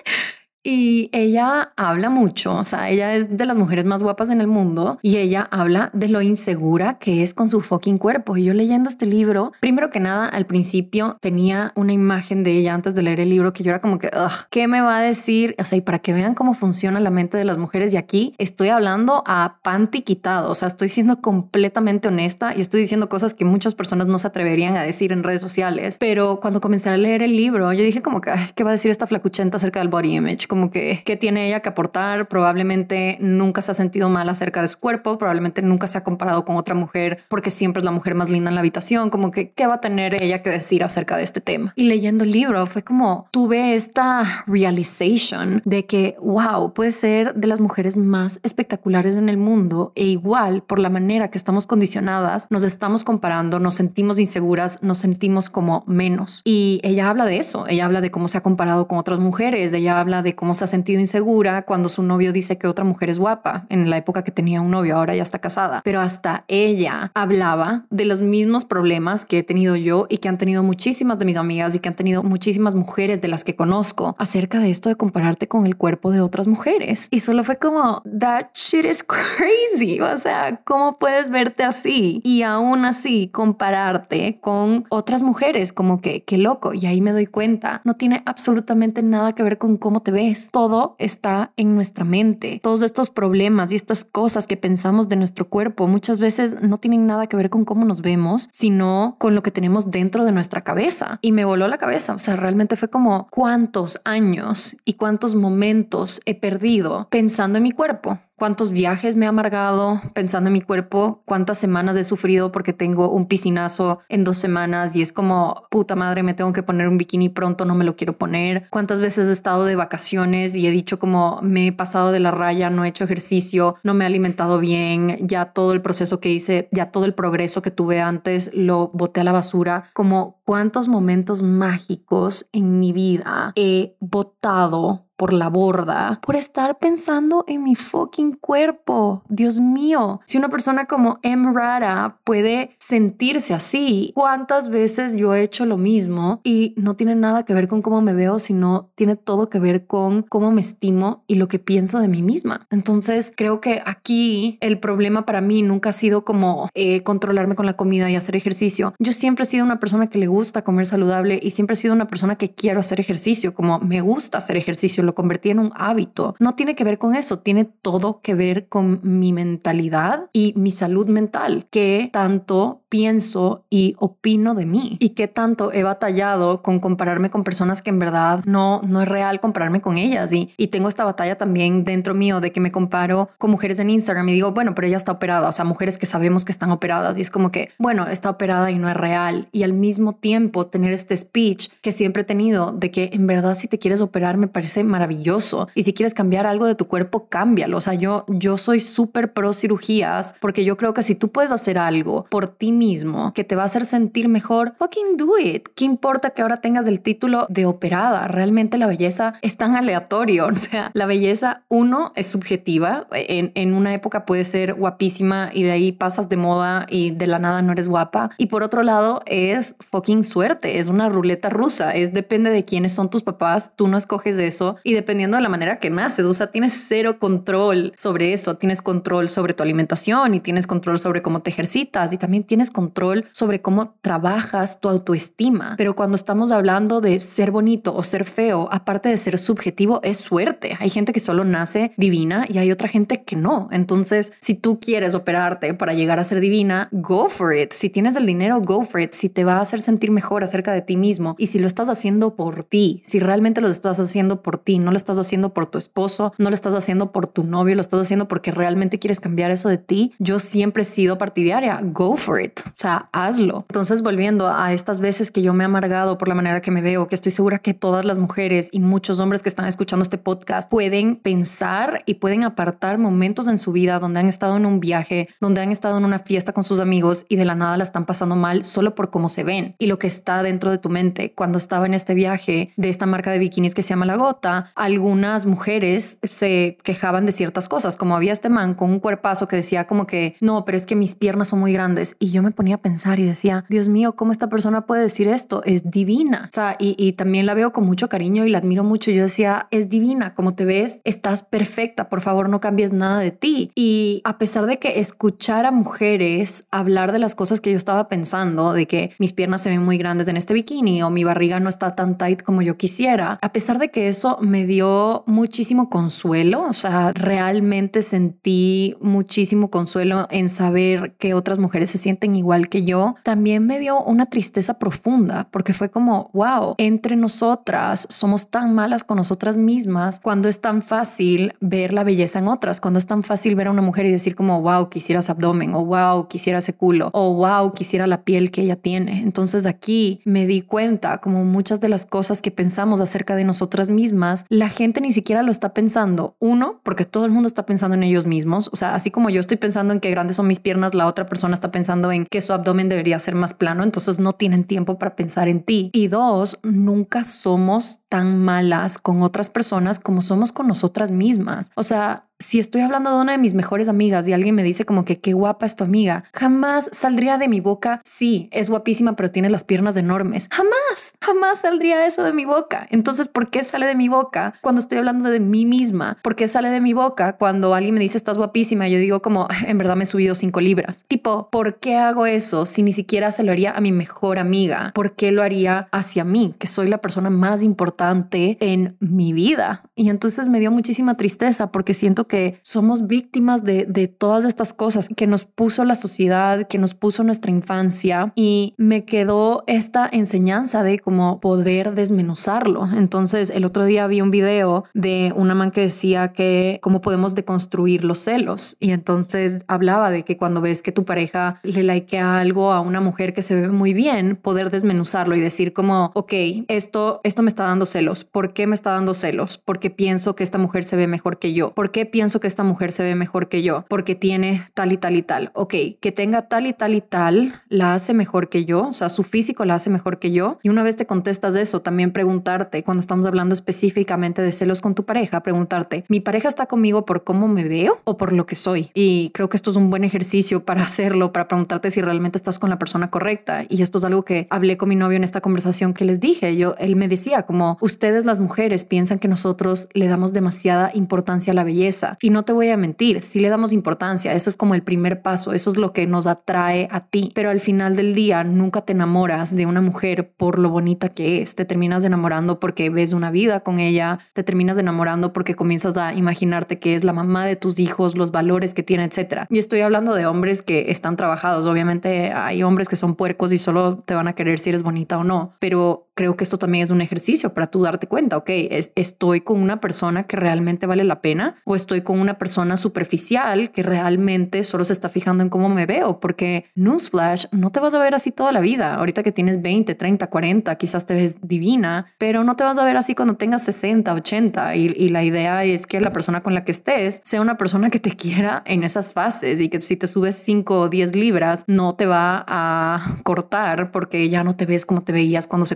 Y 0.63 1.09
ella 1.11 1.73
habla 1.75 2.09
mucho, 2.09 2.55
o 2.55 2.63
sea, 2.63 2.89
ella 2.89 3.13
es 3.15 3.35
de 3.37 3.45
las 3.45 3.57
mujeres 3.57 3.83
más 3.83 4.01
guapas 4.01 4.29
en 4.29 4.39
el 4.39 4.47
mundo 4.47 4.97
y 5.01 5.17
ella 5.17 5.45
habla 5.51 5.89
de 5.93 6.07
lo 6.07 6.21
insegura 6.21 6.97
que 6.99 7.21
es 7.21 7.33
con 7.33 7.49
su 7.49 7.59
fucking 7.59 7.97
cuerpo. 7.97 8.37
Y 8.37 8.45
yo 8.45 8.53
leyendo 8.53 8.87
este 8.87 9.05
libro, 9.05 9.51
primero 9.59 9.89
que 9.89 9.99
nada, 9.99 10.25
al 10.25 10.45
principio 10.45 11.17
tenía 11.19 11.73
una 11.75 11.91
imagen 11.91 12.43
de 12.43 12.57
ella 12.57 12.73
antes 12.73 12.95
de 12.95 13.01
leer 13.01 13.19
el 13.19 13.29
libro 13.29 13.51
que 13.51 13.63
yo 13.63 13.71
era 13.71 13.81
como 13.81 13.99
que, 13.99 14.09
¿qué 14.49 14.69
me 14.69 14.79
va 14.79 14.99
a 14.99 15.01
decir? 15.01 15.53
O 15.59 15.65
sea, 15.65 15.77
y 15.77 15.81
para 15.81 15.99
que 15.99 16.13
vean 16.13 16.33
cómo 16.33 16.53
funciona 16.53 17.01
la 17.01 17.09
mente 17.09 17.37
de 17.37 17.43
las 17.43 17.57
mujeres 17.57 17.93
y 17.93 17.97
aquí 17.97 18.33
estoy 18.37 18.69
hablando 18.69 19.23
a 19.27 19.57
panty 19.63 20.01
quitado, 20.01 20.49
o 20.49 20.55
sea, 20.55 20.69
estoy 20.69 20.87
siendo 20.87 21.19
completamente 21.19 22.07
honesta 22.07 22.55
y 22.55 22.61
estoy 22.61 22.79
diciendo 22.79 23.09
cosas 23.09 23.33
que 23.33 23.43
muchas 23.43 23.75
personas 23.75 24.07
no 24.07 24.17
se 24.17 24.27
atreverían 24.27 24.77
a 24.77 24.83
decir 24.83 25.11
en 25.11 25.23
redes 25.23 25.41
sociales. 25.41 25.97
Pero 25.99 26.39
cuando 26.39 26.61
comencé 26.61 26.89
a 26.89 26.95
leer 26.95 27.21
el 27.21 27.35
libro, 27.35 27.73
yo 27.73 27.83
dije 27.83 28.01
como 28.01 28.21
que, 28.21 28.31
¿qué 28.55 28.63
va 28.63 28.69
a 28.69 28.73
decir 28.73 28.91
esta 28.91 29.07
flacuchenta 29.07 29.57
acerca 29.57 29.79
del 29.79 29.89
body 29.89 30.15
image? 30.15 30.47
Como 30.53 30.69
que, 30.69 31.01
¿qué 31.03 31.17
tiene 31.17 31.47
ella 31.47 31.61
que 31.61 31.69
aportar? 31.69 32.27
Probablemente 32.27 33.17
nunca 33.19 33.63
se 33.63 33.71
ha 33.71 33.73
sentido 33.73 34.07
mal 34.07 34.29
acerca 34.29 34.61
de 34.61 34.67
su 34.67 34.77
cuerpo, 34.77 35.17
probablemente 35.17 35.63
nunca 35.63 35.87
se 35.87 35.97
ha 35.97 36.03
comparado 36.03 36.45
con 36.45 36.57
otra 36.57 36.75
mujer 36.75 37.23
porque 37.27 37.49
siempre 37.49 37.79
es 37.79 37.85
la 37.85 37.89
mujer 37.89 38.13
más 38.13 38.29
linda 38.29 38.51
en 38.51 38.53
la 38.53 38.61
habitación, 38.61 39.09
como 39.09 39.31
que, 39.31 39.49
¿qué 39.49 39.65
va 39.65 39.73
a 39.73 39.81
tener 39.81 40.13
ella 40.13 40.43
que 40.43 40.51
decir 40.51 40.83
acerca 40.83 41.17
de 41.17 41.23
este 41.23 41.41
tema? 41.41 41.73
Y 41.75 41.85
leyendo 41.85 42.23
el 42.23 42.31
libro 42.31 42.67
fue 42.67 42.83
como, 42.83 43.27
tuve 43.31 43.73
esta 43.73 44.43
realization 44.45 45.63
de 45.65 45.87
que, 45.87 46.17
wow, 46.21 46.71
puede 46.71 46.91
ser 46.91 47.33
de 47.33 47.47
las 47.47 47.59
mujeres 47.59 47.97
más 47.97 48.39
espectaculares 48.43 49.15
en 49.15 49.29
el 49.29 49.37
mundo 49.37 49.91
e 49.95 50.03
igual 50.03 50.61
por 50.61 50.77
la 50.77 50.91
manera 50.91 51.31
que 51.31 51.39
estamos 51.39 51.65
condicionadas, 51.65 52.45
nos 52.51 52.61
estamos 52.61 53.03
comparando, 53.03 53.59
nos 53.59 53.73
sentimos 53.73 54.19
inseguras, 54.19 54.83
nos 54.83 54.99
sentimos 54.99 55.49
como 55.49 55.83
menos. 55.87 56.41
Y 56.45 56.79
ella 56.83 57.09
habla 57.09 57.25
de 57.25 57.37
eso, 57.37 57.65
ella 57.67 57.85
habla 57.85 58.01
de 58.01 58.11
cómo 58.11 58.27
se 58.27 58.37
ha 58.37 58.41
comparado 58.41 58.87
con 58.87 58.99
otras 58.99 59.17
mujeres, 59.17 59.73
ella 59.73 59.99
habla 59.99 60.21
de 60.21 60.35
cómo 60.43 60.53
se 60.53 60.65
ha 60.65 60.67
sentido 60.67 60.99
insegura 60.99 61.61
cuando 61.61 61.87
su 61.87 62.03
novio 62.03 62.33
dice 62.33 62.57
que 62.57 62.67
otra 62.67 62.83
mujer 62.83 63.09
es 63.09 63.17
guapa 63.17 63.65
en 63.69 63.89
la 63.89 63.95
época 63.95 64.25
que 64.25 64.31
tenía 64.33 64.59
un 64.59 64.71
novio, 64.71 64.97
ahora 64.97 65.15
ya 65.15 65.23
está 65.23 65.39
casada. 65.39 65.79
Pero 65.85 66.01
hasta 66.01 66.43
ella 66.49 67.13
hablaba 67.15 67.85
de 67.89 68.03
los 68.03 68.19
mismos 68.19 68.65
problemas 68.65 69.23
que 69.23 69.37
he 69.37 69.43
tenido 69.43 69.77
yo 69.77 70.05
y 70.09 70.17
que 70.17 70.27
han 70.27 70.37
tenido 70.37 70.61
muchísimas 70.61 71.17
de 71.17 71.23
mis 71.23 71.37
amigas 71.37 71.75
y 71.75 71.79
que 71.79 71.87
han 71.87 71.95
tenido 71.95 72.23
muchísimas 72.23 72.75
mujeres 72.75 73.21
de 73.21 73.29
las 73.29 73.45
que 73.45 73.55
conozco 73.55 74.17
acerca 74.19 74.59
de 74.59 74.69
esto 74.69 74.89
de 74.89 74.97
compararte 74.97 75.47
con 75.47 75.65
el 75.65 75.77
cuerpo 75.77 76.11
de 76.11 76.19
otras 76.19 76.45
mujeres. 76.45 77.07
Y 77.09 77.21
solo 77.21 77.45
fue 77.45 77.57
como, 77.57 78.03
that 78.19 78.47
shit 78.53 78.83
is 78.83 79.01
crazy. 79.77 80.01
O 80.01 80.17
sea, 80.17 80.59
¿cómo 80.65 80.99
puedes 80.99 81.29
verte 81.29 81.63
así? 81.63 82.19
Y 82.25 82.41
aún 82.41 82.83
así 82.83 83.29
compararte 83.29 84.39
con 84.41 84.83
otras 84.89 85.21
mujeres, 85.21 85.71
como 85.71 86.01
que, 86.01 86.25
qué 86.25 86.37
loco. 86.37 86.73
Y 86.73 86.85
ahí 86.85 86.99
me 86.99 87.13
doy 87.13 87.27
cuenta, 87.27 87.79
no 87.85 87.93
tiene 87.93 88.23
absolutamente 88.25 89.01
nada 89.03 89.31
que 89.31 89.43
ver 89.43 89.57
con 89.57 89.77
cómo 89.77 90.01
te 90.01 90.11
ves. 90.11 90.32
Todo 90.51 90.95
está 90.99 91.53
en 91.57 91.75
nuestra 91.75 92.05
mente. 92.05 92.59
Todos 92.61 92.81
estos 92.81 93.09
problemas 93.09 93.71
y 93.71 93.75
estas 93.75 94.03
cosas 94.03 94.47
que 94.47 94.57
pensamos 94.57 95.09
de 95.09 95.15
nuestro 95.15 95.49
cuerpo 95.49 95.87
muchas 95.87 96.19
veces 96.19 96.61
no 96.61 96.79
tienen 96.79 97.05
nada 97.05 97.27
que 97.27 97.37
ver 97.37 97.49
con 97.49 97.65
cómo 97.65 97.85
nos 97.85 98.01
vemos, 98.01 98.49
sino 98.51 99.15
con 99.19 99.35
lo 99.35 99.43
que 99.43 99.51
tenemos 99.51 99.91
dentro 99.91 100.25
de 100.25 100.31
nuestra 100.31 100.61
cabeza. 100.61 101.19
Y 101.21 101.31
me 101.31 101.45
voló 101.45 101.67
la 101.67 101.77
cabeza. 101.77 102.13
O 102.15 102.19
sea, 102.19 102.35
realmente 102.35 102.75
fue 102.75 102.89
como 102.89 103.27
cuántos 103.29 104.01
años 104.05 104.77
y 104.85 104.93
cuántos 104.93 105.35
momentos 105.35 106.21
he 106.25 106.35
perdido 106.35 107.07
pensando 107.09 107.57
en 107.57 107.63
mi 107.63 107.71
cuerpo 107.71 108.19
cuántos 108.37 108.71
viajes 108.71 109.15
me 109.15 109.25
he 109.25 109.29
amargado 109.29 110.01
pensando 110.13 110.47
en 110.47 110.53
mi 110.53 110.61
cuerpo, 110.61 111.21
cuántas 111.25 111.57
semanas 111.57 111.95
he 111.97 112.03
sufrido 112.03 112.51
porque 112.51 112.73
tengo 112.73 113.09
un 113.09 113.27
piscinazo 113.27 113.99
en 114.09 114.23
dos 114.23 114.37
semanas 114.37 114.95
y 114.95 115.01
es 115.01 115.13
como, 115.13 115.63
puta 115.69 115.95
madre, 115.95 116.23
me 116.23 116.33
tengo 116.33 116.53
que 116.53 116.63
poner 116.63 116.87
un 116.87 116.97
bikini 116.97 117.29
pronto, 117.29 117.65
no 117.65 117.75
me 117.75 117.85
lo 117.85 117.95
quiero 117.95 118.17
poner. 118.17 118.67
Cuántas 118.69 118.99
veces 118.99 119.27
he 119.27 119.31
estado 119.31 119.65
de 119.65 119.75
vacaciones 119.75 120.55
y 120.55 120.67
he 120.67 120.71
dicho 120.71 120.99
como 120.99 121.39
me 121.41 121.67
he 121.67 121.71
pasado 121.73 122.11
de 122.11 122.19
la 122.19 122.31
raya, 122.31 122.69
no 122.69 122.83
he 122.83 122.89
hecho 122.89 123.03
ejercicio, 123.03 123.75
no 123.83 123.93
me 123.93 124.03
he 124.03 124.07
alimentado 124.07 124.59
bien, 124.59 125.17
ya 125.27 125.45
todo 125.45 125.73
el 125.73 125.81
proceso 125.81 126.19
que 126.19 126.29
hice, 126.29 126.69
ya 126.71 126.91
todo 126.91 127.05
el 127.05 127.13
progreso 127.13 127.61
que 127.61 127.71
tuve 127.71 128.01
antes 128.01 128.51
lo 128.53 128.89
boté 128.93 129.21
a 129.21 129.23
la 129.23 129.31
basura. 129.31 129.89
Como 129.93 130.41
cuántos 130.45 130.87
momentos 130.87 131.41
mágicos 131.41 132.47
en 132.51 132.79
mi 132.79 132.93
vida 132.93 133.53
he 133.55 133.95
botado 133.99 135.07
por 135.23 135.31
la 135.31 135.47
borda 135.47 136.19
por 136.21 136.35
estar 136.35 136.79
pensando 136.79 137.45
en 137.47 137.63
mi 137.63 137.75
fucking 137.75 138.33
cuerpo. 138.33 139.23
Dios 139.29 139.61
mío, 139.61 140.19
si 140.25 140.37
una 140.37 140.49
persona 140.49 140.83
como 140.83 141.19
M. 141.21 141.53
Rara 141.53 142.19
puede 142.25 142.75
sentirse 142.77 143.53
así, 143.53 144.11
¿cuántas 144.15 144.67
veces 144.67 145.15
yo 145.15 145.33
he 145.33 145.41
hecho 145.41 145.65
lo 145.65 145.77
mismo 145.77 146.41
y 146.43 146.73
no 146.75 146.97
tiene 146.97 147.15
nada 147.15 147.45
que 147.45 147.53
ver 147.53 147.69
con 147.69 147.81
cómo 147.81 148.01
me 148.01 148.11
veo, 148.11 148.37
sino 148.37 148.89
tiene 148.95 149.15
todo 149.15 149.49
que 149.49 149.59
ver 149.59 149.87
con 149.87 150.23
cómo 150.23 150.51
me 150.51 150.59
estimo 150.59 151.23
y 151.25 151.35
lo 151.35 151.47
que 151.47 151.57
pienso 151.57 152.01
de 152.01 152.09
mí 152.09 152.21
misma? 152.21 152.67
Entonces 152.69 153.31
creo 153.33 153.61
que 153.61 153.81
aquí 153.85 154.57
el 154.59 154.77
problema 154.77 155.25
para 155.25 155.39
mí 155.39 155.61
nunca 155.61 155.91
ha 155.91 155.93
sido 155.93 156.25
como 156.25 156.69
eh, 156.73 157.01
controlarme 157.03 157.55
con 157.55 157.65
la 157.65 157.77
comida 157.77 158.11
y 158.11 158.17
hacer 158.17 158.35
ejercicio. 158.35 158.93
Yo 158.99 159.13
siempre 159.13 159.43
he 159.43 159.47
sido 159.47 159.63
una 159.63 159.79
persona 159.79 160.07
que 160.07 160.19
le 160.19 160.27
gusta 160.27 160.65
comer 160.65 160.85
saludable 160.85 161.39
y 161.41 161.51
siempre 161.51 161.75
he 161.75 161.77
sido 161.77 161.93
una 161.93 162.07
persona 162.07 162.35
que 162.35 162.53
quiero 162.53 162.81
hacer 162.81 162.99
ejercicio, 162.99 163.53
como 163.53 163.79
me 163.79 164.01
gusta 164.01 164.39
hacer 164.39 164.57
ejercicio, 164.57 165.12
convertí 165.13 165.49
en 165.49 165.59
un 165.59 165.71
hábito. 165.75 166.35
No 166.39 166.55
tiene 166.55 166.75
que 166.75 166.83
ver 166.83 166.97
con 166.97 167.15
eso, 167.15 167.39
tiene 167.39 167.65
todo 167.65 168.21
que 168.21 168.35
ver 168.35 168.67
con 168.67 168.99
mi 169.03 169.33
mentalidad 169.33 170.29
y 170.33 170.53
mi 170.55 170.71
salud 170.71 171.07
mental, 171.07 171.67
que 171.71 172.09
tanto 172.11 172.81
pienso 172.89 173.65
y 173.71 173.95
opino 173.97 174.53
de 174.53 174.67
mí 174.67 174.97
y 174.99 175.09
que 175.09 175.27
tanto 175.27 175.73
he 175.73 175.81
batallado 175.81 176.61
con 176.61 176.79
compararme 176.79 177.31
con 177.31 177.43
personas 177.43 177.81
que 177.81 177.89
en 177.89 177.97
verdad 177.97 178.41
no, 178.45 178.81
no 178.87 179.01
es 179.01 179.07
real 179.07 179.39
compararme 179.39 179.81
con 179.81 179.97
ellas. 179.97 180.31
Y, 180.31 180.53
y 180.57 180.67
tengo 180.67 180.89
esta 180.89 181.03
batalla 181.03 181.35
también 181.35 181.83
dentro 181.83 182.13
mío 182.13 182.39
de 182.39 182.51
que 182.51 182.59
me 182.59 182.71
comparo 182.71 183.29
con 183.39 183.49
mujeres 183.49 183.79
en 183.79 183.89
Instagram 183.89 184.29
y 184.29 184.33
digo, 184.33 184.51
bueno, 184.51 184.75
pero 184.75 184.87
ella 184.87 184.97
está 184.97 185.11
operada, 185.11 185.47
o 185.47 185.51
sea, 185.51 185.65
mujeres 185.65 185.97
que 185.97 186.05
sabemos 186.05 186.45
que 186.45 186.51
están 186.51 186.69
operadas 186.69 187.17
y 187.17 187.21
es 187.21 187.31
como 187.31 187.49
que, 187.49 187.69
bueno, 187.79 188.07
está 188.07 188.29
operada 188.29 188.69
y 188.69 188.77
no 188.77 188.87
es 188.89 188.95
real. 188.95 189.47
Y 189.51 189.63
al 189.63 189.73
mismo 189.73 190.13
tiempo 190.13 190.67
tener 190.67 190.93
este 190.93 191.17
speech 191.17 191.69
que 191.81 191.91
siempre 191.91 192.21
he 192.21 192.25
tenido 192.25 192.71
de 192.71 192.91
que 192.91 193.09
en 193.13 193.25
verdad 193.25 193.55
si 193.55 193.67
te 193.67 193.79
quieres 193.79 194.01
operar 194.01 194.37
me 194.37 194.47
parece 194.47 194.83
maravilloso 194.83 195.02
maravilloso. 195.03 195.67
Y 195.75 195.83
si 195.83 195.93
quieres 195.93 196.13
cambiar 196.13 196.47
algo 196.47 196.65
de 196.65 196.75
tu 196.75 196.87
cuerpo, 196.87 197.27
cámbialo. 197.27 197.77
O 197.77 197.81
sea, 197.81 197.93
yo, 197.93 198.25
yo 198.29 198.57
soy 198.57 198.79
súper 198.79 199.33
pro 199.33 199.51
cirugías 199.53 200.35
porque 200.39 200.63
yo 200.63 200.77
creo 200.77 200.93
que 200.93 201.03
si 201.03 201.15
tú 201.15 201.29
puedes 201.29 201.51
hacer 201.51 201.77
algo 201.77 202.25
por 202.29 202.47
ti 202.47 202.71
mismo 202.71 203.33
que 203.33 203.43
te 203.43 203.55
va 203.55 203.63
a 203.63 203.65
hacer 203.65 203.85
sentir 203.85 204.29
mejor, 204.29 204.75
fucking 204.79 205.17
do 205.17 205.37
it. 205.37 205.67
¿Qué 205.75 205.83
importa 205.83 206.29
que 206.29 206.41
ahora 206.41 206.61
tengas 206.61 206.87
el 206.87 207.01
título 207.01 207.47
de 207.49 207.65
operada? 207.65 208.29
Realmente 208.29 208.77
la 208.77 208.87
belleza 208.87 209.33
es 209.41 209.57
tan 209.57 209.75
aleatorio. 209.75 210.47
O 210.53 210.65
sea, 210.65 210.91
la 210.93 211.07
belleza, 211.07 211.63
uno, 211.67 212.13
es 212.15 212.27
subjetiva. 212.27 213.07
En, 213.11 213.51
en 213.55 213.73
una 213.73 213.93
época 213.93 214.23
puede 214.23 214.45
ser 214.45 214.75
guapísima 214.75 215.49
y 215.51 215.63
de 215.63 215.71
ahí 215.71 215.91
pasas 215.91 216.29
de 216.29 216.37
moda 216.37 216.85
y 216.89 217.11
de 217.11 217.27
la 217.27 217.39
nada 217.39 217.61
no 217.63 217.71
eres 217.71 217.89
guapa. 217.89 218.29
Y 218.37 218.45
por 218.45 218.61
otro 218.61 218.83
lado, 218.83 219.21
es 219.25 219.75
fucking 219.79 220.23
suerte. 220.23 220.77
Es 220.77 220.89
una 220.89 221.09
ruleta 221.09 221.49
rusa. 221.49 221.91
Es 221.91 222.13
depende 222.13 222.51
de 222.51 222.65
quiénes 222.65 222.93
son 222.93 223.09
tus 223.09 223.23
papás. 223.23 223.73
Tú 223.75 223.87
no 223.87 223.97
escoges 223.97 224.37
eso. 224.37 224.77
Y 224.83 224.93
dependiendo 224.93 225.37
de 225.37 225.43
la 225.43 225.49
manera 225.49 225.79
que 225.79 225.89
naces. 225.89 226.25
O 226.25 226.33
sea, 226.33 226.47
tienes 226.47 226.85
cero 226.87 227.19
control 227.19 227.93
sobre 227.95 228.33
eso. 228.33 228.55
Tienes 228.55 228.81
control 228.81 229.29
sobre 229.29 229.53
tu 229.53 229.63
alimentación 229.63 230.33
y 230.33 230.39
tienes 230.39 230.67
control 230.67 230.99
sobre 230.99 231.21
cómo 231.21 231.41
te 231.41 231.49
ejercitas 231.49 232.13
y 232.13 232.17
también 232.17 232.43
tienes 232.43 232.71
control 232.71 233.25
sobre 233.31 233.61
cómo 233.61 233.95
trabajas 234.01 234.79
tu 234.79 234.89
autoestima. 234.89 235.75
Pero 235.77 235.95
cuando 235.95 236.15
estamos 236.15 236.51
hablando 236.51 237.01
de 237.01 237.19
ser 237.19 237.51
bonito 237.51 237.95
o 237.95 238.03
ser 238.03 238.25
feo, 238.25 238.67
aparte 238.71 239.09
de 239.09 239.17
ser 239.17 239.37
subjetivo, 239.37 240.01
es 240.03 240.17
suerte. 240.17 240.77
Hay 240.79 240.89
gente 240.89 241.13
que 241.13 241.19
solo 241.19 241.43
nace 241.43 241.93
divina 241.97 242.45
y 242.47 242.57
hay 242.57 242.71
otra 242.71 242.87
gente 242.87 243.23
que 243.23 243.35
no. 243.35 243.69
Entonces, 243.71 244.33
si 244.39 244.55
tú 244.55 244.79
quieres 244.79 245.15
operarte 245.15 245.73
para 245.73 245.93
llegar 245.93 246.19
a 246.19 246.23
ser 246.23 246.39
divina, 246.39 246.89
go 246.91 247.29
for 247.29 247.55
it. 247.55 247.71
Si 247.71 247.89
tienes 247.89 248.15
el 248.15 248.25
dinero, 248.25 248.61
go 248.61 248.83
for 248.83 249.01
it. 249.01 249.13
Si 249.13 249.29
te 249.29 249.43
va 249.43 249.57
a 249.57 249.61
hacer 249.61 249.79
sentir 249.79 250.11
mejor 250.11 250.43
acerca 250.43 250.73
de 250.73 250.81
ti 250.81 250.97
mismo 250.97 251.35
y 251.37 251.47
si 251.47 251.59
lo 251.59 251.67
estás 251.67 251.89
haciendo 251.89 252.35
por 252.35 252.63
ti, 252.63 253.01
si 253.05 253.19
realmente 253.19 253.61
lo 253.61 253.67
estás 253.67 253.99
haciendo 253.99 254.41
por 254.41 254.57
ti, 254.57 254.72
no 254.79 254.91
lo 254.91 254.97
estás 254.97 255.17
haciendo 255.17 255.53
por 255.53 255.67
tu 255.67 255.77
esposo, 255.77 256.33
no 256.37 256.49
lo 256.49 256.55
estás 256.55 256.73
haciendo 256.73 257.11
por 257.11 257.27
tu 257.27 257.43
novio, 257.43 257.75
lo 257.75 257.81
estás 257.81 258.01
haciendo 258.01 258.27
porque 258.27 258.51
realmente 258.51 258.99
quieres 258.99 259.19
cambiar 259.19 259.51
eso 259.51 259.69
de 259.69 259.77
ti, 259.77 260.13
yo 260.19 260.39
siempre 260.39 260.83
he 260.83 260.85
sido 260.85 261.17
partidaria, 261.17 261.79
go 261.83 262.15
for 262.15 262.41
it, 262.41 262.59
o 262.67 262.71
sea, 262.75 263.09
hazlo. 263.11 263.65
Entonces, 263.69 264.01
volviendo 264.01 264.47
a 264.47 264.73
estas 264.73 265.01
veces 265.01 265.31
que 265.31 265.41
yo 265.41 265.53
me 265.53 265.63
he 265.63 265.65
amargado 265.65 266.17
por 266.17 266.27
la 266.27 266.35
manera 266.35 266.61
que 266.61 266.71
me 266.71 266.81
veo, 266.81 267.07
que 267.07 267.15
estoy 267.15 267.31
segura 267.31 267.59
que 267.59 267.73
todas 267.73 268.05
las 268.05 268.17
mujeres 268.17 268.69
y 268.71 268.79
muchos 268.79 269.19
hombres 269.19 269.41
que 269.41 269.49
están 269.49 269.65
escuchando 269.65 270.03
este 270.03 270.17
podcast 270.17 270.69
pueden 270.69 271.15
pensar 271.15 272.03
y 272.05 272.15
pueden 272.15 272.43
apartar 272.43 272.97
momentos 272.97 273.47
en 273.47 273.57
su 273.57 273.71
vida 273.71 273.99
donde 273.99 274.19
han 274.19 274.27
estado 274.27 274.57
en 274.57 274.65
un 274.65 274.79
viaje, 274.79 275.29
donde 275.39 275.61
han 275.61 275.71
estado 275.71 275.97
en 275.97 276.05
una 276.05 276.19
fiesta 276.19 276.53
con 276.53 276.63
sus 276.63 276.79
amigos 276.79 277.25
y 277.29 277.35
de 277.35 277.45
la 277.45 277.55
nada 277.55 277.77
la 277.77 277.83
están 277.83 278.05
pasando 278.05 278.35
mal 278.35 278.63
solo 278.63 278.95
por 278.95 279.09
cómo 279.09 279.29
se 279.29 279.43
ven 279.43 279.75
y 279.79 279.87
lo 279.87 279.99
que 279.99 280.07
está 280.07 280.43
dentro 280.43 280.71
de 280.71 280.77
tu 280.77 280.89
mente. 280.89 281.33
Cuando 281.33 281.57
estaba 281.57 281.85
en 281.85 281.93
este 281.93 282.13
viaje 282.13 282.71
de 282.77 282.89
esta 282.89 283.05
marca 283.05 283.31
de 283.31 283.39
bikinis 283.39 283.75
que 283.75 283.83
se 283.83 283.89
llama 283.89 284.05
La 284.05 284.15
Gota, 284.15 284.62
algunas 284.75 285.45
mujeres 285.45 286.19
se 286.23 286.77
quejaban 286.83 287.25
de 287.25 287.31
ciertas 287.31 287.67
cosas, 287.67 287.97
como 287.97 288.15
había 288.15 288.33
este 288.33 288.49
man 288.49 288.73
con 288.73 288.91
un 288.91 288.99
cuerpazo 288.99 289.47
que 289.47 289.55
decía 289.55 289.87
como 289.87 290.07
que 290.07 290.35
no, 290.39 290.65
pero 290.65 290.77
es 290.77 290.85
que 290.85 290.95
mis 290.95 291.15
piernas 291.15 291.49
son 291.49 291.59
muy 291.59 291.73
grandes. 291.73 292.15
Y 292.19 292.31
yo 292.31 292.41
me 292.43 292.51
ponía 292.51 292.75
a 292.75 292.81
pensar 292.81 293.19
y 293.19 293.25
decía, 293.25 293.65
Dios 293.69 293.87
mío, 293.87 294.15
¿cómo 294.15 294.31
esta 294.31 294.49
persona 294.49 294.85
puede 294.85 295.03
decir 295.03 295.27
esto? 295.27 295.63
Es 295.63 295.89
divina. 295.89 296.49
O 296.51 296.53
sea, 296.53 296.75
y, 296.79 296.95
y 296.97 297.13
también 297.13 297.45
la 297.45 297.53
veo 297.53 297.71
con 297.71 297.85
mucho 297.85 298.09
cariño 298.09 298.45
y 298.45 298.49
la 298.49 298.59
admiro 298.59 298.83
mucho. 298.83 299.11
Yo 299.11 299.23
decía, 299.23 299.67
es 299.71 299.89
divina, 299.89 300.33
como 300.33 300.55
te 300.55 300.65
ves, 300.65 301.01
estás 301.03 301.43
perfecta, 301.43 302.09
por 302.09 302.21
favor 302.21 302.49
no 302.49 302.59
cambies 302.59 302.93
nada 302.93 303.19
de 303.19 303.31
ti. 303.31 303.71
Y 303.75 304.21
a 304.23 304.37
pesar 304.37 304.65
de 304.65 304.79
que 304.79 304.99
escuchar 304.99 305.65
a 305.65 305.71
mujeres 305.71 306.65
hablar 306.71 307.11
de 307.11 307.19
las 307.19 307.35
cosas 307.35 307.61
que 307.61 307.71
yo 307.71 307.77
estaba 307.77 308.07
pensando, 308.07 308.73
de 308.73 308.87
que 308.87 309.11
mis 309.19 309.33
piernas 309.33 309.61
se 309.61 309.69
ven 309.69 309.83
muy 309.83 309.97
grandes 309.97 310.27
en 310.27 310.37
este 310.37 310.53
bikini 310.53 311.03
o 311.03 311.09
mi 311.09 311.23
barriga 311.23 311.59
no 311.59 311.69
está 311.69 311.95
tan 311.95 312.17
tight 312.17 312.41
como 312.41 312.61
yo 312.61 312.77
quisiera, 312.77 313.39
a 313.41 313.53
pesar 313.53 313.79
de 313.79 313.89
que 313.89 314.07
eso 314.07 314.37
me 314.41 314.52
dio 314.65 315.23
muchísimo 315.27 315.89
consuelo, 315.89 316.63
o 316.69 316.73
sea, 316.73 317.11
realmente 317.13 318.01
sentí 318.01 318.95
muchísimo 319.01 319.69
consuelo 319.69 320.27
en 320.29 320.49
saber 320.49 321.15
que 321.17 321.33
otras 321.33 321.59
mujeres 321.59 321.89
se 321.89 321.97
sienten 321.97 322.35
igual 322.35 322.69
que 322.69 322.83
yo. 322.85 323.15
También 323.23 323.65
me 323.65 323.79
dio 323.79 324.01
una 324.01 324.27
tristeza 324.27 324.79
profunda 324.79 325.47
porque 325.51 325.73
fue 325.73 325.89
como, 325.89 326.29
wow, 326.33 326.75
entre 326.77 327.15
nosotras 327.15 328.07
somos 328.09 328.49
tan 328.49 328.73
malas 328.73 329.03
con 329.03 329.17
nosotras 329.17 329.57
mismas 329.57 330.19
cuando 330.19 330.49
es 330.49 330.61
tan 330.61 330.81
fácil 330.81 331.53
ver 331.59 331.93
la 331.93 332.03
belleza 332.03 332.39
en 332.39 332.47
otras, 332.47 332.79
cuando 332.79 332.99
es 332.99 333.07
tan 333.07 333.23
fácil 333.23 333.55
ver 333.55 333.67
a 333.67 333.71
una 333.71 333.81
mujer 333.81 334.05
y 334.05 334.11
decir 334.11 334.35
como, 334.35 334.61
wow, 334.61 334.89
quisieras 334.89 335.29
abdomen 335.29 335.73
o 335.73 335.85
wow, 335.85 336.27
quisiera 336.27 336.59
ese 336.59 336.73
culo 336.73 337.09
o 337.13 337.33
wow, 337.33 337.73
quisiera 337.73 338.07
la 338.07 338.23
piel 338.23 338.51
que 338.51 338.61
ella 338.61 338.75
tiene. 338.75 339.21
Entonces 339.21 339.65
aquí 339.65 340.21
me 340.25 340.45
di 340.47 340.61
cuenta 340.61 341.19
como 341.19 341.43
muchas 341.45 341.79
de 341.79 341.89
las 341.89 342.05
cosas 342.05 342.41
que 342.41 342.51
pensamos 342.51 343.01
acerca 343.01 343.35
de 343.35 343.43
nosotras 343.43 343.89
mismas, 343.89 344.42
la 344.49 344.69
gente 344.69 345.01
ni 345.01 345.11
siquiera 345.11 345.43
lo 345.43 345.51
está 345.51 345.73
pensando. 345.73 346.35
Uno, 346.39 346.81
porque 346.83 347.05
todo 347.05 347.25
el 347.25 347.31
mundo 347.31 347.47
está 347.47 347.65
pensando 347.65 347.95
en 347.95 348.03
ellos 348.03 348.25
mismos. 348.25 348.69
O 348.71 348.75
sea, 348.75 348.95
así 348.95 349.11
como 349.11 349.29
yo 349.29 349.39
estoy 349.39 349.57
pensando 349.57 349.93
en 349.93 349.99
qué 349.99 350.09
grandes 350.11 350.37
son 350.37 350.47
mis 350.47 350.59
piernas, 350.59 350.93
la 350.93 351.07
otra 351.07 351.25
persona 351.25 351.53
está 351.53 351.71
pensando 351.71 352.11
en 352.11 352.25
que 352.25 352.41
su 352.41 352.53
abdomen 352.53 352.89
debería 352.89 353.19
ser 353.19 353.35
más 353.35 353.53
plano. 353.53 353.83
Entonces 353.83 354.19
no 354.19 354.33
tienen 354.33 354.63
tiempo 354.63 354.97
para 354.97 355.15
pensar 355.15 355.47
en 355.47 355.63
ti. 355.63 355.89
Y 355.93 356.07
dos, 356.07 356.59
nunca 356.63 357.23
somos 357.23 357.99
tan 358.09 358.37
malas 358.37 358.97
con 358.97 359.23
otras 359.23 359.49
personas 359.49 359.99
como 359.99 360.21
somos 360.21 360.51
con 360.51 360.67
nosotras 360.67 361.11
mismas. 361.11 361.71
O 361.75 361.83
sea, 361.83 362.27
si 362.43 362.59
estoy 362.59 362.81
hablando 362.81 363.09
de 363.09 363.21
una 363.21 363.31
de 363.31 363.37
mis 363.37 363.53
mejores 363.53 363.87
amigas 363.87 364.27
y 364.27 364.33
alguien 364.33 364.53
me 364.53 364.63
dice 364.63 364.85
como 364.85 365.05
que 365.05 365.19
qué 365.19 365.33
guapa 365.33 365.65
es 365.65 365.75
tu 365.75 365.83
amiga, 365.83 366.25
jamás 366.33 366.89
saldría 366.91 367.37
de 367.37 367.47
mi 367.47 367.61
boca, 367.61 368.01
sí, 368.03 368.49
es 368.51 368.69
guapísima, 368.69 369.15
pero 369.15 369.31
tiene 369.31 369.49
las 369.49 369.63
piernas 369.63 369.95
enormes. 369.95 370.49
Jamás, 370.51 371.13
jamás 371.21 371.61
saldría 371.61 372.05
eso 372.05 372.23
de 372.23 372.33
mi 372.33 372.45
boca. 372.45 372.85
Entonces, 372.91 373.27
¿por 373.27 373.49
qué 373.49 373.63
sale 373.63 373.85
de 373.85 373.95
mi 373.95 374.09
boca 374.09 374.55
cuando 374.61 374.79
estoy 374.79 374.97
hablando 374.97 375.29
de 375.29 375.39
mí 375.39 375.65
misma? 375.65 376.17
¿Por 376.21 376.35
qué 376.35 376.47
sale 376.47 376.69
de 376.69 376.81
mi 376.81 376.93
boca 376.93 377.37
cuando 377.37 377.73
alguien 377.73 377.95
me 377.95 378.01
dice 378.01 378.17
estás 378.17 378.37
guapísima? 378.37 378.89
Yo 378.89 378.99
digo 378.99 379.21
como, 379.21 379.47
en 379.65 379.77
verdad 379.77 379.95
me 379.95 380.03
he 380.03 380.07
subido 380.07 380.35
cinco 380.35 380.59
libras. 380.59 381.05
Tipo, 381.07 381.47
¿por 381.49 381.79
qué 381.79 381.95
hago 381.95 382.25
eso 382.25 382.65
si 382.65 382.83
ni 382.83 382.91
siquiera 382.91 383.31
se 383.31 383.43
lo 383.43 383.51
haría 383.53 383.71
a 383.71 383.81
mi 383.81 383.93
mejor 383.93 384.37
amiga? 384.37 384.91
¿Por 384.93 385.15
qué 385.15 385.31
lo 385.31 385.43
haría 385.43 385.87
hacia 385.91 386.25
mí, 386.25 386.55
que 386.59 386.67
soy 386.67 386.87
la 386.87 386.99
persona 386.99 387.29
más 387.29 387.63
importante 387.63 388.57
en 388.59 388.97
mi 388.99 389.31
vida? 389.31 389.83
Y 389.95 390.09
entonces 390.09 390.47
me 390.47 390.59
dio 390.59 390.71
muchísima 390.71 391.17
tristeza 391.17 391.71
porque 391.71 391.93
siento 391.93 392.27
que 392.27 392.59
somos 392.61 393.07
víctimas 393.07 393.63
de, 393.63 393.85
de 393.85 394.07
todas 394.07 394.45
estas 394.45 394.73
cosas 394.73 395.07
que 395.07 395.27
nos 395.27 395.45
puso 395.45 395.83
la 395.83 395.95
sociedad, 395.95 396.67
que 396.67 396.77
nos 396.77 396.93
puso 396.93 397.23
nuestra 397.23 397.51
infancia 397.51 398.33
y 398.35 398.73
me 398.77 399.05
quedó 399.05 399.63
esta 399.67 400.09
enseñanza 400.11 400.83
de 400.83 400.99
cómo 400.99 401.39
poder 401.39 401.93
desmenuzarlo. 401.93 402.89
Entonces 402.95 403.49
el 403.49 403.65
otro 403.65 403.85
día 403.85 404.07
vi 404.07 404.21
un 404.21 404.31
video 404.31 404.85
de 404.93 405.33
una 405.35 405.55
man 405.55 405.71
que 405.71 405.81
decía 405.81 406.33
que 406.33 406.79
cómo 406.81 407.01
podemos 407.01 407.35
deconstruir 407.35 408.03
los 408.03 408.19
celos 408.19 408.77
y 408.79 408.91
entonces 408.91 409.63
hablaba 409.67 410.09
de 410.09 410.23
que 410.23 410.37
cuando 410.37 410.61
ves 410.61 410.81
que 410.81 410.91
tu 410.91 411.05
pareja 411.05 411.59
le 411.63 411.83
likea 411.83 412.39
algo 412.39 412.71
a 412.71 412.81
una 412.81 413.01
mujer 413.01 413.33
que 413.33 413.41
se 413.41 413.59
ve 413.59 413.67
muy 413.67 413.93
bien, 413.93 414.35
poder 414.35 414.69
desmenuzarlo 414.69 415.35
y 415.35 415.41
decir 415.41 415.73
como, 415.73 416.11
ok, 416.13 416.33
esto, 416.67 417.21
esto 417.23 417.43
me 417.43 417.49
está 417.49 417.65
dando 417.65 417.85
celos. 417.85 418.23
¿Por 418.23 418.53
qué 418.53 418.67
me 418.67 418.75
está 418.75 418.91
dando 418.91 419.13
celos? 419.13 419.57
Porque 419.83 419.95
pienso 419.97 420.33
que 420.33 420.45
esta 420.45 420.57
mujer 420.57 420.85
se 420.85 420.95
ve 420.95 421.07
mejor 421.07 421.39
que 421.39 421.51
yo. 421.51 421.73
¿Por 421.73 421.91
qué 421.91 422.05
pienso 422.05 422.39
que 422.39 422.47
esta 422.47 422.63
mujer 422.63 422.93
se 422.93 423.03
ve 423.03 423.15
mejor 423.15 423.49
que 423.49 423.63
yo 423.63 423.85
porque 423.89 424.15
tiene 424.15 424.61
tal 424.73 424.91
y 424.91 424.97
tal 424.97 425.15
y 425.15 425.23
tal. 425.23 425.51
Ok, 425.53 425.73
que 425.99 426.11
tenga 426.11 426.47
tal 426.47 426.67
y 426.67 426.73
tal 426.73 426.95
y 426.95 427.01
tal 427.01 427.61
la 427.69 427.93
hace 427.93 428.13
mejor 428.13 428.49
que 428.49 428.65
yo, 428.65 428.87
o 428.87 428.93
sea, 428.93 429.09
su 429.09 429.23
físico 429.23 429.65
la 429.65 429.75
hace 429.75 429.89
mejor 429.89 430.19
que 430.19 430.31
yo. 430.31 430.59
Y 430.63 430.69
una 430.69 430.83
vez 430.83 430.95
te 430.95 431.05
contestas 431.05 431.55
eso, 431.55 431.81
también 431.81 432.11
preguntarte, 432.11 432.83
cuando 432.83 433.01
estamos 433.01 433.25
hablando 433.25 433.53
específicamente 433.53 434.41
de 434.41 434.51
celos 434.51 434.81
con 434.81 434.95
tu 434.95 435.05
pareja, 435.05 435.41
preguntarte, 435.41 436.05
¿mi 436.07 436.19
pareja 436.19 436.47
está 436.47 436.65
conmigo 436.65 437.05
por 437.05 437.23
cómo 437.23 437.47
me 437.47 437.63
veo 437.63 437.99
o 438.03 438.17
por 438.17 438.33
lo 438.33 438.45
que 438.45 438.55
soy? 438.55 438.89
Y 438.93 439.31
creo 439.33 439.49
que 439.49 439.57
esto 439.57 439.71
es 439.71 439.75
un 439.75 439.89
buen 439.89 440.03
ejercicio 440.03 440.63
para 440.65 440.81
hacerlo, 440.83 441.31
para 441.31 441.47
preguntarte 441.47 441.91
si 441.91 442.01
realmente 442.01 442.37
estás 442.37 442.59
con 442.59 442.69
la 442.69 442.79
persona 442.79 443.09
correcta. 443.09 443.63
Y 443.69 443.81
esto 443.81 443.97
es 443.97 444.03
algo 444.03 444.23
que 444.23 444.47
hablé 444.49 444.77
con 444.77 444.89
mi 444.89 444.95
novio 444.95 445.17
en 445.17 445.23
esta 445.23 445.41
conversación 445.41 445.93
que 445.93 446.05
les 446.05 446.19
dije. 446.19 446.55
Yo, 446.55 446.75
él 446.79 446.95
me 446.95 447.07
decía 447.07 447.43
como, 447.43 447.77
ustedes 447.81 448.25
las 448.25 448.39
mujeres 448.39 448.85
piensan 448.85 449.19
que 449.19 449.27
nosotros 449.27 449.72
le 449.93 450.07
damos 450.07 450.33
demasiada 450.33 450.91
importancia 450.93 451.51
a 451.51 451.53
la 451.55 451.63
belleza. 451.63 452.17
Y 452.21 452.29
no 452.29 452.43
te 452.43 452.53
voy 452.53 452.69
a 452.69 452.77
mentir, 452.77 453.21
si 453.21 453.39
le 453.39 453.49
damos 453.49 453.73
importancia, 453.73 454.33
ese 454.33 454.49
es 454.49 454.55
como 454.55 454.75
el 454.75 454.83
primer 454.83 455.21
paso, 455.21 455.53
eso 455.53 455.69
es 455.69 455.77
lo 455.77 455.93
que 455.93 456.07
nos 456.07 456.27
atrae 456.27 456.87
a 456.91 457.01
ti, 457.01 457.31
pero 457.35 457.49
al 457.49 457.59
final 457.59 457.95
del 457.95 458.15
día 458.15 458.43
nunca 458.43 458.81
te 458.81 458.93
enamoras 458.93 459.55
de 459.55 459.65
una 459.65 459.81
mujer 459.81 460.31
por 460.35 460.59
lo 460.59 460.69
bonita 460.69 461.09
que 461.09 461.41
es, 461.41 461.55
te 461.55 461.65
terminas 461.65 462.05
enamorando 462.05 462.59
porque 462.59 462.89
ves 462.89 463.13
una 463.13 463.31
vida 463.31 463.61
con 463.61 463.79
ella, 463.79 464.19
te 464.33 464.43
terminas 464.43 464.77
enamorando 464.77 465.33
porque 465.33 465.55
comienzas 465.55 465.97
a 465.97 466.13
imaginarte 466.13 466.79
que 466.79 466.95
es 466.95 467.03
la 467.03 467.13
mamá 467.13 467.45
de 467.45 467.55
tus 467.55 467.79
hijos, 467.79 468.17
los 468.17 468.31
valores 468.31 468.73
que 468.73 468.83
tiene, 468.83 469.03
etcétera. 469.03 469.47
Y 469.49 469.59
estoy 469.59 469.81
hablando 469.81 470.13
de 470.13 470.25
hombres 470.25 470.61
que 470.61 470.91
están 470.91 471.15
trabajados, 471.15 471.65
obviamente 471.65 472.31
hay 472.31 472.63
hombres 472.63 472.87
que 472.87 472.95
son 472.95 473.15
puercos 473.15 473.51
y 473.51 473.57
solo 473.57 474.03
te 474.05 474.13
van 474.13 474.27
a 474.27 474.33
querer 474.33 474.59
si 474.59 474.69
eres 474.69 474.83
bonita 474.83 475.17
o 475.17 475.23
no, 475.23 475.53
pero 475.59 476.07
creo 476.15 476.35
que 476.35 476.43
esto 476.43 476.57
también 476.57 476.83
es 476.83 476.91
un 476.91 477.01
ejercicio 477.01 477.53
para 477.53 477.67
tú 477.67 477.81
darte 477.81 478.07
cuenta, 478.07 478.37
ok, 478.37 478.49
estoy 478.95 479.41
con 479.41 479.61
una 479.61 479.81
persona 479.81 480.23
que 480.23 480.37
realmente 480.37 480.85
vale 480.85 481.03
la 481.03 481.21
pena 481.21 481.55
o 481.65 481.75
estoy 481.75 482.01
con 482.01 482.19
una 482.19 482.37
persona 482.37 482.77
superficial 482.77 483.71
que 483.71 483.83
realmente 483.83 484.63
solo 484.63 484.83
se 484.83 484.93
está 484.93 485.09
fijando 485.09 485.43
en 485.43 485.49
cómo 485.49 485.69
me 485.69 485.85
veo, 485.85 486.19
porque 486.19 486.65
newsflash, 486.75 487.45
no 487.51 487.71
te 487.71 487.79
vas 487.79 487.93
a 487.93 487.99
ver 487.99 488.15
así 488.15 488.31
toda 488.31 488.51
la 488.51 488.59
vida. 488.59 488.95
Ahorita 488.95 489.23
que 489.23 489.31
tienes 489.31 489.61
20, 489.61 489.95
30, 489.95 490.27
40, 490.27 490.75
quizás 490.75 491.05
te 491.05 491.13
ves 491.15 491.37
divina, 491.41 492.07
pero 492.17 492.43
no 492.43 492.55
te 492.55 492.63
vas 492.63 492.77
a 492.77 492.85
ver 492.85 492.97
así 492.97 493.15
cuando 493.15 493.35
tengas 493.35 493.63
60, 493.65 494.13
80. 494.13 494.75
Y, 494.75 494.93
y 494.95 495.09
la 495.09 495.23
idea 495.23 495.63
es 495.63 495.87
que 495.87 495.99
la 495.99 496.11
persona 496.11 496.43
con 496.43 496.53
la 496.53 496.63
que 496.63 496.71
estés 496.71 497.21
sea 497.23 497.41
una 497.41 497.57
persona 497.57 497.89
que 497.89 497.99
te 497.99 498.11
quiera 498.11 498.63
en 498.65 498.83
esas 498.83 499.13
fases 499.13 499.61
y 499.61 499.69
que 499.69 499.81
si 499.81 499.97
te 499.97 500.07
subes 500.07 500.35
5 500.35 500.79
o 500.81 500.89
10 500.89 501.15
libras 501.15 501.63
no 501.67 501.95
te 501.95 502.05
va 502.05 502.43
a 502.47 503.17
cortar 503.23 503.91
porque 503.91 504.29
ya 504.29 504.43
no 504.43 504.55
te 504.55 504.65
ves 504.65 504.85
como 504.85 505.03
te 505.03 505.13
veías 505.13 505.47
cuando 505.47 505.65
se 505.65 505.75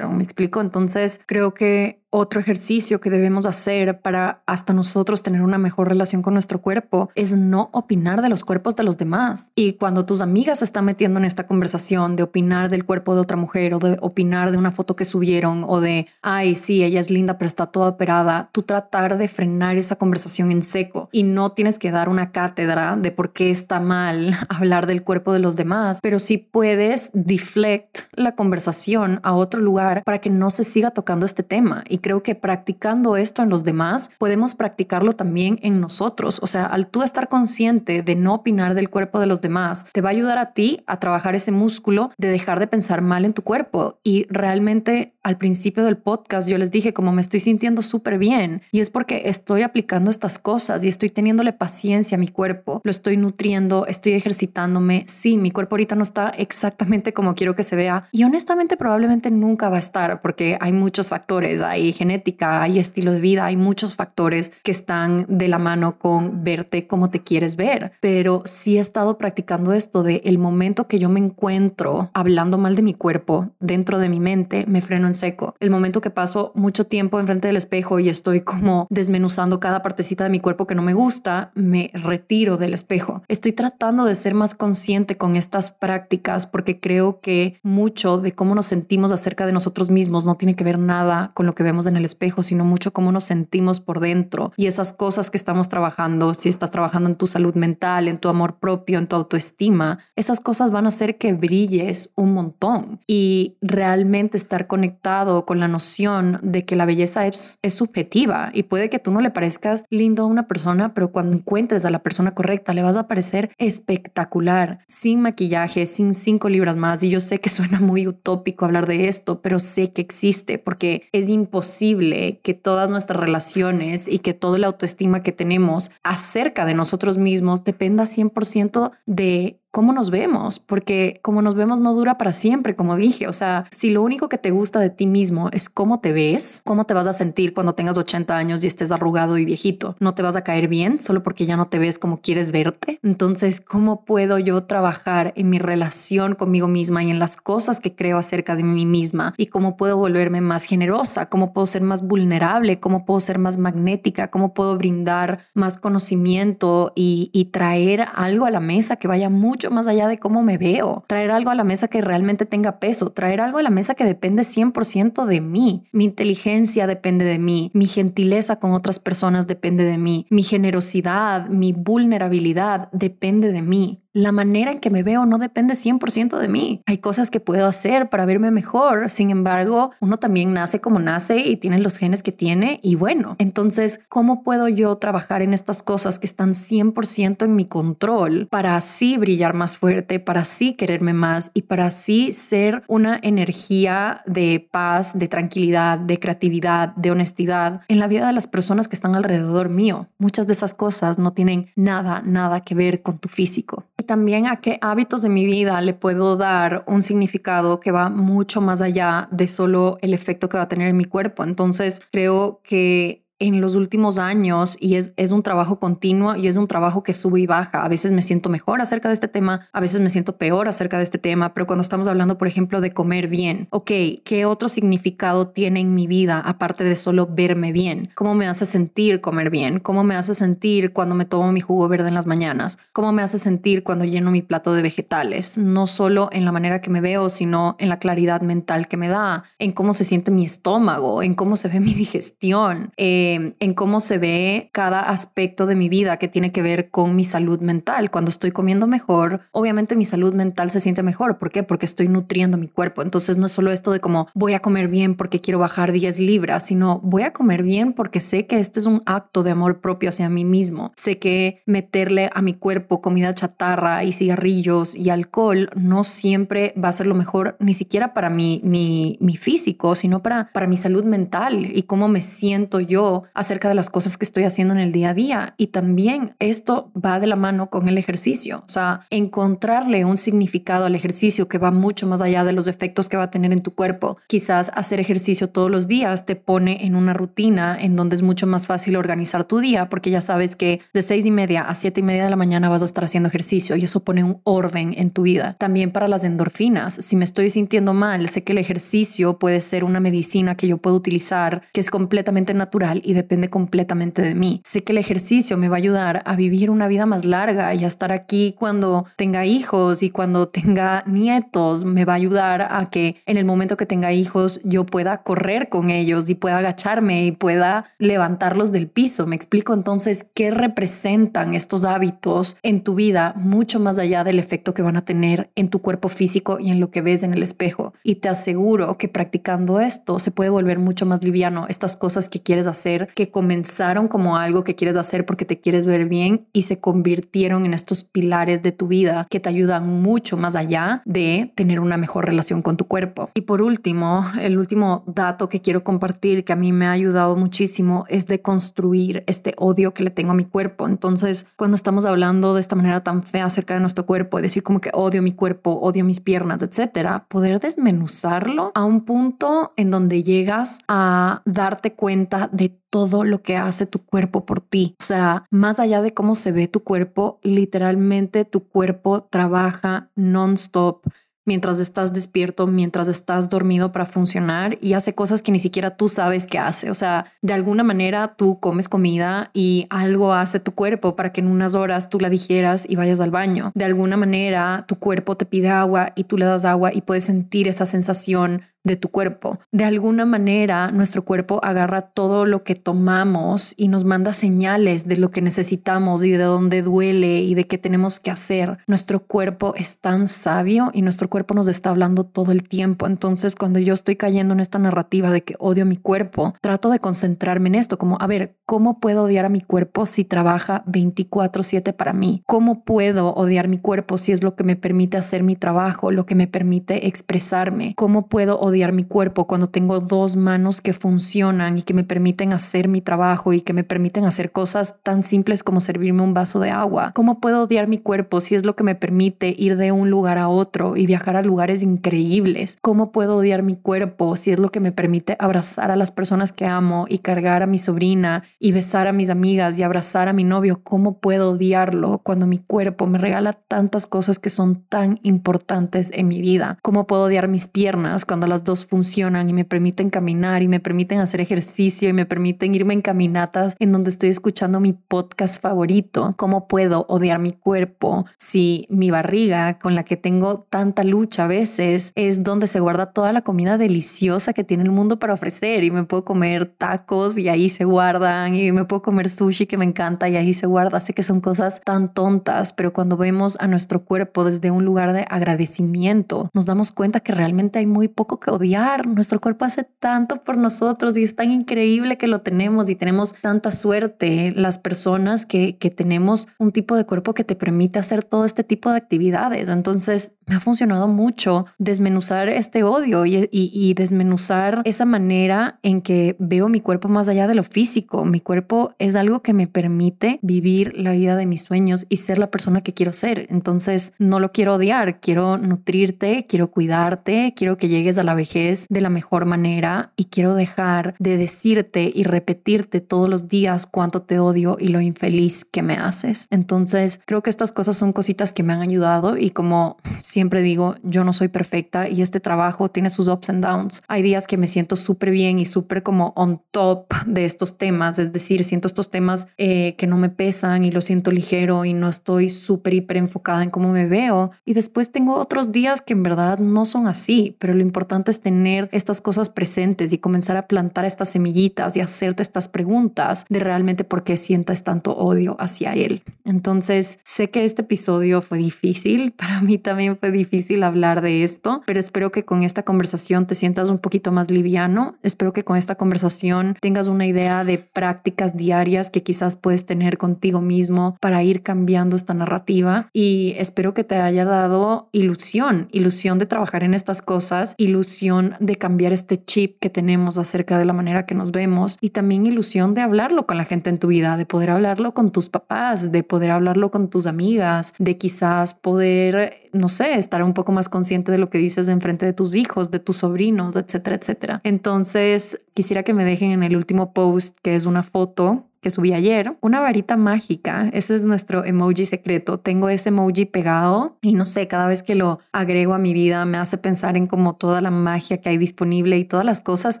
Me 0.10 0.24
explico. 0.24 0.60
Entonces 0.60 1.20
creo 1.26 1.54
que 1.54 2.01
otro 2.14 2.40
ejercicio 2.40 3.00
que 3.00 3.08
debemos 3.08 3.46
hacer 3.46 4.00
para 4.00 4.42
hasta 4.46 4.74
nosotros 4.74 5.22
tener 5.22 5.40
una 5.40 5.56
mejor 5.56 5.88
relación 5.88 6.20
con 6.20 6.34
nuestro 6.34 6.60
cuerpo 6.60 7.08
es 7.14 7.34
no 7.34 7.70
opinar 7.72 8.20
de 8.20 8.28
los 8.28 8.44
cuerpos 8.44 8.76
de 8.76 8.82
los 8.82 8.98
demás. 8.98 9.50
Y 9.54 9.72
cuando 9.74 10.04
tus 10.04 10.20
amigas 10.20 10.60
están 10.60 10.84
metiendo 10.84 11.18
en 11.18 11.24
esta 11.24 11.46
conversación 11.46 12.14
de 12.14 12.22
opinar 12.22 12.68
del 12.68 12.84
cuerpo 12.84 13.14
de 13.14 13.22
otra 13.22 13.38
mujer 13.38 13.72
o 13.72 13.78
de 13.78 13.96
opinar 14.02 14.50
de 14.50 14.58
una 14.58 14.72
foto 14.72 14.94
que 14.94 15.06
subieron 15.06 15.64
o 15.66 15.80
de, 15.80 16.06
ay, 16.20 16.54
sí, 16.54 16.84
ella 16.84 17.00
es 17.00 17.10
linda 17.10 17.38
pero 17.38 17.46
está 17.46 17.66
toda 17.66 17.88
operada, 17.88 18.50
tú 18.52 18.62
tratar 18.62 19.16
de 19.16 19.28
frenar 19.28 19.78
esa 19.78 19.96
conversación 19.96 20.52
en 20.52 20.60
seco 20.60 21.08
y 21.12 21.22
no 21.22 21.52
tienes 21.52 21.78
que 21.78 21.90
dar 21.90 22.10
una 22.10 22.30
cátedra 22.30 22.94
de 22.96 23.10
por 23.10 23.32
qué 23.32 23.50
está 23.50 23.80
mal 23.80 24.36
hablar 24.50 24.86
del 24.86 25.02
cuerpo 25.02 25.32
de 25.32 25.38
los 25.38 25.56
demás, 25.56 25.98
pero 26.02 26.18
sí 26.18 26.36
puedes 26.36 27.10
deflect 27.14 28.00
la 28.12 28.34
conversación 28.34 29.20
a 29.22 29.32
otro 29.32 29.62
lugar 29.62 30.02
para 30.04 30.18
que 30.18 30.28
no 30.28 30.50
se 30.50 30.64
siga 30.64 30.90
tocando 30.90 31.24
este 31.24 31.42
tema 31.42 31.84
y 31.88 32.01
creo 32.02 32.22
que 32.22 32.34
practicando 32.34 33.16
esto 33.16 33.42
en 33.42 33.48
los 33.48 33.64
demás, 33.64 34.10
podemos 34.18 34.54
practicarlo 34.54 35.12
también 35.12 35.58
en 35.62 35.80
nosotros. 35.80 36.38
O 36.42 36.46
sea, 36.46 36.66
al 36.66 36.88
tú 36.88 37.02
estar 37.02 37.28
consciente 37.28 38.02
de 38.02 38.16
no 38.16 38.34
opinar 38.34 38.74
del 38.74 38.90
cuerpo 38.90 39.20
de 39.20 39.26
los 39.26 39.40
demás, 39.40 39.86
te 39.92 40.02
va 40.02 40.10
a 40.10 40.12
ayudar 40.12 40.36
a 40.36 40.52
ti 40.52 40.82
a 40.86 41.00
trabajar 41.00 41.34
ese 41.34 41.52
músculo 41.52 42.10
de 42.18 42.28
dejar 42.28 42.60
de 42.60 42.66
pensar 42.66 43.00
mal 43.00 43.24
en 43.24 43.32
tu 43.32 43.42
cuerpo. 43.42 43.98
Y 44.04 44.26
realmente 44.28 45.11
al 45.22 45.38
principio 45.38 45.84
del 45.84 45.96
podcast 45.96 46.48
yo 46.48 46.58
les 46.58 46.70
dije 46.70 46.92
como 46.92 47.12
me 47.12 47.20
estoy 47.20 47.40
sintiendo 47.40 47.82
súper 47.82 48.18
bien 48.18 48.62
y 48.72 48.80
es 48.80 48.90
porque 48.90 49.22
estoy 49.26 49.62
aplicando 49.62 50.10
estas 50.10 50.38
cosas 50.38 50.84
y 50.84 50.88
estoy 50.88 51.10
teniéndole 51.10 51.52
paciencia 51.52 52.16
a 52.16 52.20
mi 52.20 52.28
cuerpo, 52.28 52.80
lo 52.84 52.90
estoy 52.90 53.16
nutriendo, 53.16 53.86
estoy 53.86 54.12
ejercitándome. 54.14 55.04
Sí, 55.06 55.36
mi 55.38 55.50
cuerpo 55.50 55.74
ahorita 55.74 55.94
no 55.94 56.02
está 56.02 56.30
exactamente 56.30 57.12
como 57.12 57.34
quiero 57.34 57.54
que 57.54 57.62
se 57.62 57.76
vea 57.76 58.08
y 58.10 58.24
honestamente 58.24 58.76
probablemente 58.76 59.30
nunca 59.30 59.68
va 59.68 59.76
a 59.76 59.80
estar 59.80 60.20
porque 60.22 60.58
hay 60.60 60.72
muchos 60.72 61.08
factores, 61.08 61.60
hay 61.60 61.92
genética, 61.92 62.62
hay 62.62 62.78
estilo 62.78 63.12
de 63.12 63.20
vida, 63.20 63.44
hay 63.44 63.56
muchos 63.56 63.94
factores 63.94 64.52
que 64.62 64.70
están 64.70 65.26
de 65.28 65.48
la 65.48 65.58
mano 65.58 65.98
con 65.98 66.42
verte 66.42 66.86
como 66.86 67.10
te 67.10 67.22
quieres 67.22 67.56
ver. 67.56 67.92
Pero 68.00 68.42
sí 68.44 68.78
he 68.78 68.80
estado 68.80 69.18
practicando 69.18 69.72
esto 69.72 70.02
de 70.02 70.22
el 70.24 70.38
momento 70.38 70.88
que 70.88 70.98
yo 70.98 71.08
me 71.08 71.20
encuentro 71.20 72.10
hablando 72.12 72.58
mal 72.58 72.74
de 72.74 72.82
mi 72.82 72.94
cuerpo 72.94 73.50
dentro 73.60 73.98
de 73.98 74.08
mi 74.08 74.20
mente, 74.20 74.64
me 74.66 74.80
freno 74.80 75.11
seco. 75.14 75.54
El 75.60 75.70
momento 75.70 76.00
que 76.00 76.10
paso 76.10 76.52
mucho 76.54 76.86
tiempo 76.86 77.20
enfrente 77.20 77.48
del 77.48 77.56
espejo 77.56 77.98
y 77.98 78.08
estoy 78.08 78.40
como 78.42 78.86
desmenuzando 78.90 79.60
cada 79.60 79.82
partecita 79.82 80.24
de 80.24 80.30
mi 80.30 80.40
cuerpo 80.40 80.66
que 80.66 80.74
no 80.74 80.82
me 80.82 80.94
gusta, 80.94 81.50
me 81.54 81.90
retiro 81.94 82.56
del 82.56 82.74
espejo. 82.74 83.22
Estoy 83.28 83.52
tratando 83.52 84.04
de 84.04 84.14
ser 84.14 84.34
más 84.34 84.54
consciente 84.54 85.16
con 85.16 85.36
estas 85.36 85.70
prácticas 85.70 86.46
porque 86.46 86.80
creo 86.80 87.20
que 87.20 87.58
mucho 87.62 88.18
de 88.18 88.32
cómo 88.32 88.54
nos 88.54 88.66
sentimos 88.66 89.12
acerca 89.12 89.46
de 89.46 89.52
nosotros 89.52 89.90
mismos 89.90 90.26
no 90.26 90.36
tiene 90.36 90.56
que 90.56 90.64
ver 90.64 90.78
nada 90.78 91.32
con 91.34 91.46
lo 91.46 91.54
que 91.54 91.62
vemos 91.62 91.86
en 91.86 91.96
el 91.96 92.04
espejo, 92.04 92.42
sino 92.42 92.64
mucho 92.64 92.92
cómo 92.92 93.12
nos 93.12 93.24
sentimos 93.24 93.80
por 93.80 94.00
dentro 94.00 94.52
y 94.56 94.66
esas 94.66 94.92
cosas 94.92 95.30
que 95.30 95.36
estamos 95.36 95.68
trabajando, 95.68 96.34
si 96.34 96.48
estás 96.48 96.70
trabajando 96.70 97.08
en 97.08 97.16
tu 97.16 97.26
salud 97.26 97.54
mental, 97.54 98.08
en 98.08 98.18
tu 98.18 98.28
amor 98.28 98.56
propio, 98.56 98.98
en 98.98 99.06
tu 99.06 99.16
autoestima, 99.16 99.98
esas 100.16 100.40
cosas 100.40 100.70
van 100.70 100.86
a 100.86 100.88
hacer 100.88 101.18
que 101.18 101.32
brilles 101.32 102.12
un 102.16 102.34
montón 102.34 103.00
y 103.06 103.56
realmente 103.60 104.36
estar 104.36 104.66
conectado 104.66 105.01
con 105.44 105.58
la 105.58 105.66
noción 105.66 106.38
de 106.42 106.64
que 106.64 106.76
la 106.76 106.86
belleza 106.86 107.26
es, 107.26 107.58
es 107.62 107.74
subjetiva 107.74 108.50
y 108.54 108.62
puede 108.62 108.88
que 108.88 109.00
tú 109.00 109.10
no 109.10 109.20
le 109.20 109.30
parezcas 109.30 109.84
lindo 109.90 110.22
a 110.22 110.26
una 110.26 110.46
persona, 110.46 110.94
pero 110.94 111.10
cuando 111.10 111.36
encuentres 111.36 111.84
a 111.84 111.90
la 111.90 112.04
persona 112.04 112.34
correcta 112.34 112.72
le 112.72 112.82
vas 112.82 112.96
a 112.96 113.08
parecer 113.08 113.50
espectacular, 113.58 114.78
sin 114.86 115.20
maquillaje, 115.20 115.86
sin 115.86 116.14
cinco 116.14 116.48
libras 116.48 116.76
más. 116.76 117.02
Y 117.02 117.10
yo 117.10 117.18
sé 117.18 117.40
que 117.40 117.48
suena 117.50 117.80
muy 117.80 118.06
utópico 118.06 118.64
hablar 118.64 118.86
de 118.86 119.08
esto, 119.08 119.42
pero 119.42 119.58
sé 119.58 119.92
que 119.92 120.02
existe 120.02 120.58
porque 120.58 121.08
es 121.10 121.28
imposible 121.28 122.38
que 122.42 122.54
todas 122.54 122.88
nuestras 122.88 123.18
relaciones 123.18 124.06
y 124.06 124.20
que 124.20 124.34
todo 124.34 124.56
la 124.56 124.68
autoestima 124.68 125.22
que 125.24 125.32
tenemos 125.32 125.90
acerca 126.04 126.64
de 126.64 126.74
nosotros 126.74 127.18
mismos 127.18 127.64
dependa 127.64 128.04
100% 128.04 128.92
de 129.06 129.61
cómo 129.72 129.94
nos 129.94 130.10
vemos, 130.10 130.58
porque 130.58 131.18
como 131.22 131.40
nos 131.40 131.54
vemos 131.54 131.80
no 131.80 131.94
dura 131.94 132.18
para 132.18 132.34
siempre, 132.34 132.76
como 132.76 132.94
dije. 132.94 133.26
O 133.26 133.32
sea, 133.32 133.66
si 133.70 133.88
lo 133.88 134.02
único 134.02 134.28
que 134.28 134.36
te 134.36 134.50
gusta 134.50 134.78
de 134.78 134.90
ti 134.90 135.06
mismo 135.06 135.48
es 135.50 135.70
cómo 135.70 135.98
te 136.00 136.12
ves, 136.12 136.60
cómo 136.64 136.84
te 136.84 136.92
vas 136.92 137.06
a 137.06 137.14
sentir 137.14 137.54
cuando 137.54 137.74
tengas 137.74 137.96
80 137.96 138.36
años 138.36 138.62
y 138.62 138.66
estés 138.66 138.92
arrugado 138.92 139.38
y 139.38 139.46
viejito, 139.46 139.96
no 139.98 140.14
te 140.14 140.22
vas 140.22 140.36
a 140.36 140.44
caer 140.44 140.68
bien 140.68 141.00
solo 141.00 141.22
porque 141.22 141.46
ya 141.46 141.56
no 141.56 141.68
te 141.68 141.78
ves 141.78 141.98
como 141.98 142.20
quieres 142.20 142.52
verte. 142.52 143.00
Entonces, 143.02 143.62
¿cómo 143.62 144.04
puedo 144.04 144.38
yo 144.38 144.62
trabajar 144.64 145.32
en 145.36 145.48
mi 145.48 145.58
relación 145.58 146.34
conmigo 146.34 146.68
misma 146.68 147.02
y 147.02 147.10
en 147.10 147.18
las 147.18 147.38
cosas 147.38 147.80
que 147.80 147.96
creo 147.96 148.18
acerca 148.18 148.56
de 148.56 148.64
mí 148.64 148.84
misma? 148.84 149.32
Y 149.38 149.46
cómo 149.46 149.78
puedo 149.78 149.96
volverme 149.96 150.42
más 150.42 150.64
generosa, 150.64 151.30
cómo 151.30 151.54
puedo 151.54 151.66
ser 151.66 151.80
más 151.80 152.06
vulnerable, 152.06 152.78
cómo 152.78 153.06
puedo 153.06 153.20
ser 153.20 153.38
más 153.38 153.56
magnética, 153.56 154.30
cómo 154.30 154.52
puedo 154.52 154.76
brindar 154.76 155.46
más 155.54 155.78
conocimiento 155.78 156.92
y, 156.94 157.30
y 157.32 157.46
traer 157.46 158.04
algo 158.14 158.44
a 158.44 158.50
la 158.50 158.60
mesa 158.60 158.96
que 158.96 159.08
vaya 159.08 159.30
mucho 159.30 159.61
más 159.70 159.86
allá 159.86 160.08
de 160.08 160.18
cómo 160.18 160.42
me 160.42 160.58
veo, 160.58 161.04
traer 161.06 161.30
algo 161.30 161.50
a 161.50 161.54
la 161.54 161.64
mesa 161.64 161.88
que 161.88 162.00
realmente 162.00 162.46
tenga 162.46 162.78
peso, 162.78 163.10
traer 163.10 163.40
algo 163.40 163.58
a 163.58 163.62
la 163.62 163.70
mesa 163.70 163.94
que 163.94 164.04
depende 164.04 164.42
100% 164.42 165.24
de 165.24 165.40
mí. 165.40 165.84
Mi 165.92 166.04
inteligencia 166.04 166.86
depende 166.86 167.24
de 167.24 167.38
mí, 167.38 167.70
mi 167.74 167.86
gentileza 167.86 168.58
con 168.58 168.72
otras 168.72 168.98
personas 168.98 169.46
depende 169.46 169.84
de 169.84 169.98
mí, 169.98 170.26
mi 170.30 170.42
generosidad, 170.42 171.48
mi 171.48 171.72
vulnerabilidad 171.72 172.88
depende 172.92 173.52
de 173.52 173.62
mí 173.62 174.01
la 174.12 174.32
manera 174.32 174.72
en 174.72 174.80
que 174.80 174.90
me 174.90 175.02
veo 175.02 175.24
no 175.26 175.38
depende 175.38 175.74
100% 175.74 176.38
de 176.38 176.48
mí. 176.48 176.82
Hay 176.86 176.98
cosas 176.98 177.30
que 177.30 177.40
puedo 177.40 177.66
hacer 177.66 178.10
para 178.10 178.26
verme 178.26 178.50
mejor. 178.50 179.08
Sin 179.08 179.30
embargo, 179.30 179.92
uno 180.00 180.18
también 180.18 180.52
nace 180.52 180.80
como 180.80 180.98
nace 180.98 181.38
y 181.38 181.56
tiene 181.56 181.78
los 181.78 181.96
genes 181.96 182.22
que 182.22 182.32
tiene. 182.32 182.78
Y 182.82 182.94
bueno, 182.94 183.36
entonces, 183.38 184.00
¿cómo 184.08 184.42
puedo 184.42 184.68
yo 184.68 184.96
trabajar 184.96 185.42
en 185.42 185.54
estas 185.54 185.82
cosas 185.82 186.18
que 186.18 186.26
están 186.26 186.50
100% 186.50 187.44
en 187.44 187.56
mi 187.56 187.64
control 187.64 188.48
para 188.50 188.76
así 188.76 189.16
brillar 189.16 189.54
más 189.54 189.76
fuerte, 189.76 190.20
para 190.20 190.42
así 190.42 190.74
quererme 190.74 191.14
más 191.14 191.50
y 191.54 191.62
para 191.62 191.86
así 191.86 192.32
ser 192.32 192.82
una 192.88 193.18
energía 193.22 194.22
de 194.26 194.66
paz, 194.70 195.18
de 195.18 195.28
tranquilidad, 195.28 195.98
de 195.98 196.18
creatividad, 196.18 196.94
de 196.96 197.10
honestidad 197.10 197.80
en 197.88 197.98
la 197.98 198.08
vida 198.08 198.26
de 198.26 198.32
las 198.32 198.46
personas 198.46 198.88
que 198.88 198.96
están 198.96 199.14
alrededor 199.14 199.70
mío? 199.70 200.08
Muchas 200.18 200.46
de 200.46 200.52
esas 200.52 200.74
cosas 200.74 201.18
no 201.18 201.32
tienen 201.32 201.70
nada, 201.76 202.22
nada 202.24 202.60
que 202.60 202.74
ver 202.74 203.02
con 203.02 203.18
tu 203.18 203.28
físico 203.28 203.86
también 204.02 204.46
a 204.46 204.60
qué 204.60 204.78
hábitos 204.80 205.22
de 205.22 205.28
mi 205.28 205.46
vida 205.46 205.80
le 205.80 205.94
puedo 205.94 206.36
dar 206.36 206.84
un 206.86 207.02
significado 207.02 207.80
que 207.80 207.90
va 207.90 208.08
mucho 208.08 208.60
más 208.60 208.80
allá 208.82 209.28
de 209.30 209.48
solo 209.48 209.98
el 210.02 210.14
efecto 210.14 210.48
que 210.48 210.56
va 210.56 210.64
a 210.64 210.68
tener 210.68 210.88
en 210.88 210.96
mi 210.96 211.04
cuerpo. 211.04 211.44
Entonces 211.44 212.00
creo 212.10 212.60
que 212.64 213.21
en 213.42 213.60
los 213.60 213.74
últimos 213.74 214.18
años 214.18 214.76
y 214.78 214.94
es, 214.94 215.32
un 215.32 215.42
trabajo 215.42 215.78
continuo 215.80 216.36
y 216.36 216.46
es 216.46 216.56
un 216.56 216.68
trabajo 216.68 217.02
que 217.02 217.12
sube 217.12 217.40
y 217.40 217.46
baja. 217.46 217.84
A 217.84 217.88
veces 217.88 218.12
me 218.12 218.22
siento 218.22 218.48
mejor 218.48 218.80
acerca 218.80 219.08
de 219.08 219.14
este 219.14 219.28
tema, 219.28 219.66
a 219.72 219.80
veces 219.80 220.00
me 220.00 220.10
siento 220.10 220.36
peor 220.36 220.68
acerca 220.68 220.98
de 220.98 221.04
este 221.04 221.18
tema, 221.18 221.52
pero 221.54 221.66
cuando 221.66 221.82
estamos 221.82 222.06
hablando, 222.06 222.38
por 222.38 222.48
ejemplo, 222.48 222.80
de 222.80 222.92
comer 222.92 223.28
bien, 223.28 223.66
ok, 223.70 223.90
¿qué 224.24 224.44
otro 224.46 224.68
significado 224.68 225.48
tiene 225.48 225.80
en 225.80 225.94
mi 225.94 226.06
vida 226.06 226.38
aparte 226.38 226.84
de 226.84 226.94
solo 226.94 227.26
verme 227.26 227.72
bien? 227.72 228.10
¿Cómo 228.14 228.34
me 228.34 228.46
hace 228.46 228.64
sentir 228.64 229.20
comer 229.20 229.50
bien? 229.50 229.80
¿Cómo 229.80 230.04
me 230.04 230.14
hace 230.14 230.34
sentir 230.34 230.92
cuando 230.92 231.14
me 231.14 231.24
tomo 231.24 231.50
mi 231.50 231.60
jugo 231.60 231.88
verde 231.88 232.08
en 232.08 232.14
las 232.14 232.26
mañanas? 232.26 232.78
¿Cómo 232.92 233.12
me 233.12 233.22
hace 233.22 233.38
sentir 233.38 233.82
cuando 233.82 234.04
lleno 234.04 234.30
mi 234.30 234.42
plato 234.42 234.72
de 234.72 234.82
vegetales? 234.82 235.58
No 235.58 235.86
solo 235.86 236.28
en 236.32 236.44
la 236.44 236.52
manera 236.52 236.80
que 236.80 236.90
me 236.90 237.00
veo, 237.00 237.28
sino 237.28 237.76
en 237.80 237.88
la 237.88 237.98
claridad 237.98 238.42
mental 238.42 238.86
que 238.86 238.96
me 238.96 239.08
da, 239.08 239.44
en 239.58 239.72
cómo 239.72 239.94
se 239.94 240.04
siente 240.04 240.30
mi 240.30 240.44
estómago, 240.44 241.22
en 241.22 241.34
cómo 241.34 241.56
se 241.56 241.68
ve 241.68 241.80
mi 241.80 241.94
digestión. 242.02 242.92
Eh, 242.96 243.31
en 243.58 243.74
cómo 243.74 244.00
se 244.00 244.18
ve 244.18 244.70
cada 244.72 245.00
aspecto 245.00 245.66
de 245.66 245.76
mi 245.76 245.88
vida 245.88 246.16
que 246.16 246.28
tiene 246.28 246.52
que 246.52 246.62
ver 246.62 246.90
con 246.90 247.16
mi 247.16 247.24
salud 247.24 247.60
mental. 247.60 248.10
Cuando 248.10 248.30
estoy 248.30 248.50
comiendo 248.50 248.86
mejor, 248.86 249.42
obviamente 249.52 249.96
mi 249.96 250.04
salud 250.04 250.34
mental 250.34 250.70
se 250.70 250.80
siente 250.80 251.02
mejor. 251.02 251.38
¿Por 251.38 251.50
qué? 251.50 251.62
Porque 251.62 251.86
estoy 251.86 252.08
nutriendo 252.08 252.58
mi 252.58 252.68
cuerpo. 252.68 253.02
Entonces 253.02 253.36
no 253.36 253.46
es 253.46 253.52
solo 253.52 253.72
esto 253.72 253.92
de 253.92 254.00
como 254.00 254.28
voy 254.34 254.54
a 254.54 254.60
comer 254.60 254.88
bien 254.88 255.14
porque 255.14 255.40
quiero 255.40 255.58
bajar 255.58 255.92
10 255.92 256.18
libras, 256.18 256.66
sino 256.66 257.00
voy 257.02 257.22
a 257.22 257.32
comer 257.32 257.62
bien 257.62 257.92
porque 257.92 258.20
sé 258.20 258.46
que 258.46 258.58
este 258.58 258.80
es 258.80 258.86
un 258.86 259.02
acto 259.06 259.42
de 259.42 259.50
amor 259.50 259.80
propio 259.80 260.08
hacia 260.08 260.28
mí 260.28 260.44
mismo. 260.44 260.92
Sé 260.96 261.18
que 261.18 261.62
meterle 261.66 262.30
a 262.34 262.42
mi 262.42 262.54
cuerpo 262.54 263.00
comida 263.00 263.34
chatarra 263.34 264.04
y 264.04 264.12
cigarrillos 264.12 264.94
y 264.94 265.10
alcohol 265.10 265.70
no 265.74 266.04
siempre 266.04 266.74
va 266.82 266.88
a 266.88 266.92
ser 266.92 267.06
lo 267.06 267.14
mejor, 267.14 267.56
ni 267.60 267.74
siquiera 267.74 268.14
para 268.14 268.30
mi, 268.30 268.60
mi, 268.64 269.18
mi 269.20 269.36
físico, 269.36 269.94
sino 269.94 270.22
para, 270.22 270.50
para 270.52 270.66
mi 270.66 270.76
salud 270.76 271.04
mental 271.04 271.70
y 271.76 271.82
cómo 271.82 272.08
me 272.08 272.20
siento 272.20 272.80
yo 272.80 273.21
acerca 273.34 273.68
de 273.68 273.74
las 273.74 273.90
cosas 273.90 274.16
que 274.16 274.24
estoy 274.24 274.44
haciendo 274.44 274.74
en 274.74 274.80
el 274.80 274.92
día 274.92 275.10
a 275.10 275.14
día. 275.14 275.54
Y 275.56 275.68
también 275.68 276.34
esto 276.38 276.90
va 276.94 277.20
de 277.20 277.26
la 277.26 277.36
mano 277.36 277.70
con 277.70 277.88
el 277.88 277.98
ejercicio, 277.98 278.64
o 278.66 278.70
sea, 278.70 279.06
encontrarle 279.10 280.04
un 280.04 280.16
significado 280.16 280.84
al 280.84 280.94
ejercicio 280.94 281.48
que 281.48 281.58
va 281.58 281.70
mucho 281.70 282.06
más 282.06 282.20
allá 282.20 282.44
de 282.44 282.52
los 282.52 282.68
efectos 282.68 283.08
que 283.08 283.16
va 283.16 283.24
a 283.24 283.30
tener 283.30 283.52
en 283.52 283.62
tu 283.62 283.74
cuerpo. 283.74 284.16
Quizás 284.26 284.70
hacer 284.74 285.00
ejercicio 285.00 285.48
todos 285.48 285.70
los 285.70 285.88
días 285.88 286.26
te 286.26 286.36
pone 286.36 286.84
en 286.84 286.96
una 286.96 287.14
rutina 287.14 287.76
en 287.80 287.96
donde 287.96 288.16
es 288.16 288.22
mucho 288.22 288.46
más 288.46 288.66
fácil 288.66 288.96
organizar 288.96 289.44
tu 289.44 289.58
día 289.58 289.88
porque 289.88 290.10
ya 290.10 290.20
sabes 290.20 290.56
que 290.56 290.80
de 290.92 291.02
seis 291.02 291.26
y 291.26 291.30
media 291.30 291.62
a 291.62 291.74
siete 291.74 292.00
y 292.00 292.02
media 292.02 292.24
de 292.24 292.30
la 292.30 292.36
mañana 292.36 292.68
vas 292.68 292.82
a 292.82 292.86
estar 292.86 293.04
haciendo 293.04 293.28
ejercicio 293.28 293.76
y 293.76 293.84
eso 293.84 294.00
pone 294.00 294.24
un 294.24 294.40
orden 294.44 294.94
en 294.96 295.10
tu 295.10 295.22
vida. 295.22 295.56
También 295.58 295.90
para 295.90 296.08
las 296.08 296.24
endorfinas, 296.24 296.94
si 296.94 297.16
me 297.16 297.24
estoy 297.24 297.50
sintiendo 297.50 297.94
mal, 297.94 298.28
sé 298.28 298.42
que 298.44 298.52
el 298.52 298.58
ejercicio 298.58 299.38
puede 299.38 299.60
ser 299.60 299.84
una 299.84 300.00
medicina 300.00 300.56
que 300.56 300.68
yo 300.68 300.78
puedo 300.78 300.96
utilizar 300.96 301.62
que 301.72 301.80
es 301.80 301.90
completamente 301.90 302.54
natural 302.54 303.02
depende 303.12 303.48
completamente 303.48 304.22
de 304.22 304.34
mí. 304.34 304.62
Sé 304.64 304.84
que 304.84 304.92
el 304.92 304.98
ejercicio 304.98 305.56
me 305.56 305.68
va 305.68 305.76
a 305.76 305.78
ayudar 305.78 306.22
a 306.24 306.36
vivir 306.36 306.70
una 306.70 306.88
vida 306.88 307.06
más 307.06 307.24
larga 307.24 307.74
y 307.74 307.84
a 307.84 307.86
estar 307.86 308.12
aquí 308.12 308.54
cuando 308.58 309.06
tenga 309.16 309.46
hijos 309.46 310.02
y 310.02 310.10
cuando 310.10 310.48
tenga 310.48 311.04
nietos. 311.06 311.84
Me 311.84 312.04
va 312.04 312.14
a 312.14 312.16
ayudar 312.16 312.68
a 312.70 312.90
que 312.90 313.16
en 313.26 313.36
el 313.36 313.44
momento 313.44 313.76
que 313.76 313.86
tenga 313.86 314.12
hijos 314.12 314.60
yo 314.64 314.86
pueda 314.86 315.22
correr 315.22 315.68
con 315.68 315.90
ellos 315.90 316.28
y 316.28 316.34
pueda 316.34 316.58
agacharme 316.58 317.26
y 317.26 317.32
pueda 317.32 317.92
levantarlos 317.98 318.72
del 318.72 318.88
piso. 318.88 319.26
Me 319.26 319.36
explico 319.36 319.74
entonces 319.74 320.26
qué 320.34 320.50
representan 320.50 321.54
estos 321.54 321.84
hábitos 321.84 322.56
en 322.62 322.82
tu 322.82 322.94
vida 322.94 323.34
mucho 323.36 323.80
más 323.80 323.98
allá 323.98 324.24
del 324.24 324.38
efecto 324.38 324.74
que 324.74 324.82
van 324.82 324.96
a 324.96 325.04
tener 325.04 325.50
en 325.54 325.68
tu 325.68 325.80
cuerpo 325.80 326.08
físico 326.08 326.58
y 326.60 326.70
en 326.70 326.80
lo 326.80 326.90
que 326.90 327.02
ves 327.02 327.22
en 327.22 327.32
el 327.32 327.42
espejo. 327.42 327.94
Y 328.02 328.16
te 328.16 328.28
aseguro 328.28 328.98
que 328.98 329.08
practicando 329.08 329.80
esto 329.80 330.18
se 330.18 330.30
puede 330.30 330.50
volver 330.50 330.78
mucho 330.78 331.06
más 331.06 331.22
liviano 331.22 331.66
estas 331.68 331.96
cosas 331.96 332.28
que 332.28 332.42
quieres 332.42 332.66
hacer 332.66 332.91
que 333.14 333.30
comenzaron 333.30 334.08
como 334.08 334.36
algo 334.36 334.64
que 334.64 334.74
quieres 334.74 334.96
hacer 334.96 335.26
porque 335.26 335.44
te 335.44 335.58
quieres 335.60 335.86
ver 335.86 336.08
bien 336.08 336.46
y 336.52 336.62
se 336.62 336.80
convirtieron 336.80 337.66
en 337.66 337.74
estos 337.74 338.04
pilares 338.04 338.62
de 338.62 338.72
tu 338.72 338.88
vida 338.88 339.26
que 339.30 339.40
te 339.40 339.48
ayudan 339.48 339.88
mucho 340.02 340.36
más 340.36 340.56
allá 340.56 341.02
de 341.04 341.52
tener 341.54 341.80
una 341.80 341.96
mejor 341.96 342.26
relación 342.26 342.62
con 342.62 342.76
tu 342.76 342.86
cuerpo. 342.86 343.30
Y 343.34 343.42
por 343.42 343.62
último, 343.62 344.26
el 344.40 344.58
último 344.58 345.04
dato 345.06 345.48
que 345.48 345.60
quiero 345.60 345.82
compartir 345.82 346.44
que 346.44 346.52
a 346.52 346.56
mí 346.56 346.72
me 346.72 346.86
ha 346.86 346.92
ayudado 346.92 347.36
muchísimo 347.36 348.04
es 348.08 348.26
de 348.26 348.40
construir 348.40 349.24
este 349.26 349.54
odio 349.56 349.94
que 349.94 350.02
le 350.02 350.10
tengo 350.10 350.32
a 350.32 350.34
mi 350.34 350.44
cuerpo. 350.44 350.86
Entonces, 350.86 351.46
cuando 351.56 351.76
estamos 351.76 352.04
hablando 352.04 352.54
de 352.54 352.60
esta 352.60 352.76
manera 352.76 353.02
tan 353.02 353.22
fea 353.22 353.46
acerca 353.46 353.74
de 353.74 353.80
nuestro 353.80 354.06
cuerpo, 354.06 354.40
decir 354.40 354.62
como 354.62 354.80
que 354.80 354.90
odio 354.92 355.22
mi 355.22 355.32
cuerpo, 355.32 355.72
odio 355.80 356.04
mis 356.04 356.20
piernas, 356.20 356.62
etcétera, 356.62 357.26
poder 357.28 357.60
desmenuzarlo 357.60 358.72
a 358.74 358.84
un 358.84 359.04
punto 359.04 359.72
en 359.76 359.90
donde 359.90 360.22
llegas 360.22 360.78
a 360.88 361.42
darte 361.44 361.94
cuenta 361.94 362.48
de 362.52 362.81
todo 362.92 363.24
lo 363.24 363.40
que 363.40 363.56
hace 363.56 363.86
tu 363.86 364.04
cuerpo 364.04 364.44
por 364.44 364.60
ti. 364.60 364.96
O 365.00 365.02
sea, 365.02 365.46
más 365.50 365.80
allá 365.80 366.02
de 366.02 366.12
cómo 366.12 366.34
se 366.34 366.52
ve 366.52 366.68
tu 366.68 366.84
cuerpo, 366.84 367.40
literalmente 367.42 368.44
tu 368.44 368.68
cuerpo 368.68 369.22
trabaja 369.22 370.10
non-stop 370.14 371.00
mientras 371.44 371.80
estás 371.80 372.12
despierto, 372.12 372.66
mientras 372.66 373.08
estás 373.08 373.48
dormido 373.48 373.92
para 373.92 374.06
funcionar 374.06 374.78
y 374.80 374.92
hace 374.92 375.14
cosas 375.14 375.42
que 375.42 375.52
ni 375.52 375.58
siquiera 375.58 375.96
tú 375.96 376.08
sabes 376.08 376.46
que 376.46 376.58
hace. 376.58 376.90
O 376.90 376.94
sea, 376.94 377.26
de 377.40 377.52
alguna 377.52 377.82
manera 377.82 378.34
tú 378.36 378.60
comes 378.60 378.88
comida 378.88 379.50
y 379.52 379.86
algo 379.90 380.34
hace 380.34 380.60
tu 380.60 380.72
cuerpo 380.72 381.16
para 381.16 381.32
que 381.32 381.40
en 381.40 381.48
unas 381.48 381.74
horas 381.74 382.10
tú 382.10 382.20
la 382.20 382.28
digieras 382.28 382.86
y 382.88 382.96
vayas 382.96 383.20
al 383.20 383.30
baño. 383.30 383.72
De 383.74 383.84
alguna 383.84 384.16
manera 384.16 384.84
tu 384.86 384.96
cuerpo 384.98 385.36
te 385.36 385.46
pide 385.46 385.70
agua 385.70 386.12
y 386.14 386.24
tú 386.24 386.36
le 386.36 386.44
das 386.44 386.64
agua 386.64 386.92
y 386.92 387.00
puedes 387.00 387.24
sentir 387.24 387.68
esa 387.68 387.86
sensación 387.86 388.62
de 388.84 388.96
tu 388.96 389.10
cuerpo. 389.10 389.60
De 389.70 389.84
alguna 389.84 390.24
manera, 390.24 390.90
nuestro 390.90 391.24
cuerpo 391.24 391.60
agarra 391.62 392.02
todo 392.02 392.46
lo 392.46 392.64
que 392.64 392.74
tomamos 392.74 393.74
y 393.76 393.88
nos 393.88 394.04
manda 394.04 394.32
señales 394.32 395.06
de 395.06 395.16
lo 395.16 395.30
que 395.30 395.42
necesitamos 395.42 396.24
y 396.24 396.32
de 396.32 396.42
dónde 396.42 396.82
duele 396.82 397.42
y 397.42 397.54
de 397.54 397.66
qué 397.66 397.78
tenemos 397.78 398.18
que 398.20 398.30
hacer. 398.30 398.78
Nuestro 398.86 399.20
cuerpo 399.20 399.74
es 399.76 399.98
tan 399.98 400.28
sabio 400.28 400.90
y 400.92 401.02
nuestro 401.02 401.30
cuerpo 401.30 401.54
nos 401.54 401.68
está 401.68 401.90
hablando 401.90 402.24
todo 402.24 402.52
el 402.52 402.68
tiempo. 402.68 403.06
Entonces, 403.06 403.54
cuando 403.54 403.78
yo 403.78 403.94
estoy 403.94 404.16
cayendo 404.16 404.54
en 404.54 404.60
esta 404.60 404.78
narrativa 404.78 405.30
de 405.30 405.42
que 405.42 405.54
odio 405.58 405.86
mi 405.86 405.96
cuerpo, 405.96 406.54
trato 406.60 406.90
de 406.90 406.98
concentrarme 406.98 407.68
en 407.68 407.76
esto, 407.76 407.98
como, 407.98 408.16
a 408.20 408.26
ver, 408.26 408.56
¿cómo 408.66 408.98
puedo 408.98 409.24
odiar 409.24 409.44
a 409.44 409.48
mi 409.48 409.60
cuerpo 409.60 410.06
si 410.06 410.24
trabaja 410.24 410.82
24/7 410.86 411.92
para 411.92 412.12
mí? 412.12 412.42
¿Cómo 412.46 412.84
puedo 412.84 413.32
odiar 413.34 413.68
mi 413.68 413.78
cuerpo 413.78 414.18
si 414.18 414.32
es 414.32 414.42
lo 414.42 414.56
que 414.56 414.64
me 414.64 414.76
permite 414.76 415.16
hacer 415.16 415.42
mi 415.42 415.54
trabajo, 415.54 416.10
lo 416.10 416.26
que 416.26 416.34
me 416.34 416.48
permite 416.48 417.06
expresarme? 417.06 417.94
¿Cómo 417.96 418.28
puedo 418.28 418.58
odiar 418.58 418.71
mi 418.72 419.04
cuerpo 419.04 419.46
cuando 419.46 419.68
tengo 419.68 420.00
dos 420.00 420.36
manos 420.36 420.80
que 420.80 420.92
funcionan 420.92 421.78
y 421.78 421.82
que 421.82 421.94
me 421.94 422.04
permiten 422.04 422.52
hacer 422.52 422.88
mi 422.88 423.00
trabajo 423.00 423.52
y 423.52 423.60
que 423.60 423.72
me 423.72 423.84
permiten 423.84 424.24
hacer 424.24 424.50
cosas 424.50 424.96
tan 425.02 425.22
simples 425.22 425.62
como 425.62 425.80
servirme 425.80 426.22
un 426.22 426.34
vaso 426.34 426.58
de 426.58 426.70
agua? 426.70 427.12
¿Cómo 427.14 427.38
puedo 427.38 427.62
odiar 427.62 427.86
mi 427.86 427.98
cuerpo 427.98 428.40
si 428.40 428.54
es 428.54 428.64
lo 428.64 428.74
que 428.74 428.82
me 428.82 428.94
permite 428.94 429.54
ir 429.56 429.76
de 429.76 429.92
un 429.92 430.10
lugar 430.10 430.38
a 430.38 430.48
otro 430.48 430.96
y 430.96 431.06
viajar 431.06 431.36
a 431.36 431.42
lugares 431.42 431.82
increíbles? 431.82 432.78
¿Cómo 432.80 433.12
puedo 433.12 433.36
odiar 433.36 433.62
mi 433.62 433.76
cuerpo 433.76 434.34
si 434.36 434.50
es 434.50 434.58
lo 434.58 434.70
que 434.70 434.80
me 434.80 434.90
permite 434.90 435.36
abrazar 435.38 435.90
a 435.90 435.96
las 435.96 436.10
personas 436.10 436.52
que 436.52 436.66
amo 436.66 437.06
y 437.08 437.18
cargar 437.18 437.62
a 437.62 437.66
mi 437.66 437.78
sobrina 437.78 438.42
y 438.58 438.72
besar 438.72 439.06
a 439.06 439.12
mis 439.12 439.30
amigas 439.30 439.78
y 439.78 439.82
abrazar 439.82 440.28
a 440.28 440.32
mi 440.32 440.44
novio? 440.44 440.80
¿Cómo 440.82 441.18
puedo 441.18 441.52
odiarlo 441.52 442.20
cuando 442.24 442.46
mi 442.46 442.58
cuerpo 442.58 443.06
me 443.06 443.18
regala 443.18 443.52
tantas 443.52 444.06
cosas 444.06 444.38
que 444.38 444.50
son 444.50 444.82
tan 444.88 445.20
importantes 445.22 446.10
en 446.14 446.28
mi 446.28 446.40
vida? 446.40 446.78
¿Cómo 446.82 447.06
puedo 447.06 447.24
odiar 447.24 447.48
mis 447.48 447.66
piernas 447.66 448.24
cuando 448.24 448.46
las 448.46 448.61
dos 448.64 448.86
funcionan 448.86 449.48
y 449.48 449.52
me 449.52 449.64
permiten 449.64 450.10
caminar 450.10 450.62
y 450.62 450.68
me 450.68 450.80
permiten 450.80 451.20
hacer 451.20 451.40
ejercicio 451.40 452.08
y 452.08 452.12
me 452.12 452.26
permiten 452.26 452.74
irme 452.74 452.94
en 452.94 453.02
caminatas 453.02 453.76
en 453.78 453.92
donde 453.92 454.10
estoy 454.10 454.28
escuchando 454.28 454.80
mi 454.80 454.92
podcast 454.92 455.60
favorito? 455.60 456.34
¿Cómo 456.36 456.68
puedo 456.68 457.06
odiar 457.08 457.38
mi 457.38 457.52
cuerpo 457.52 458.26
si 458.38 458.86
mi 458.90 459.10
barriga 459.10 459.78
con 459.78 459.94
la 459.94 460.04
que 460.04 460.16
tengo 460.16 460.66
tanta 460.70 461.04
lucha 461.04 461.44
a 461.44 461.48
veces 461.48 462.12
es 462.14 462.44
donde 462.44 462.66
se 462.66 462.80
guarda 462.80 463.12
toda 463.12 463.32
la 463.32 463.42
comida 463.42 463.78
deliciosa 463.78 464.52
que 464.52 464.64
tiene 464.64 464.84
el 464.84 464.90
mundo 464.90 465.18
para 465.18 465.34
ofrecer 465.34 465.84
y 465.84 465.90
me 465.90 466.04
puedo 466.04 466.24
comer 466.24 466.66
tacos 466.66 467.38
y 467.38 467.48
ahí 467.48 467.68
se 467.68 467.84
guardan 467.84 468.54
y 468.54 468.72
me 468.72 468.84
puedo 468.84 469.02
comer 469.02 469.28
sushi 469.28 469.66
que 469.66 469.76
me 469.76 469.84
encanta 469.84 470.28
y 470.28 470.36
ahí 470.36 470.54
se 470.54 470.66
guarda. 470.66 471.00
Sé 471.00 471.14
que 471.14 471.22
son 471.22 471.40
cosas 471.40 471.80
tan 471.84 472.12
tontas, 472.12 472.72
pero 472.72 472.92
cuando 472.92 473.16
vemos 473.16 473.56
a 473.60 473.66
nuestro 473.66 474.04
cuerpo 474.04 474.44
desde 474.44 474.70
un 474.70 474.84
lugar 474.84 475.12
de 475.12 475.24
agradecimiento, 475.28 476.50
nos 476.52 476.66
damos 476.66 476.92
cuenta 476.92 477.20
que 477.20 477.32
realmente 477.32 477.78
hay 477.78 477.86
muy 477.86 478.08
poco 478.08 478.40
que 478.40 478.50
odiar. 478.54 479.06
Nuestro 479.06 479.40
cuerpo 479.40 479.64
hace 479.64 479.84
tanto 479.84 480.42
por 480.42 480.56
nosotros 480.56 481.16
y 481.16 481.24
es 481.24 481.36
tan 481.36 481.50
increíble 481.50 482.18
que 482.18 482.26
lo 482.26 482.40
tenemos 482.40 482.90
y 482.90 482.94
tenemos 482.94 483.34
tanta 483.34 483.70
suerte 483.70 484.52
las 484.54 484.78
personas 484.78 485.46
que, 485.46 485.76
que 485.76 485.90
tenemos 485.90 486.48
un 486.58 486.72
tipo 486.72 486.96
de 486.96 487.06
cuerpo 487.06 487.34
que 487.34 487.44
te 487.44 487.56
permite 487.56 487.98
hacer 487.98 488.24
todo 488.24 488.44
este 488.44 488.64
tipo 488.64 488.90
de 488.90 488.96
actividades. 488.96 489.68
Entonces 489.68 490.34
me 490.46 490.56
ha 490.56 490.60
funcionado 490.60 491.08
mucho 491.08 491.66
desmenuzar 491.78 492.48
este 492.48 492.82
odio 492.82 493.24
y, 493.26 493.48
y, 493.52 493.94
desmenuzar 493.94 494.82
esa 494.84 495.04
manera 495.04 495.78
en 495.82 496.02
que 496.02 496.36
veo 496.38 496.68
mi 496.68 496.80
cuerpo 496.80 497.08
más 497.08 497.28
allá 497.28 497.46
de 497.46 497.54
lo 497.54 497.62
físico. 497.62 498.24
Mi 498.24 498.40
cuerpo 498.40 498.94
es 498.98 499.14
algo 499.14 499.40
que 499.40 499.52
me 499.52 499.66
permite 499.66 500.38
vivir 500.42 500.92
la 500.96 501.12
vida 501.12 501.36
de 501.36 501.46
mis 501.46 501.62
sueños 501.62 502.06
y 502.08 502.16
ser 502.18 502.38
la 502.38 502.50
persona 502.50 502.80
que 502.80 502.92
quiero 502.92 503.12
ser. 503.12 503.46
Entonces 503.50 504.14
no 504.18 504.40
lo 504.40 504.52
quiero 504.52 504.74
odiar, 504.74 505.20
quiero 505.20 505.58
nutrirte, 505.58 506.46
quiero 506.48 506.70
cuidarte, 506.70 507.54
quiero 507.56 507.76
que 507.76 507.88
llegues 507.88 508.18
a 508.18 508.24
la 508.24 508.34
vejez 508.42 508.86
de 508.88 509.00
la 509.00 509.08
mejor 509.08 509.46
manera 509.46 510.12
y 510.16 510.24
quiero 510.24 510.56
dejar 510.56 511.14
de 511.20 511.36
decirte 511.36 512.10
y 512.12 512.24
repetirte 512.24 513.00
todos 513.00 513.28
los 513.28 513.46
días 513.46 513.86
cuánto 513.86 514.22
te 514.22 514.40
odio 514.40 514.76
y 514.80 514.88
lo 514.88 515.00
infeliz 515.00 515.64
que 515.64 515.82
me 515.82 515.94
haces. 515.94 516.48
Entonces 516.50 517.20
creo 517.24 517.40
que 517.42 517.50
estas 517.50 517.70
cosas 517.70 517.96
son 517.96 518.12
cositas 518.12 518.52
que 518.52 518.64
me 518.64 518.72
han 518.72 518.80
ayudado 518.80 519.36
y 519.36 519.50
como 519.50 519.96
siempre 520.22 520.60
digo, 520.60 520.96
yo 521.04 521.22
no 521.22 521.32
soy 521.32 521.48
perfecta 521.48 522.08
y 522.08 522.20
este 522.20 522.40
trabajo 522.40 522.90
tiene 522.90 523.10
sus 523.10 523.28
ups 523.28 523.50
and 523.50 523.64
downs. 523.64 524.02
Hay 524.08 524.22
días 524.22 524.48
que 524.48 524.56
me 524.56 524.66
siento 524.66 524.96
súper 524.96 525.30
bien 525.30 525.60
y 525.60 525.64
súper 525.64 526.02
como 526.02 526.32
on 526.34 526.60
top 526.72 527.12
de 527.26 527.44
estos 527.44 527.78
temas, 527.78 528.18
es 528.18 528.32
decir, 528.32 528.64
siento 528.64 528.88
estos 528.88 529.10
temas 529.10 529.46
eh, 529.56 529.94
que 529.96 530.08
no 530.08 530.16
me 530.16 530.30
pesan 530.30 530.84
y 530.84 530.90
lo 530.90 531.00
siento 531.00 531.30
ligero 531.30 531.84
y 531.84 531.92
no 531.92 532.08
estoy 532.08 532.50
súper 532.50 532.94
hiper 532.94 533.18
enfocada 533.18 533.62
en 533.62 533.70
cómo 533.70 533.92
me 533.92 534.06
veo. 534.06 534.50
Y 534.64 534.74
después 534.74 535.12
tengo 535.12 535.36
otros 535.36 535.70
días 535.70 536.00
que 536.00 536.14
en 536.14 536.24
verdad 536.24 536.58
no 536.58 536.86
son 536.86 537.06
así, 537.06 537.56
pero 537.60 537.72
lo 537.72 537.82
importante 537.82 538.31
es 538.32 538.40
tener 538.40 538.88
estas 538.92 539.20
cosas 539.20 539.50
presentes 539.50 540.12
y 540.12 540.18
comenzar 540.18 540.56
a 540.56 540.66
plantar 540.66 541.04
estas 541.04 541.28
semillitas 541.28 541.96
y 541.96 542.00
hacerte 542.00 542.42
estas 542.42 542.68
preguntas 542.68 543.44
de 543.48 543.60
realmente 543.60 544.04
por 544.04 544.24
qué 544.24 544.36
sientas 544.36 544.84
tanto 544.84 545.14
odio 545.16 545.56
hacia 545.60 545.92
él. 545.92 546.22
Entonces, 546.44 547.18
sé 547.22 547.50
que 547.50 547.64
este 547.64 547.82
episodio 547.82 548.42
fue 548.42 548.58
difícil, 548.58 549.32
para 549.36 549.60
mí 549.60 549.78
también 549.78 550.16
fue 550.18 550.30
difícil 550.30 550.82
hablar 550.82 551.20
de 551.20 551.44
esto, 551.44 551.82
pero 551.86 552.00
espero 552.00 552.32
que 552.32 552.44
con 552.44 552.62
esta 552.62 552.84
conversación 552.84 553.46
te 553.46 553.54
sientas 553.54 553.90
un 553.90 553.98
poquito 553.98 554.32
más 554.32 554.50
liviano. 554.50 555.16
Espero 555.22 555.52
que 555.52 555.64
con 555.64 555.76
esta 555.76 555.94
conversación 555.94 556.76
tengas 556.80 557.08
una 557.08 557.26
idea 557.26 557.64
de 557.64 557.78
prácticas 557.78 558.56
diarias 558.56 559.10
que 559.10 559.22
quizás 559.22 559.56
puedes 559.56 559.84
tener 559.84 560.16
contigo 560.16 560.60
mismo 560.60 561.16
para 561.20 561.42
ir 561.42 561.62
cambiando 561.62 562.16
esta 562.16 562.34
narrativa 562.34 563.08
y 563.12 563.54
espero 563.58 563.92
que 563.94 564.04
te 564.04 564.16
haya 564.16 564.44
dado 564.44 565.08
ilusión, 565.12 565.88
ilusión 565.92 566.38
de 566.38 566.46
trabajar 566.46 566.82
en 566.82 566.94
estas 566.94 567.22
cosas, 567.22 567.74
ilusión 568.12 568.56
de 568.60 568.76
cambiar 568.76 569.12
este 569.12 569.42
chip 569.42 569.78
que 569.80 569.88
tenemos 569.88 570.36
acerca 570.36 570.78
de 570.78 570.84
la 570.84 570.92
manera 570.92 571.24
que 571.24 571.34
nos 571.34 571.50
vemos 571.50 571.96
y 572.00 572.10
también 572.10 572.44
ilusión 572.44 572.94
de 572.94 573.00
hablarlo 573.00 573.46
con 573.46 573.56
la 573.56 573.64
gente 573.64 573.88
en 573.88 573.98
tu 573.98 574.08
vida, 574.08 574.36
de 574.36 574.44
poder 574.44 574.70
hablarlo 574.70 575.14
con 575.14 575.32
tus 575.32 575.48
papás, 575.48 576.12
de 576.12 576.22
poder 576.22 576.50
hablarlo 576.50 576.90
con 576.90 577.08
tus 577.08 577.26
amigas, 577.26 577.94
de 577.98 578.18
quizás 578.18 578.74
poder, 578.74 579.70
no 579.72 579.88
sé, 579.88 580.18
estar 580.18 580.42
un 580.42 580.52
poco 580.52 580.72
más 580.72 580.90
consciente 580.90 581.32
de 581.32 581.38
lo 581.38 581.48
que 581.48 581.58
dices 581.58 581.88
en 581.88 582.02
frente 582.02 582.26
de 582.26 582.34
tus 582.34 582.54
hijos, 582.54 582.90
de 582.90 582.98
tus 582.98 583.18
sobrinos, 583.18 583.76
etcétera, 583.76 584.16
etcétera. 584.16 584.60
Entonces, 584.62 585.58
quisiera 585.72 586.02
que 586.02 586.12
me 586.12 586.24
dejen 586.24 586.50
en 586.50 586.62
el 586.62 586.76
último 586.76 587.14
post, 587.14 587.56
que 587.62 587.76
es 587.76 587.86
una 587.86 588.02
foto 588.02 588.66
que 588.82 588.90
subí 588.90 589.14
ayer, 589.14 589.56
una 589.60 589.78
varita 589.78 590.16
mágica. 590.16 590.90
Ese 590.92 591.14
es 591.14 591.24
nuestro 591.24 591.64
emoji 591.64 592.04
secreto. 592.04 592.58
Tengo 592.58 592.88
ese 592.88 593.10
emoji 593.10 593.44
pegado 593.44 594.18
y 594.20 594.34
no 594.34 594.44
sé, 594.44 594.66
cada 594.66 594.88
vez 594.88 595.04
que 595.04 595.14
lo 595.14 595.38
agrego 595.52 595.94
a 595.94 595.98
mi 595.98 596.12
vida 596.12 596.44
me 596.44 596.58
hace 596.58 596.78
pensar 596.78 597.16
en 597.16 597.28
como 597.28 597.54
toda 597.54 597.80
la 597.80 597.92
magia 597.92 598.38
que 598.38 598.48
hay 598.48 598.58
disponible 598.58 599.16
y 599.18 599.24
todas 599.24 599.46
las 599.46 599.60
cosas 599.60 600.00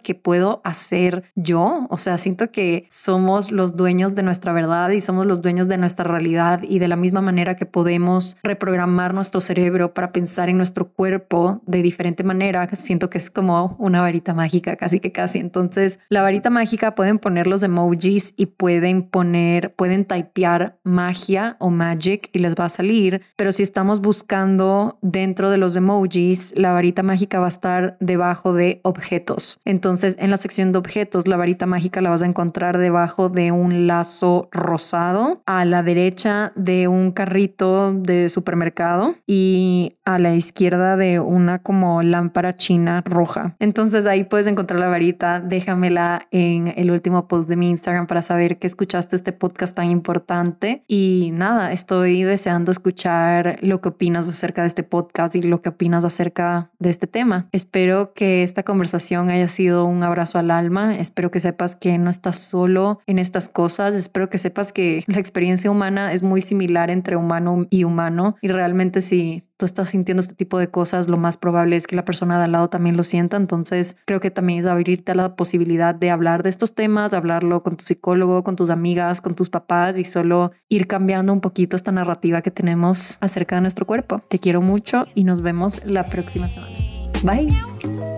que 0.00 0.16
puedo 0.16 0.60
hacer 0.64 1.22
yo. 1.36 1.86
O 1.90 1.96
sea, 1.96 2.18
siento 2.18 2.50
que 2.50 2.84
somos 2.90 3.52
los 3.52 3.76
dueños 3.76 4.16
de 4.16 4.24
nuestra 4.24 4.52
verdad 4.52 4.90
y 4.90 5.00
somos 5.00 5.26
los 5.26 5.42
dueños 5.42 5.68
de 5.68 5.78
nuestra 5.78 6.04
realidad 6.04 6.60
y 6.64 6.80
de 6.80 6.88
la 6.88 6.96
misma 6.96 7.20
manera 7.20 7.54
que 7.54 7.66
podemos 7.66 8.36
reprogramar 8.42 9.14
nuestro 9.14 9.40
cerebro 9.40 9.94
para 9.94 10.10
pensar 10.10 10.48
en 10.48 10.56
nuestro 10.56 10.88
cuerpo 10.88 11.62
de 11.66 11.82
diferente 11.82 12.24
manera, 12.24 12.68
siento 12.74 13.10
que 13.10 13.18
es 13.18 13.30
como 13.30 13.76
una 13.78 14.00
varita 14.00 14.34
mágica, 14.34 14.74
casi 14.74 14.98
que 14.98 15.12
casi. 15.12 15.38
Entonces, 15.38 16.00
la 16.08 16.22
varita 16.22 16.50
mágica 16.50 16.96
pueden 16.96 17.20
poner 17.20 17.46
los 17.46 17.62
emojis 17.62 18.34
y 18.36 18.46
pueden 18.46 18.71
pueden 18.72 19.02
poner, 19.02 19.74
pueden 19.74 20.06
typear 20.06 20.78
magia 20.82 21.56
o 21.58 21.68
magic 21.68 22.30
y 22.32 22.38
les 22.38 22.54
va 22.54 22.64
a 22.64 22.68
salir, 22.70 23.20
pero 23.36 23.52
si 23.52 23.62
estamos 23.62 24.00
buscando 24.00 24.98
dentro 25.02 25.50
de 25.50 25.58
los 25.58 25.76
emojis, 25.76 26.54
la 26.56 26.72
varita 26.72 27.02
mágica 27.02 27.38
va 27.38 27.46
a 27.46 27.48
estar 27.48 27.98
debajo 28.00 28.54
de 28.54 28.80
objetos. 28.82 29.60
Entonces, 29.66 30.16
en 30.18 30.30
la 30.30 30.38
sección 30.38 30.72
de 30.72 30.78
objetos, 30.78 31.28
la 31.28 31.36
varita 31.36 31.66
mágica 31.66 32.00
la 32.00 32.08
vas 32.08 32.22
a 32.22 32.26
encontrar 32.26 32.78
debajo 32.78 33.28
de 33.28 33.52
un 33.52 33.86
lazo 33.86 34.48
rosado, 34.52 35.42
a 35.44 35.66
la 35.66 35.82
derecha 35.82 36.52
de 36.56 36.88
un 36.88 37.12
carrito 37.12 37.92
de 37.92 38.30
supermercado 38.30 39.16
y 39.26 39.96
a 40.06 40.18
la 40.18 40.34
izquierda 40.34 40.96
de 40.96 41.20
una 41.20 41.58
como 41.58 42.02
lámpara 42.02 42.54
china 42.54 43.02
roja. 43.04 43.54
Entonces, 43.58 44.06
ahí 44.06 44.24
puedes 44.24 44.46
encontrar 44.46 44.80
la 44.80 44.88
varita. 44.88 45.40
Déjamela 45.40 46.26
en 46.30 46.72
el 46.76 46.90
último 46.90 47.28
post 47.28 47.50
de 47.50 47.56
mi 47.56 47.68
Instagram 47.68 48.06
para 48.06 48.22
saber 48.22 48.58
que 48.62 48.68
escuchaste 48.68 49.16
este 49.16 49.32
podcast 49.32 49.74
tan 49.74 49.90
importante. 49.90 50.84
Y 50.86 51.32
nada, 51.36 51.72
estoy 51.72 52.22
deseando 52.22 52.70
escuchar 52.70 53.58
lo 53.60 53.80
que 53.80 53.88
opinas 53.88 54.28
acerca 54.28 54.62
de 54.62 54.68
este 54.68 54.84
podcast 54.84 55.34
y 55.34 55.42
lo 55.42 55.60
que 55.62 55.70
opinas 55.70 56.04
acerca 56.04 56.70
de 56.78 56.88
este 56.88 57.08
tema. 57.08 57.48
Espero 57.50 58.12
que 58.12 58.44
esta 58.44 58.62
conversación 58.62 59.30
haya 59.30 59.48
sido 59.48 59.84
un 59.84 60.04
abrazo 60.04 60.38
al 60.38 60.52
alma. 60.52 60.96
Espero 60.96 61.32
que 61.32 61.40
sepas 61.40 61.74
que 61.74 61.98
no 61.98 62.08
estás 62.08 62.38
solo 62.38 63.00
en 63.08 63.18
estas 63.18 63.48
cosas. 63.48 63.96
Espero 63.96 64.30
que 64.30 64.38
sepas 64.38 64.72
que 64.72 65.02
la 65.08 65.18
experiencia 65.18 65.68
humana 65.68 66.12
es 66.12 66.22
muy 66.22 66.40
similar 66.40 66.88
entre 66.88 67.16
humano 67.16 67.66
y 67.68 67.82
humano. 67.82 68.36
Y 68.42 68.46
realmente 68.46 69.00
si 69.00 69.42
tú 69.62 69.66
estás 69.66 69.90
sintiendo 69.90 70.20
este 70.20 70.34
tipo 70.34 70.58
de 70.58 70.66
cosas, 70.66 71.06
lo 71.06 71.16
más 71.18 71.36
probable 71.36 71.76
es 71.76 71.86
que 71.86 71.94
la 71.94 72.04
persona 72.04 72.36
de 72.36 72.46
al 72.46 72.50
lado 72.50 72.68
también 72.68 72.96
lo 72.96 73.04
sienta. 73.04 73.36
Entonces 73.36 73.96
creo 74.06 74.18
que 74.18 74.32
también 74.32 74.58
es 74.58 74.66
abrirte 74.66 75.12
a 75.12 75.14
la 75.14 75.36
posibilidad 75.36 75.94
de 75.94 76.10
hablar 76.10 76.42
de 76.42 76.48
estos 76.48 76.74
temas, 76.74 77.12
de 77.12 77.18
hablarlo 77.18 77.62
con 77.62 77.76
tu 77.76 77.84
psicólogo, 77.84 78.42
con 78.42 78.56
tus 78.56 78.70
amigas, 78.70 79.20
con 79.20 79.36
tus 79.36 79.50
papás 79.50 80.00
y 80.00 80.04
solo 80.04 80.50
ir 80.68 80.88
cambiando 80.88 81.32
un 81.32 81.40
poquito 81.40 81.76
esta 81.76 81.92
narrativa 81.92 82.42
que 82.42 82.50
tenemos 82.50 83.18
acerca 83.20 83.54
de 83.54 83.60
nuestro 83.60 83.86
cuerpo. 83.86 84.20
Te 84.26 84.40
quiero 84.40 84.62
mucho 84.62 85.04
y 85.14 85.22
nos 85.22 85.42
vemos 85.42 85.86
la 85.86 86.06
próxima 86.06 86.48
semana. 86.48 86.74
Bye. 87.22 88.11